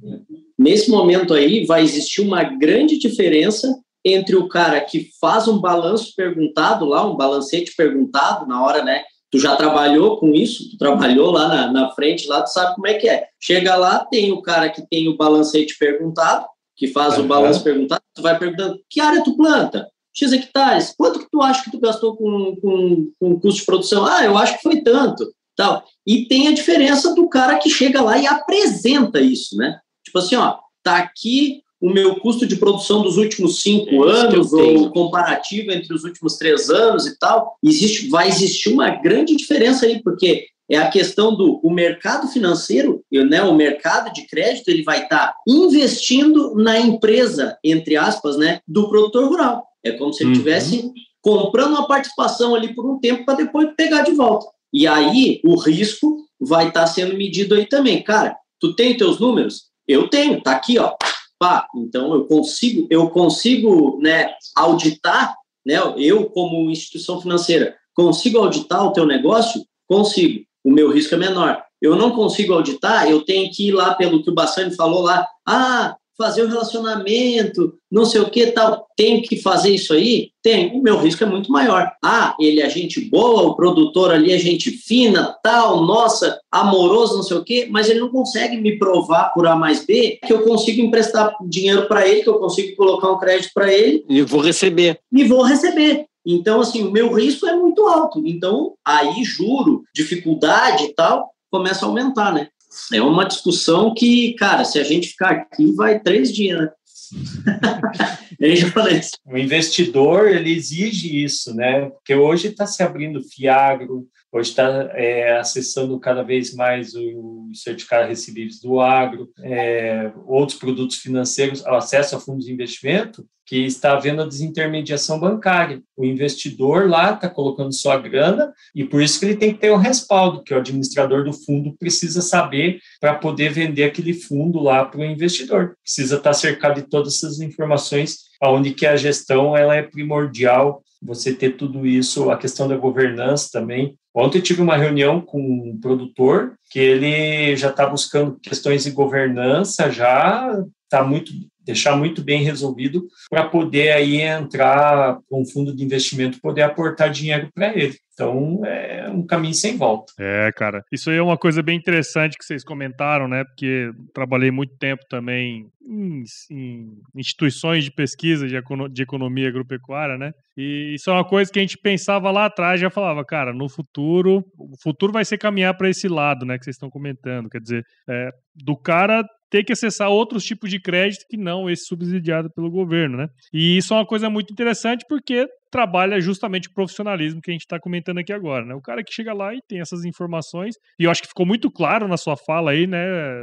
Nesse 0.57 0.89
momento 0.89 1.33
aí, 1.33 1.65
vai 1.65 1.83
existir 1.83 2.21
uma 2.21 2.43
grande 2.43 2.97
diferença 2.97 3.67
entre 4.03 4.35
o 4.35 4.47
cara 4.47 4.79
que 4.81 5.09
faz 5.19 5.47
um 5.47 5.59
balanço 5.59 6.13
perguntado 6.15 6.85
lá, 6.85 7.05
um 7.05 7.15
balancete 7.15 7.73
perguntado 7.75 8.45
na 8.47 8.63
hora, 8.63 8.83
né? 8.83 9.01
Tu 9.31 9.39
já 9.39 9.55
trabalhou 9.55 10.17
com 10.17 10.33
isso, 10.33 10.69
tu 10.71 10.77
trabalhou 10.77 11.31
lá 11.31 11.47
na, 11.47 11.71
na 11.71 11.91
frente, 11.91 12.27
lá 12.27 12.41
tu 12.43 12.51
sabe 12.51 12.75
como 12.75 12.87
é 12.87 12.93
que 12.93 13.09
é. 13.09 13.25
Chega 13.41 13.75
lá, 13.75 14.05
tem 14.05 14.31
o 14.31 14.41
cara 14.41 14.69
que 14.69 14.87
tem 14.87 15.09
o 15.09 15.17
balancete 15.17 15.75
perguntado, 15.77 16.45
que 16.77 16.87
faz 16.87 17.17
o 17.17 17.21
Uhum. 17.21 17.27
balanço 17.27 17.63
perguntado, 17.63 18.01
tu 18.13 18.21
vai 18.21 18.37
perguntando, 18.37 18.79
que 18.89 19.01
área 19.01 19.23
tu 19.23 19.35
planta? 19.35 19.89
X 20.13 20.31
hectares, 20.31 20.93
quanto 20.97 21.19
que 21.19 21.27
tu 21.29 21.41
acha 21.41 21.63
que 21.63 21.71
tu 21.71 21.79
gastou 21.79 22.15
com, 22.15 22.55
com, 22.61 23.11
com 23.19 23.39
custo 23.39 23.59
de 23.59 23.65
produção? 23.65 24.05
Ah, 24.05 24.23
eu 24.23 24.37
acho 24.37 24.55
que 24.57 24.63
foi 24.63 24.81
tanto, 24.81 25.29
tal. 25.57 25.83
E 26.07 26.25
tem 26.27 26.47
a 26.47 26.53
diferença 26.53 27.13
do 27.13 27.27
cara 27.27 27.57
que 27.57 27.69
chega 27.69 28.01
lá 28.01 28.17
e 28.17 28.25
apresenta 28.25 29.19
isso, 29.19 29.57
né? 29.57 29.77
Tipo 30.16 30.20
assim, 30.20 30.36
ó, 30.38 30.55
tá 30.82 30.95
aqui 30.97 31.61
o 31.82 31.89
meu 31.89 32.16
custo 32.22 32.47
de 32.47 32.55
produção 32.55 33.01
dos 33.01 33.18
últimos 33.18 33.61
cinco 33.61 34.07
É 34.07 34.11
anos, 34.13 34.53
ou 34.53 34.89
comparativo 34.91 35.72
entre 35.72 35.93
os 35.93 36.05
últimos 36.05 36.38
três 36.38 36.70
anos 36.70 37.05
e 37.05 37.20
tal, 37.20 37.57
existe, 37.61 38.07
vai 38.07 38.30
existir 38.30 38.70
uma 38.70 38.89
grande 38.91 39.36
diferença 39.36 39.86
aí, 39.86 40.01
porque 40.01 40.45
é 40.72 40.78
a 40.78 40.89
questão 40.89 41.36
do 41.36 41.59
o 41.61 41.70
mercado 41.70 42.30
financeiro, 42.30 43.03
né, 43.11 43.43
o 43.43 43.53
mercado 43.53 44.13
de 44.13 44.26
crédito, 44.26 44.70
ele 44.70 44.84
vai 44.84 45.03
estar 45.03 45.36
investindo 45.45 46.55
na 46.55 46.80
empresa, 46.80 47.57
entre 47.61 47.97
aspas, 47.97 48.38
né, 48.38 48.61
do 48.66 48.88
produtor 48.88 49.28
rural. 49.28 49.68
É 49.84 49.91
como 49.91 50.13
se 50.13 50.24
ele 50.24 50.30
Uhum. 50.30 50.34
estivesse 50.38 50.91
comprando 51.22 51.72
uma 51.72 51.88
participação 51.88 52.55
ali 52.55 52.74
por 52.74 52.89
um 52.89 52.99
tempo 52.99 53.26
para 53.26 53.36
depois 53.36 53.68
pegar 53.76 54.03
de 54.03 54.13
volta. 54.13 54.45
E 54.72 54.88
aí 54.88 55.41
o 55.43 55.59
risco 55.59 56.26
vai 56.39 56.70
estar 56.70 56.88
sendo 56.88 57.18
medido 57.18 57.53
aí 57.53 57.66
também. 57.66 58.01
Cara, 58.01 58.36
tu 58.61 58.74
tem 58.76 58.95
teus 58.95 59.20
números? 59.20 59.74
Eu 59.88 60.07
tenho, 60.07 60.41
tá 60.41 60.51
aqui, 60.51 60.77
ó. 60.79 60.95
Pá, 61.38 61.67
então 61.75 62.13
eu 62.13 62.25
consigo, 62.25 62.88
eu 62.89 63.09
consigo, 63.09 63.99
né, 64.01 64.33
auditar, 64.55 65.36
né, 65.65 65.75
eu 65.97 66.29
como 66.29 66.69
instituição 66.71 67.21
financeira, 67.21 67.75
consigo 67.93 68.38
auditar 68.39 68.86
o 68.86 68.93
teu 68.93 69.05
negócio? 69.05 69.65
Consigo. 69.88 70.45
O 70.63 70.71
meu 70.71 70.91
risco 70.91 71.13
é 71.13 71.17
menor. 71.17 71.61
Eu 71.81 71.95
não 71.95 72.11
consigo 72.11 72.53
auditar, 72.53 73.07
eu 73.07 73.23
tenho 73.23 73.51
que 73.51 73.67
ir 73.67 73.71
lá 73.71 73.93
pelo 73.93 74.23
que 74.23 74.29
o 74.29 74.33
Bassani 74.33 74.75
falou 74.75 75.01
lá, 75.01 75.27
ah, 75.45 75.95
fazer 76.18 76.43
o 76.43 76.47
relacionamento, 76.47 77.74
não 77.91 78.05
sei 78.05 78.22
o 78.22 78.30
que 78.30 78.47
tal. 78.47 78.86
Tenho 78.95 79.22
que 79.22 79.38
fazer 79.41 79.70
isso 79.70 79.93
aí? 79.93 80.30
Tem. 80.41 80.76
O 80.78 80.82
meu 80.82 80.97
risco 80.97 81.24
é 81.24 81.28
muito 81.28 81.51
maior. 81.51 81.91
Ah, 82.03 82.36
ele 82.39 82.61
é 82.61 82.70
gente 82.70 83.01
boa, 83.01 83.43
o 83.43 83.55
produtor 83.55 84.11
ali 84.11 84.32
é 84.32 84.38
gente 84.38 84.72
fina, 84.72 85.36
tal, 85.43 85.84
nossa, 85.86 86.39
amoroso, 86.51 87.16
não 87.16 87.24
sei 87.24 87.38
o 87.38 87.43
quê, 87.43 87.68
mas 87.70 87.89
ele 87.89 87.99
não 87.99 88.09
consegue 88.09 88.57
me 88.57 88.78
provar 88.78 89.32
por 89.34 89.45
A 89.47 89.55
mais 89.55 89.86
B 89.86 90.20
que 90.26 90.32
eu 90.32 90.43
consigo 90.43 90.82
emprestar 90.82 91.36
dinheiro 91.47 91.88
para 91.88 92.07
ele, 92.07 92.24
que 92.24 92.30
eu 92.30 92.39
consigo 92.39 92.76
colocar 92.76 93.11
um 93.11 93.18
crédito 93.18 93.51
para 93.53 93.74
ele 93.74 94.05
E 94.09 94.22
vou 94.22 94.41
receber. 94.41 94.99
e 95.11 95.24
vou 95.24 95.41
receber. 95.43 96.05
Então, 96.26 96.59
assim, 96.59 96.84
o 96.84 96.91
meu 96.91 97.13
risco 97.13 97.45
é 97.45 97.55
muito 97.55 97.86
alto. 97.88 98.24
Então, 98.26 98.74
aí, 98.84 99.24
juro, 99.24 99.84
dificuldade 99.93 100.86
e 100.86 100.93
tal, 100.93 101.30
começa 101.51 101.86
a 101.86 101.89
aumentar, 101.89 102.34
né? 102.34 102.47
É 102.93 103.01
uma 103.01 103.26
discussão 103.26 103.93
que, 103.93 104.34
cara, 104.34 104.63
se 104.63 104.80
a 104.80 104.84
gente 104.84 105.09
ficar 105.09 105.32
aqui, 105.32 105.73
vai 105.73 105.99
três 105.99 106.34
dias, 106.34 106.59
né? 106.59 106.69
Eu 108.39 108.55
já 108.55 108.69
falei 108.71 108.99
isso. 108.99 109.11
O 109.26 109.38
investidor 109.38 110.28
ele 110.28 110.53
exige 110.53 111.23
isso, 111.23 111.55
né? 111.55 111.89
Porque 111.89 112.13
hoje 112.13 112.47
está 112.49 112.67
se 112.67 112.84
abrindo 112.84 113.23
Fiagro, 113.23 114.07
hoje 114.36 114.49
está 114.49 114.89
é, 114.93 115.38
acessando 115.38 115.97
cada 115.97 116.21
vez 116.21 116.53
mais 116.53 116.93
o 116.93 117.49
certificado 117.53 118.09
recebíveis 118.09 118.59
do 118.59 118.81
agro, 118.81 119.29
é, 119.41 120.11
outros 120.25 120.59
produtos 120.59 120.97
financeiros, 120.97 121.61
o 121.61 121.69
acesso 121.69 122.17
a 122.17 122.19
fundos 122.19 122.45
de 122.45 122.51
investimento, 122.51 123.25
que 123.45 123.57
está 123.59 123.93
havendo 123.93 124.23
a 124.23 124.27
desintermediação 124.27 125.19
bancária. 125.19 125.81
O 125.95 126.03
investidor 126.03 126.89
lá 126.89 127.13
está 127.13 127.29
colocando 127.29 127.71
sua 127.71 127.97
grana 127.97 128.51
e 128.73 128.83
por 128.83 129.01
isso 129.01 129.19
que 129.19 129.25
ele 129.25 129.38
tem 129.38 129.53
que 129.53 129.59
ter 129.59 129.69
o 129.69 129.77
respaldo, 129.77 130.43
que 130.43 130.53
o 130.53 130.57
administrador 130.57 131.23
do 131.23 131.31
fundo 131.31 131.73
precisa 131.77 132.21
saber 132.21 132.79
para 132.99 133.15
poder 133.15 133.51
vender 133.51 133.83
aquele 133.83 134.13
fundo 134.13 134.59
lá 134.59 134.83
para 134.83 134.99
o 134.99 135.05
investidor. 135.05 135.77
Precisa 135.81 136.17
estar 136.17 136.33
cercado 136.33 136.81
de 136.81 136.89
todas 136.89 137.15
essas 137.15 137.39
informações, 137.39 138.17
onde 138.41 138.73
que 138.73 138.86
a 138.86 138.97
gestão 138.97 139.55
ela 139.55 139.75
é 139.75 139.83
primordial, 139.83 140.83
você 141.01 141.33
ter 141.33 141.57
tudo 141.57 141.85
isso, 141.85 142.29
a 142.29 142.37
questão 142.37 142.67
da 142.67 142.77
governança 142.77 143.49
também. 143.51 143.97
Ontem 144.13 144.41
tive 144.41 144.61
uma 144.61 144.77
reunião 144.77 145.19
com 145.19 145.39
um 145.39 145.79
produtor 145.79 146.53
que 146.71 146.79
ele 146.79 147.55
já 147.55 147.69
está 147.69 147.85
buscando 147.85 148.39
questões 148.39 148.83
de 148.83 148.91
governança, 148.91 149.91
já 149.91 150.63
está 150.83 151.03
muito 151.03 151.31
deixar 151.66 151.95
muito 151.95 152.24
bem 152.24 152.43
resolvido 152.43 153.07
para 153.30 153.47
poder 153.47 153.91
aí 153.91 154.22
entrar 154.22 155.20
com 155.30 155.41
um 155.41 155.45
fundo 155.45 155.76
de 155.76 155.84
investimento 155.84 156.39
poder 156.39 156.61
aportar 156.61 157.09
dinheiro 157.09 157.49
para 157.53 157.76
ele. 157.76 157.95
Então 158.16 158.66
é 158.66 159.09
um 159.09 159.26
caminho 159.26 159.53
sem 159.53 159.76
volta. 159.76 160.13
É, 160.18 160.49
cara. 160.53 160.84
Isso 160.91 161.09
aí 161.09 161.18
é 161.18 161.22
uma 161.22 161.38
coisa 161.38 161.61
bem 161.61 161.78
interessante 161.78 162.38
que 162.38 162.45
vocês 162.45 162.63
comentaram, 162.63 163.28
né? 163.28 163.43
Porque 163.43 163.91
trabalhei 164.13 164.51
muito 164.51 164.78
tempo 164.78 165.03
também 165.09 165.68
em, 165.86 166.24
em 166.49 166.93
instituições 167.13 167.84
de 167.84 167.91
pesquisa 167.91 168.47
de, 168.47 168.55
de 168.91 169.03
economia 169.03 169.49
agropecuária, 169.49 170.18
né? 170.18 170.32
E 170.57 170.93
isso 170.95 171.09
é 171.09 171.13
uma 171.13 171.26
coisa 171.26 171.51
que 171.51 171.59
a 171.59 171.61
gente 171.61 171.78
pensava 171.78 172.32
lá 172.32 172.45
atrás, 172.45 172.80
já 172.80 172.89
falava, 172.89 173.26
cara, 173.26 173.53
no 173.53 173.68
futuro, 173.68 174.45
o 174.57 174.78
futuro 174.82 175.11
vai 175.11 175.26
ser 175.26 175.38
caminhar 175.38 175.76
para 175.76 175.89
esse 175.89 176.07
lado, 176.07 176.45
né? 176.45 176.57
Que 176.57 176.63
vocês 176.63 176.78
estão 176.78 176.89
comentando. 176.89 177.49
Quer 177.49 177.59
dizer, 177.59 177.86
é, 178.09 178.32
do 178.55 178.78
cara 178.78 179.26
ter 179.49 179.63
que 179.63 179.73
acessar 179.73 180.09
outros 180.09 180.43
tipos 180.43 180.69
de 180.69 180.79
crédito 180.79 181.25
que 181.29 181.37
não 181.37 181.69
esse 181.69 181.85
subsidiado 181.85 182.49
pelo 182.53 182.69
governo, 182.69 183.17
né? 183.17 183.27
E 183.53 183.77
isso 183.77 183.93
é 183.93 183.97
uma 183.97 184.05
coisa 184.05 184.29
muito 184.29 184.51
interessante 184.51 185.05
porque 185.07 185.47
trabalha 185.71 186.19
justamente 186.21 186.69
o 186.69 186.73
profissionalismo 186.73 187.41
que 187.41 187.51
a 187.51 187.53
gente 187.53 187.65
está 187.65 187.79
comentando 187.79 188.19
aqui 188.19 188.31
agora, 188.31 188.65
né? 188.65 188.73
O 188.73 188.81
cara 188.81 189.03
que 189.03 189.13
chega 189.13 189.33
lá 189.33 189.53
e 189.53 189.59
tem 189.67 189.81
essas 189.81 190.05
informações, 190.05 190.75
e 190.99 191.03
eu 191.03 191.11
acho 191.11 191.21
que 191.21 191.27
ficou 191.27 191.45
muito 191.45 191.69
claro 191.69 192.07
na 192.07 192.17
sua 192.17 192.37
fala 192.37 192.71
aí, 192.71 192.87
né, 192.87 192.97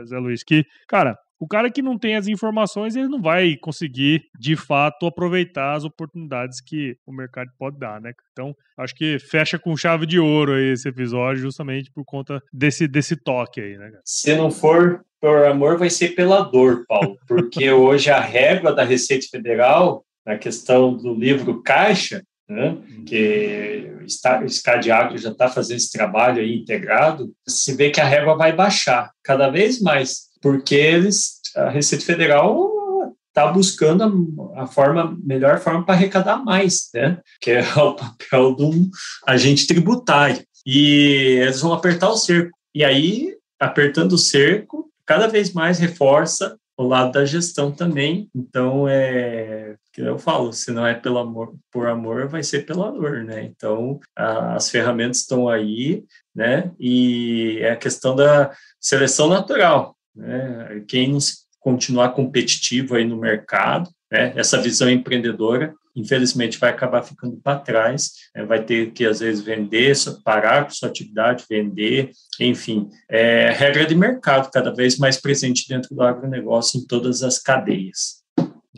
Zé 0.07 0.19
Luiz, 0.19 0.43
que, 0.43 0.65
cara, 0.89 1.17
o 1.43 1.47
cara 1.49 1.69
que 1.69 1.83
não 1.83 1.99
tem 1.99 2.15
as 2.15 2.29
informações, 2.29 2.95
ele 2.95 3.09
não 3.09 3.21
vai 3.21 3.57
conseguir, 3.57 4.23
de 4.39 4.55
fato, 4.55 5.07
aproveitar 5.07 5.75
as 5.75 5.85
oportunidades 5.85 6.61
que 6.61 6.95
o 7.05 7.13
mercado 7.13 7.51
pode 7.59 7.81
dar, 7.81 8.01
né? 8.01 8.13
Então, 8.31 8.55
acho 8.79 8.95
que 8.95 9.19
fecha 9.19 9.59
com 9.59 9.77
chave 9.77 10.07
de 10.07 10.21
ouro 10.21 10.53
aí 10.53 10.73
esse 10.73 10.89
episódio, 10.89 11.43
justamente 11.43 11.91
por 11.91 12.05
conta 12.05 12.41
desse, 12.53 12.87
desse 12.87 13.17
toque 13.17 13.61
aí, 13.61 13.77
né? 13.77 13.91
Se 14.05 14.37
não 14.37 14.53
for 14.53 15.05
por 15.23 15.45
amor, 15.47 15.79
vai 15.79 15.89
ser 15.89 16.17
pela 16.17 16.41
dor, 16.41 16.85
Paulo, 16.89 17.17
porque 17.29 17.71
hoje 17.71 18.11
a 18.11 18.19
régua 18.19 18.75
da 18.75 18.83
Receita 18.83 19.25
Federal, 19.31 20.05
na 20.27 20.37
questão 20.37 20.97
do 20.97 21.15
livro 21.15 21.63
Caixa, 21.63 22.25
né, 22.49 22.77
que 23.07 23.89
o 24.01 24.45
Escadiagro 24.45 25.17
já 25.17 25.31
está 25.31 25.49
fazendo 25.49 25.77
esse 25.77 25.93
trabalho 25.93 26.43
aí 26.43 26.57
integrado, 26.57 27.33
se 27.47 27.73
vê 27.73 27.91
que 27.91 28.01
a 28.01 28.05
régua 28.05 28.37
vai 28.37 28.53
baixar 28.53 29.13
cada 29.23 29.49
vez 29.49 29.81
mais, 29.81 30.23
porque 30.43 30.75
eles, 30.75 31.41
a 31.55 31.71
Receita 31.71 32.05
Federal 32.05 32.73
está 33.29 33.47
buscando 33.47 34.53
a, 34.57 34.65
a, 34.65 34.67
forma, 34.67 35.17
melhor 35.23 35.61
forma 35.61 35.87
para 35.87 35.95
arrecadar 35.95 36.39
mais, 36.39 36.91
né? 36.93 37.19
Que 37.41 37.53
é 37.53 37.63
o 37.77 37.95
papel 37.95 38.57
de 38.57 38.65
um 38.65 38.91
agente 39.27 39.69
tributário. 39.69 40.45
E 40.67 41.39
eles 41.41 41.61
vão 41.61 41.73
apertar 41.73 42.11
o 42.11 42.17
cerco. 42.17 42.51
E 42.75 42.85
aí, 42.85 43.35
apertando 43.59 44.13
o 44.13 44.19
cerco, 44.19 44.92
cada 45.13 45.27
vez 45.27 45.53
mais 45.53 45.79
reforça 45.79 46.57
o 46.75 46.85
lado 46.85 47.13
da 47.13 47.27
gestão 47.27 47.71
também. 47.71 48.31
Então, 48.35 48.89
é 48.89 49.77
que 49.93 50.01
eu 50.01 50.19
falo, 50.19 50.55
se 50.55 50.73
não 50.73 50.87
é 50.87 50.95
pelo 50.95 51.19
amor, 51.19 51.55
por 51.71 51.87
amor, 51.87 52.29
vai 52.29 52.43
ser 52.43 52.65
pela 52.65 52.91
dor, 52.91 53.23
né? 53.23 53.45
Então, 53.45 54.01
a, 54.17 54.55
as 54.55 54.71
ferramentas 54.71 55.19
estão 55.19 55.51
aí, 55.51 56.03
né? 56.35 56.73
E 56.81 57.59
é 57.61 57.73
a 57.73 57.77
questão 57.77 58.17
da 58.17 58.53
seleção 58.81 59.29
natural, 59.29 59.95
né? 60.17 60.83
Quem 60.89 61.19
continuar 61.61 62.15
competitivo 62.15 62.95
aí 62.95 63.05
no 63.05 63.19
mercado, 63.19 63.91
né? 64.13 64.35
Essa 64.37 64.61
visão 64.61 64.91
empreendedora, 64.91 65.75
infelizmente, 65.97 66.59
vai 66.59 66.69
acabar 66.69 67.03
ficando 67.03 67.39
para 67.43 67.59
trás, 67.59 68.13
né? 68.37 68.45
vai 68.45 68.63
ter 68.63 68.93
que, 68.93 69.07
às 69.07 69.21
vezes, 69.21 69.43
vender, 69.43 69.97
parar 70.23 70.65
com 70.65 70.71
sua 70.71 70.91
atividade, 70.91 71.47
vender, 71.49 72.11
enfim, 72.39 72.91
é 73.11 73.51
regra 73.51 73.87
de 73.87 73.95
mercado 73.95 74.51
cada 74.53 74.73
vez 74.73 74.99
mais 74.99 75.19
presente 75.19 75.67
dentro 75.67 75.95
do 75.95 76.03
agronegócio 76.03 76.79
em 76.79 76.87
todas 76.87 77.23
as 77.23 77.39
cadeias. 77.39 78.21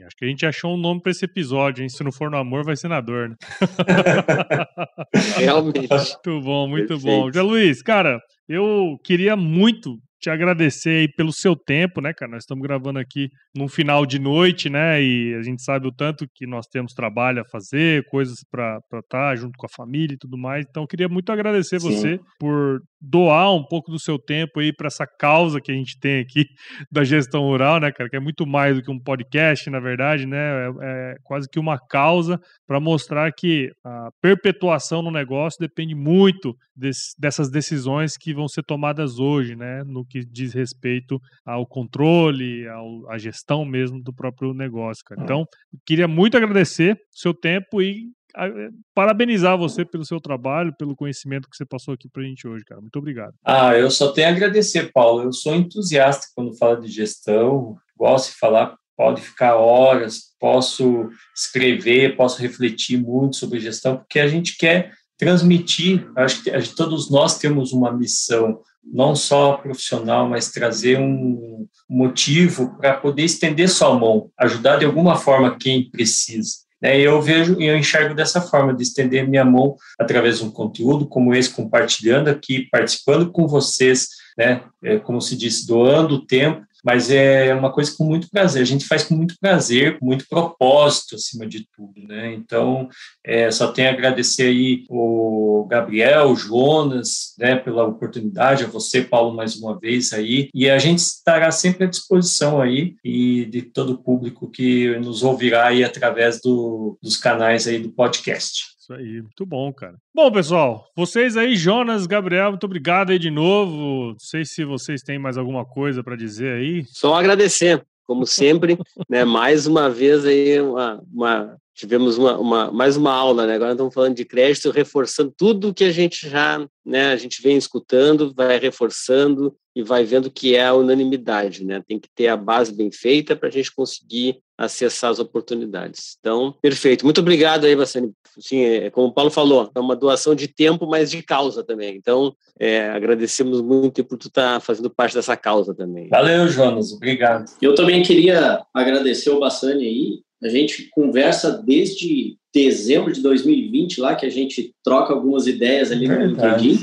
Acho 0.06 0.16
que 0.16 0.24
a 0.26 0.28
gente 0.28 0.44
achou 0.44 0.74
um 0.74 0.76
nome 0.76 1.00
para 1.00 1.12
esse 1.12 1.24
episódio, 1.24 1.82
hein? 1.82 1.88
Se 1.88 2.04
não 2.04 2.12
for 2.12 2.30
no 2.30 2.36
amor, 2.36 2.62
vai 2.62 2.76
ser 2.76 2.88
na 2.88 3.00
dor, 3.00 3.30
né? 3.30 3.36
Realmente. 5.38 5.88
Muito 5.88 6.40
bom, 6.42 6.68
muito 6.68 6.88
Perfeito. 6.88 7.06
bom. 7.06 7.26
José 7.28 7.40
Luiz, 7.40 7.80
cara, 7.80 8.20
eu 8.46 9.00
queria 9.02 9.34
muito 9.34 9.98
te 10.24 10.30
agradecer 10.30 11.00
aí 11.00 11.08
pelo 11.08 11.32
seu 11.32 11.54
tempo, 11.54 12.00
né, 12.00 12.12
cara? 12.14 12.32
Nós 12.32 12.44
estamos 12.44 12.62
gravando 12.62 12.98
aqui 12.98 13.28
num 13.54 13.68
final 13.68 14.06
de 14.06 14.18
noite, 14.18 14.70
né? 14.70 15.02
E 15.02 15.34
a 15.34 15.42
gente 15.42 15.62
sabe 15.62 15.86
o 15.86 15.92
tanto 15.92 16.26
que 16.34 16.46
nós 16.46 16.66
temos 16.66 16.94
trabalho 16.94 17.42
a 17.42 17.48
fazer, 17.50 18.04
coisas 18.08 18.38
para 18.50 18.78
estar 18.78 19.02
tá 19.06 19.36
junto 19.36 19.52
com 19.58 19.66
a 19.66 19.74
família 19.76 20.14
e 20.14 20.18
tudo 20.18 20.38
mais. 20.38 20.64
Então, 20.68 20.84
eu 20.84 20.86
queria 20.86 21.08
muito 21.10 21.30
agradecer 21.30 21.78
Sim. 21.78 21.90
você 21.90 22.20
por 22.38 22.80
doar 22.98 23.54
um 23.54 23.62
pouco 23.62 23.90
do 23.90 23.98
seu 23.98 24.18
tempo 24.18 24.60
aí 24.60 24.72
para 24.74 24.86
essa 24.86 25.06
causa 25.06 25.60
que 25.60 25.70
a 25.70 25.74
gente 25.74 25.98
tem 26.00 26.20
aqui 26.20 26.46
da 26.90 27.04
gestão 27.04 27.42
rural, 27.42 27.78
né, 27.78 27.92
cara? 27.92 28.08
Que 28.08 28.16
é 28.16 28.20
muito 28.20 28.46
mais 28.46 28.76
do 28.76 28.82
que 28.82 28.90
um 28.90 28.98
podcast, 28.98 29.68
na 29.68 29.78
verdade, 29.78 30.26
né? 30.26 30.38
É, 30.38 30.70
é 30.82 31.14
quase 31.22 31.46
que 31.50 31.58
uma 31.58 31.78
causa 31.78 32.38
para 32.66 32.80
mostrar 32.80 33.30
que 33.30 33.70
a 33.84 34.08
perpetuação 34.22 35.02
no 35.02 35.10
negócio 35.10 35.58
depende 35.60 35.94
muito 35.94 36.56
desse, 36.74 37.14
dessas 37.18 37.50
decisões 37.50 38.16
que 38.16 38.32
vão 38.32 38.48
ser 38.48 38.62
tomadas 38.62 39.18
hoje, 39.18 39.54
né? 39.54 39.82
No 39.84 40.04
que 40.14 40.24
diz 40.24 40.54
respeito 40.54 41.20
ao 41.44 41.66
controle, 41.66 42.68
ao, 42.68 43.10
à 43.10 43.18
gestão 43.18 43.64
mesmo 43.64 44.00
do 44.00 44.12
próprio 44.12 44.54
negócio, 44.54 45.04
cara. 45.04 45.20
Então, 45.20 45.44
queria 45.84 46.06
muito 46.06 46.36
agradecer 46.36 46.94
o 46.94 47.18
seu 47.18 47.34
tempo 47.34 47.82
e 47.82 48.12
eh, 48.36 48.68
parabenizar 48.94 49.58
você 49.58 49.84
pelo 49.84 50.04
seu 50.04 50.20
trabalho, 50.20 50.72
pelo 50.78 50.94
conhecimento 50.94 51.50
que 51.50 51.56
você 51.56 51.66
passou 51.66 51.94
aqui 51.94 52.08
para 52.08 52.22
a 52.22 52.26
gente 52.26 52.46
hoje, 52.46 52.64
cara. 52.64 52.80
Muito 52.80 52.96
obrigado. 52.96 53.34
Ah, 53.44 53.76
eu 53.76 53.90
só 53.90 54.12
tenho 54.12 54.28
a 54.28 54.30
agradecer, 54.30 54.92
Paulo. 54.92 55.24
Eu 55.24 55.32
sou 55.32 55.52
entusiasta 55.52 56.28
quando 56.32 56.56
falo 56.56 56.80
de 56.80 56.86
gestão, 56.86 57.74
gosto 57.98 58.30
de 58.32 58.38
falar, 58.38 58.76
pode 58.96 59.20
ficar 59.20 59.56
horas, 59.56 60.32
posso 60.38 61.10
escrever, 61.34 62.16
posso 62.16 62.40
refletir 62.40 62.98
muito 62.98 63.34
sobre 63.34 63.58
gestão, 63.58 63.96
porque 63.96 64.20
a 64.20 64.28
gente 64.28 64.56
quer 64.56 64.92
transmitir, 65.18 66.10
acho 66.16 66.42
que 66.42 66.74
todos 66.74 67.10
nós 67.10 67.38
temos 67.38 67.72
uma 67.72 67.92
missão, 67.92 68.60
não 68.82 69.14
só 69.14 69.54
profissional, 69.54 70.28
mas 70.28 70.50
trazer 70.50 70.98
um 70.98 71.66
motivo 71.88 72.76
para 72.78 72.94
poder 72.94 73.22
estender 73.22 73.68
sua 73.68 73.98
mão, 73.98 74.30
ajudar 74.38 74.76
de 74.76 74.84
alguma 74.84 75.16
forma 75.16 75.56
quem 75.56 75.90
precisa. 75.90 76.64
Né? 76.82 77.00
Eu 77.00 77.22
vejo 77.22 77.58
e 77.60 77.64
eu 77.66 77.78
enxergo 77.78 78.14
dessa 78.14 78.40
forma, 78.40 78.74
de 78.74 78.82
estender 78.82 79.26
minha 79.26 79.44
mão 79.44 79.76
através 79.98 80.38
de 80.38 80.44
um 80.44 80.50
conteúdo 80.50 81.06
como 81.06 81.34
esse, 81.34 81.50
compartilhando 81.50 82.28
aqui, 82.28 82.68
participando 82.70 83.30
com 83.30 83.46
vocês, 83.46 84.08
né? 84.36 84.62
É, 84.82 84.98
como 84.98 85.20
se 85.20 85.36
diz, 85.36 85.64
doando 85.64 86.26
tempo 86.26 86.62
mas 86.84 87.10
é 87.10 87.54
uma 87.54 87.72
coisa 87.72 87.94
com 87.96 88.04
muito 88.04 88.28
prazer. 88.28 88.62
A 88.62 88.66
gente 88.66 88.86
faz 88.86 89.04
com 89.04 89.14
muito 89.14 89.36
prazer, 89.40 89.98
com 89.98 90.06
muito 90.06 90.26
propósito, 90.28 91.14
acima 91.14 91.46
de 91.46 91.66
tudo, 91.74 92.06
né? 92.06 92.34
Então, 92.34 92.88
é, 93.24 93.50
só 93.50 93.72
tenho 93.72 93.88
a 93.88 93.92
agradecer 93.92 94.44
aí 94.48 94.84
o 94.90 95.66
Gabriel, 95.68 96.30
o 96.30 96.36
Jonas, 96.36 97.34
né, 97.38 97.56
pela 97.56 97.84
oportunidade, 97.84 98.64
a 98.64 98.68
você, 98.68 99.02
Paulo, 99.02 99.34
mais 99.34 99.56
uma 99.56 99.78
vez 99.78 100.12
aí, 100.12 100.48
e 100.54 100.68
a 100.68 100.78
gente 100.78 100.98
estará 100.98 101.50
sempre 101.50 101.84
à 101.84 101.88
disposição 101.88 102.60
aí 102.60 102.94
e 103.02 103.46
de 103.46 103.62
todo 103.62 103.94
o 103.94 103.98
público 103.98 104.50
que 104.50 104.98
nos 104.98 105.22
ouvirá 105.22 105.68
aí 105.68 105.82
através 105.82 106.40
do, 106.40 106.98
dos 107.02 107.16
canais 107.16 107.66
aí 107.66 107.78
do 107.78 107.90
podcast. 107.90 108.73
Isso 108.84 108.92
aí, 108.92 109.22
muito 109.22 109.46
bom, 109.46 109.72
cara. 109.72 109.96
Bom, 110.14 110.30
pessoal, 110.30 110.86
vocês 110.94 111.38
aí, 111.38 111.56
Jonas, 111.56 112.06
Gabriel, 112.06 112.50
muito 112.50 112.64
obrigado 112.64 113.12
aí 113.12 113.18
de 113.18 113.30
novo. 113.30 114.10
Não 114.10 114.18
sei 114.18 114.44
se 114.44 114.62
vocês 114.62 115.00
têm 115.00 115.18
mais 115.18 115.38
alguma 115.38 115.64
coisa 115.64 116.04
para 116.04 116.14
dizer 116.14 116.52
aí. 116.52 116.84
Só 116.88 117.14
agradecer, 117.14 117.82
como 118.06 118.26
sempre, 118.26 118.76
né? 119.08 119.24
Mais 119.24 119.66
uma 119.66 119.88
vez 119.88 120.26
aí 120.26 120.60
uma, 120.60 121.02
uma 121.10 121.56
tivemos 121.74 122.18
uma, 122.18 122.38
uma, 122.38 122.70
mais 122.70 122.94
uma 122.94 123.10
aula, 123.10 123.46
né? 123.46 123.54
Agora 123.54 123.72
estamos 123.72 123.94
falando 123.94 124.16
de 124.16 124.24
crédito, 124.26 124.70
reforçando 124.70 125.32
tudo 125.34 125.72
que 125.72 125.84
a 125.84 125.90
gente 125.90 126.28
já, 126.28 126.62
né? 126.84 127.06
A 127.06 127.16
gente 127.16 127.40
vem 127.40 127.56
escutando, 127.56 128.34
vai 128.34 128.58
reforçando 128.58 129.56
e 129.74 129.82
vai 129.82 130.04
vendo 130.04 130.30
que 130.30 130.54
é 130.54 130.66
a 130.66 130.74
unanimidade, 130.74 131.64
né? 131.64 131.82
Tem 131.88 131.98
que 131.98 132.08
ter 132.14 132.28
a 132.28 132.36
base 132.36 132.70
bem 132.70 132.92
feita 132.92 133.34
para 133.34 133.48
a 133.48 133.52
gente 133.52 133.74
conseguir 133.74 134.42
acessar 134.56 135.10
as 135.10 135.18
oportunidades. 135.18 136.16
Então, 136.20 136.54
perfeito. 136.62 137.04
Muito 137.04 137.20
obrigado 137.20 137.64
aí, 137.64 137.74
Bassani. 137.74 138.12
Sim, 138.38 138.62
é, 138.62 138.90
como 138.90 139.08
o 139.08 139.12
Paulo 139.12 139.30
falou, 139.30 139.70
é 139.74 139.78
uma 139.78 139.94
doação 139.94 140.34
de 140.34 140.48
tempo, 140.48 140.86
mas 140.86 141.10
de 141.10 141.22
causa 141.22 141.62
também. 141.62 141.96
Então, 141.96 142.34
é, 142.58 142.88
agradecemos 142.90 143.60
muito 143.60 144.04
por 144.04 144.18
tu 144.18 144.28
estar 144.28 144.54
tá 144.54 144.60
fazendo 144.60 144.90
parte 144.90 145.14
dessa 145.14 145.36
causa 145.36 145.74
também. 145.74 146.08
Valeu, 146.08 146.48
Jonas. 146.48 146.92
Obrigado. 146.92 147.50
Eu 147.60 147.74
também 147.74 148.02
queria 148.02 148.64
agradecer 148.72 149.30
o 149.30 149.38
Bassani 149.38 149.86
aí. 149.86 150.20
A 150.42 150.48
gente 150.48 150.88
conversa 150.90 151.50
desde 151.50 152.36
dezembro 152.52 153.12
de 153.12 153.20
2020 153.20 154.00
lá, 154.00 154.14
que 154.14 154.26
a 154.26 154.30
gente 154.30 154.74
troca 154.84 155.12
algumas 155.12 155.46
ideias 155.46 155.90
ali 155.90 156.06
no 156.06 156.26
LinkedIn. 156.26 156.78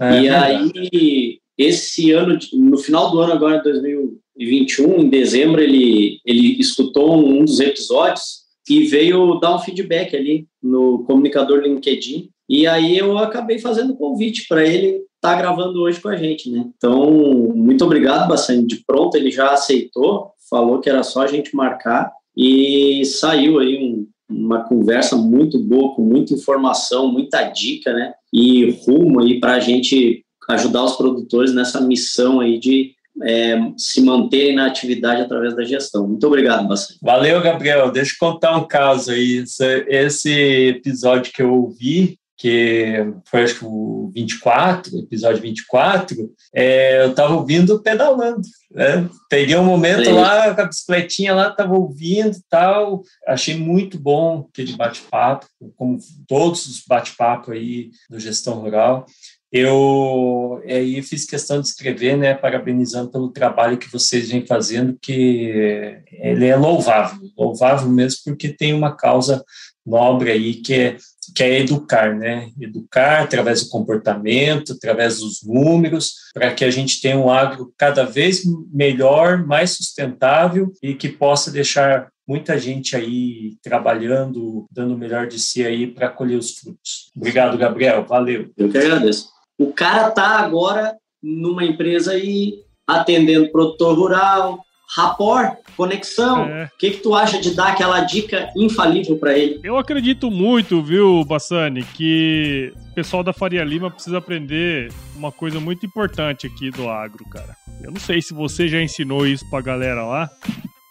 É, 0.00 0.22
e 0.22 0.28
aí, 0.30 1.40
esse 1.58 2.12
ano, 2.12 2.38
no 2.54 2.78
final 2.78 3.10
do 3.10 3.20
ano 3.20 3.34
agora, 3.34 3.62
2020, 3.62 4.19
2021, 4.40 5.00
em 5.00 5.08
dezembro, 5.08 5.60
ele, 5.60 6.18
ele 6.24 6.58
escutou 6.58 7.18
um 7.18 7.44
dos 7.44 7.60
episódios 7.60 8.40
e 8.68 8.84
veio 8.84 9.38
dar 9.38 9.54
um 9.54 9.58
feedback 9.58 10.16
ali 10.16 10.46
no 10.62 11.04
comunicador 11.04 11.60
LinkedIn. 11.60 12.30
E 12.48 12.66
aí 12.66 12.96
eu 12.96 13.16
acabei 13.18 13.58
fazendo 13.58 13.92
o 13.92 13.96
convite 13.96 14.46
para 14.48 14.66
ele 14.66 14.86
estar 14.86 15.34
tá 15.34 15.36
gravando 15.36 15.80
hoje 15.82 16.00
com 16.00 16.08
a 16.08 16.16
gente, 16.16 16.50
né? 16.50 16.66
Então, 16.76 17.10
muito 17.54 17.84
obrigado, 17.84 18.28
bastante. 18.28 18.66
De 18.66 18.84
pronto, 18.84 19.14
ele 19.16 19.30
já 19.30 19.50
aceitou, 19.50 20.30
falou 20.48 20.80
que 20.80 20.88
era 20.88 21.02
só 21.02 21.22
a 21.22 21.26
gente 21.26 21.54
marcar 21.54 22.10
e 22.36 23.04
saiu 23.04 23.58
aí 23.58 23.76
um, 23.76 24.06
uma 24.28 24.64
conversa 24.64 25.16
muito 25.16 25.58
boa, 25.58 25.94
com 25.94 26.02
muita 26.02 26.34
informação, 26.34 27.12
muita 27.12 27.42
dica, 27.44 27.92
né? 27.92 28.14
E 28.32 28.70
rumo 28.86 29.20
aí 29.20 29.38
para 29.38 29.54
a 29.54 29.60
gente 29.60 30.24
ajudar 30.48 30.84
os 30.84 30.96
produtores 30.96 31.54
nessa 31.54 31.80
missão 31.80 32.40
aí 32.40 32.58
de 32.58 32.92
é, 33.22 33.58
se 33.76 34.00
manterem 34.00 34.54
na 34.54 34.66
atividade 34.66 35.22
através 35.22 35.54
da 35.54 35.64
gestão. 35.64 36.06
Muito 36.06 36.26
obrigado, 36.26 36.66
bastante. 36.66 36.98
Valeu, 37.02 37.40
Gabriel. 37.42 37.90
Deixa 37.90 38.12
eu 38.12 38.18
contar 38.18 38.56
um 38.56 38.66
caso 38.66 39.10
aí. 39.10 39.44
Esse 39.88 40.30
episódio 40.68 41.32
que 41.32 41.42
eu 41.42 41.52
ouvi, 41.52 42.18
que 42.40 42.94
foi 43.26 43.42
acho 43.42 43.58
que 43.58 43.64
o 43.66 44.10
24, 44.14 44.98
episódio 44.98 45.42
24, 45.42 46.16
é, 46.54 47.04
eu 47.04 47.10
estava 47.10 47.34
ouvindo 47.34 47.82
pedalando. 47.82 48.40
Né? 48.70 49.06
Peguei 49.28 49.56
um 49.56 49.64
momento 49.64 50.04
Sim. 50.06 50.12
lá 50.12 50.54
com 50.54 50.62
a 50.62 50.64
bicicletinha 50.64 51.34
lá, 51.34 51.48
estava 51.48 51.74
ouvindo 51.74 52.34
e 52.34 52.42
tal. 52.48 53.02
Achei 53.26 53.54
muito 53.56 53.98
bom 53.98 54.48
aquele 54.50 54.74
bate-papo, 54.74 55.46
como 55.76 55.98
todos 56.26 56.66
os 56.66 56.82
bate-papos 56.88 57.52
aí 57.52 57.90
do 58.08 58.18
Gestão 58.18 58.54
Rural 58.54 59.04
eu 59.52 60.62
aí 60.66 61.02
fiz 61.02 61.24
questão 61.24 61.60
de 61.60 61.66
escrever, 61.66 62.16
né, 62.16 62.34
parabenizando 62.34 63.10
pelo 63.10 63.32
trabalho 63.32 63.78
que 63.78 63.90
vocês 63.90 64.30
vêm 64.30 64.46
fazendo, 64.46 64.96
que 65.00 66.00
ele 66.12 66.46
é 66.46 66.56
louvável, 66.56 67.18
louvável 67.36 67.88
mesmo, 67.88 68.20
porque 68.24 68.48
tem 68.48 68.72
uma 68.72 68.94
causa 68.94 69.44
nobre 69.84 70.30
aí 70.30 70.54
que 70.54 70.74
é 70.74 70.96
que 71.34 71.42
é 71.44 71.60
educar, 71.60 72.16
né? 72.16 72.50
Educar 72.60 73.22
através 73.22 73.62
do 73.62 73.70
comportamento, 73.70 74.72
através 74.72 75.18
dos 75.18 75.42
números, 75.44 76.14
para 76.34 76.52
que 76.52 76.64
a 76.64 76.70
gente 76.70 77.00
tenha 77.00 77.18
um 77.18 77.30
agro 77.30 77.72
cada 77.76 78.04
vez 78.04 78.42
melhor, 78.72 79.46
mais 79.46 79.70
sustentável 79.70 80.72
e 80.82 80.94
que 80.94 81.08
possa 81.08 81.50
deixar 81.50 82.08
muita 82.26 82.58
gente 82.58 82.96
aí 82.96 83.56
trabalhando, 83.62 84.66
dando 84.70 84.94
o 84.94 84.98
melhor 84.98 85.26
de 85.26 85.38
si 85.38 85.64
aí 85.64 85.86
para 85.86 86.08
colher 86.08 86.38
os 86.38 86.52
frutos. 86.52 87.10
Obrigado, 87.16 87.58
Gabriel. 87.58 88.04
Valeu. 88.04 88.50
Eu 88.56 88.68
que 88.68 88.78
agradeço. 88.78 89.28
O 89.60 89.74
cara 89.74 90.08
está 90.08 90.38
agora 90.38 90.96
numa 91.22 91.62
empresa 91.62 92.12
aí 92.12 92.54
atendendo 92.86 93.52
produtor 93.52 93.94
rural, 93.94 94.58
rapport, 94.96 95.58
conexão. 95.76 96.44
É. 96.44 96.46
O 96.46 96.56
é. 96.62 96.70
que, 96.78 96.90
que 96.92 96.96
tu 97.02 97.14
acha 97.14 97.38
de 97.38 97.54
dar 97.54 97.72
aquela 97.72 98.00
dica 98.00 98.48
infalível 98.56 99.18
para 99.18 99.36
ele? 99.36 99.60
Eu 99.62 99.76
acredito 99.76 100.30
muito, 100.30 100.82
viu, 100.82 101.22
Bassani, 101.26 101.84
que 101.84 102.72
o 102.90 102.94
pessoal 102.94 103.22
da 103.22 103.34
Faria 103.34 103.62
Lima 103.62 103.90
precisa 103.90 104.16
aprender 104.16 104.90
uma 105.14 105.30
coisa 105.30 105.60
muito 105.60 105.84
importante 105.84 106.46
aqui 106.46 106.70
do 106.70 106.88
agro, 106.88 107.22
cara 107.28 107.54
Eu 107.82 107.90
não 107.90 108.00
sei 108.00 108.22
se 108.22 108.32
você 108.32 108.66
já 108.66 108.80
ensinou 108.80 109.26
isso 109.26 109.44
pra 109.50 109.60
galera 109.60 110.06
lá, 110.06 110.30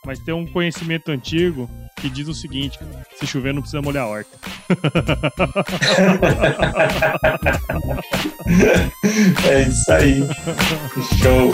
mas 0.10 0.18
tem 0.18 0.34
um 0.34 0.43
conhecimento 0.43 1.12
antigo 1.12 1.70
que 1.97 2.10
diz 2.10 2.28
o 2.28 2.34
seguinte: 2.34 2.80
se 3.16 3.28
chover 3.28 3.53
não 3.53 3.62
precisa 3.62 3.80
molhar 3.80 4.05
a 4.05 4.07
horta. 4.07 4.36
é 9.47 9.62
isso 9.62 9.91
aí. 9.91 10.24
Show. 11.22 11.53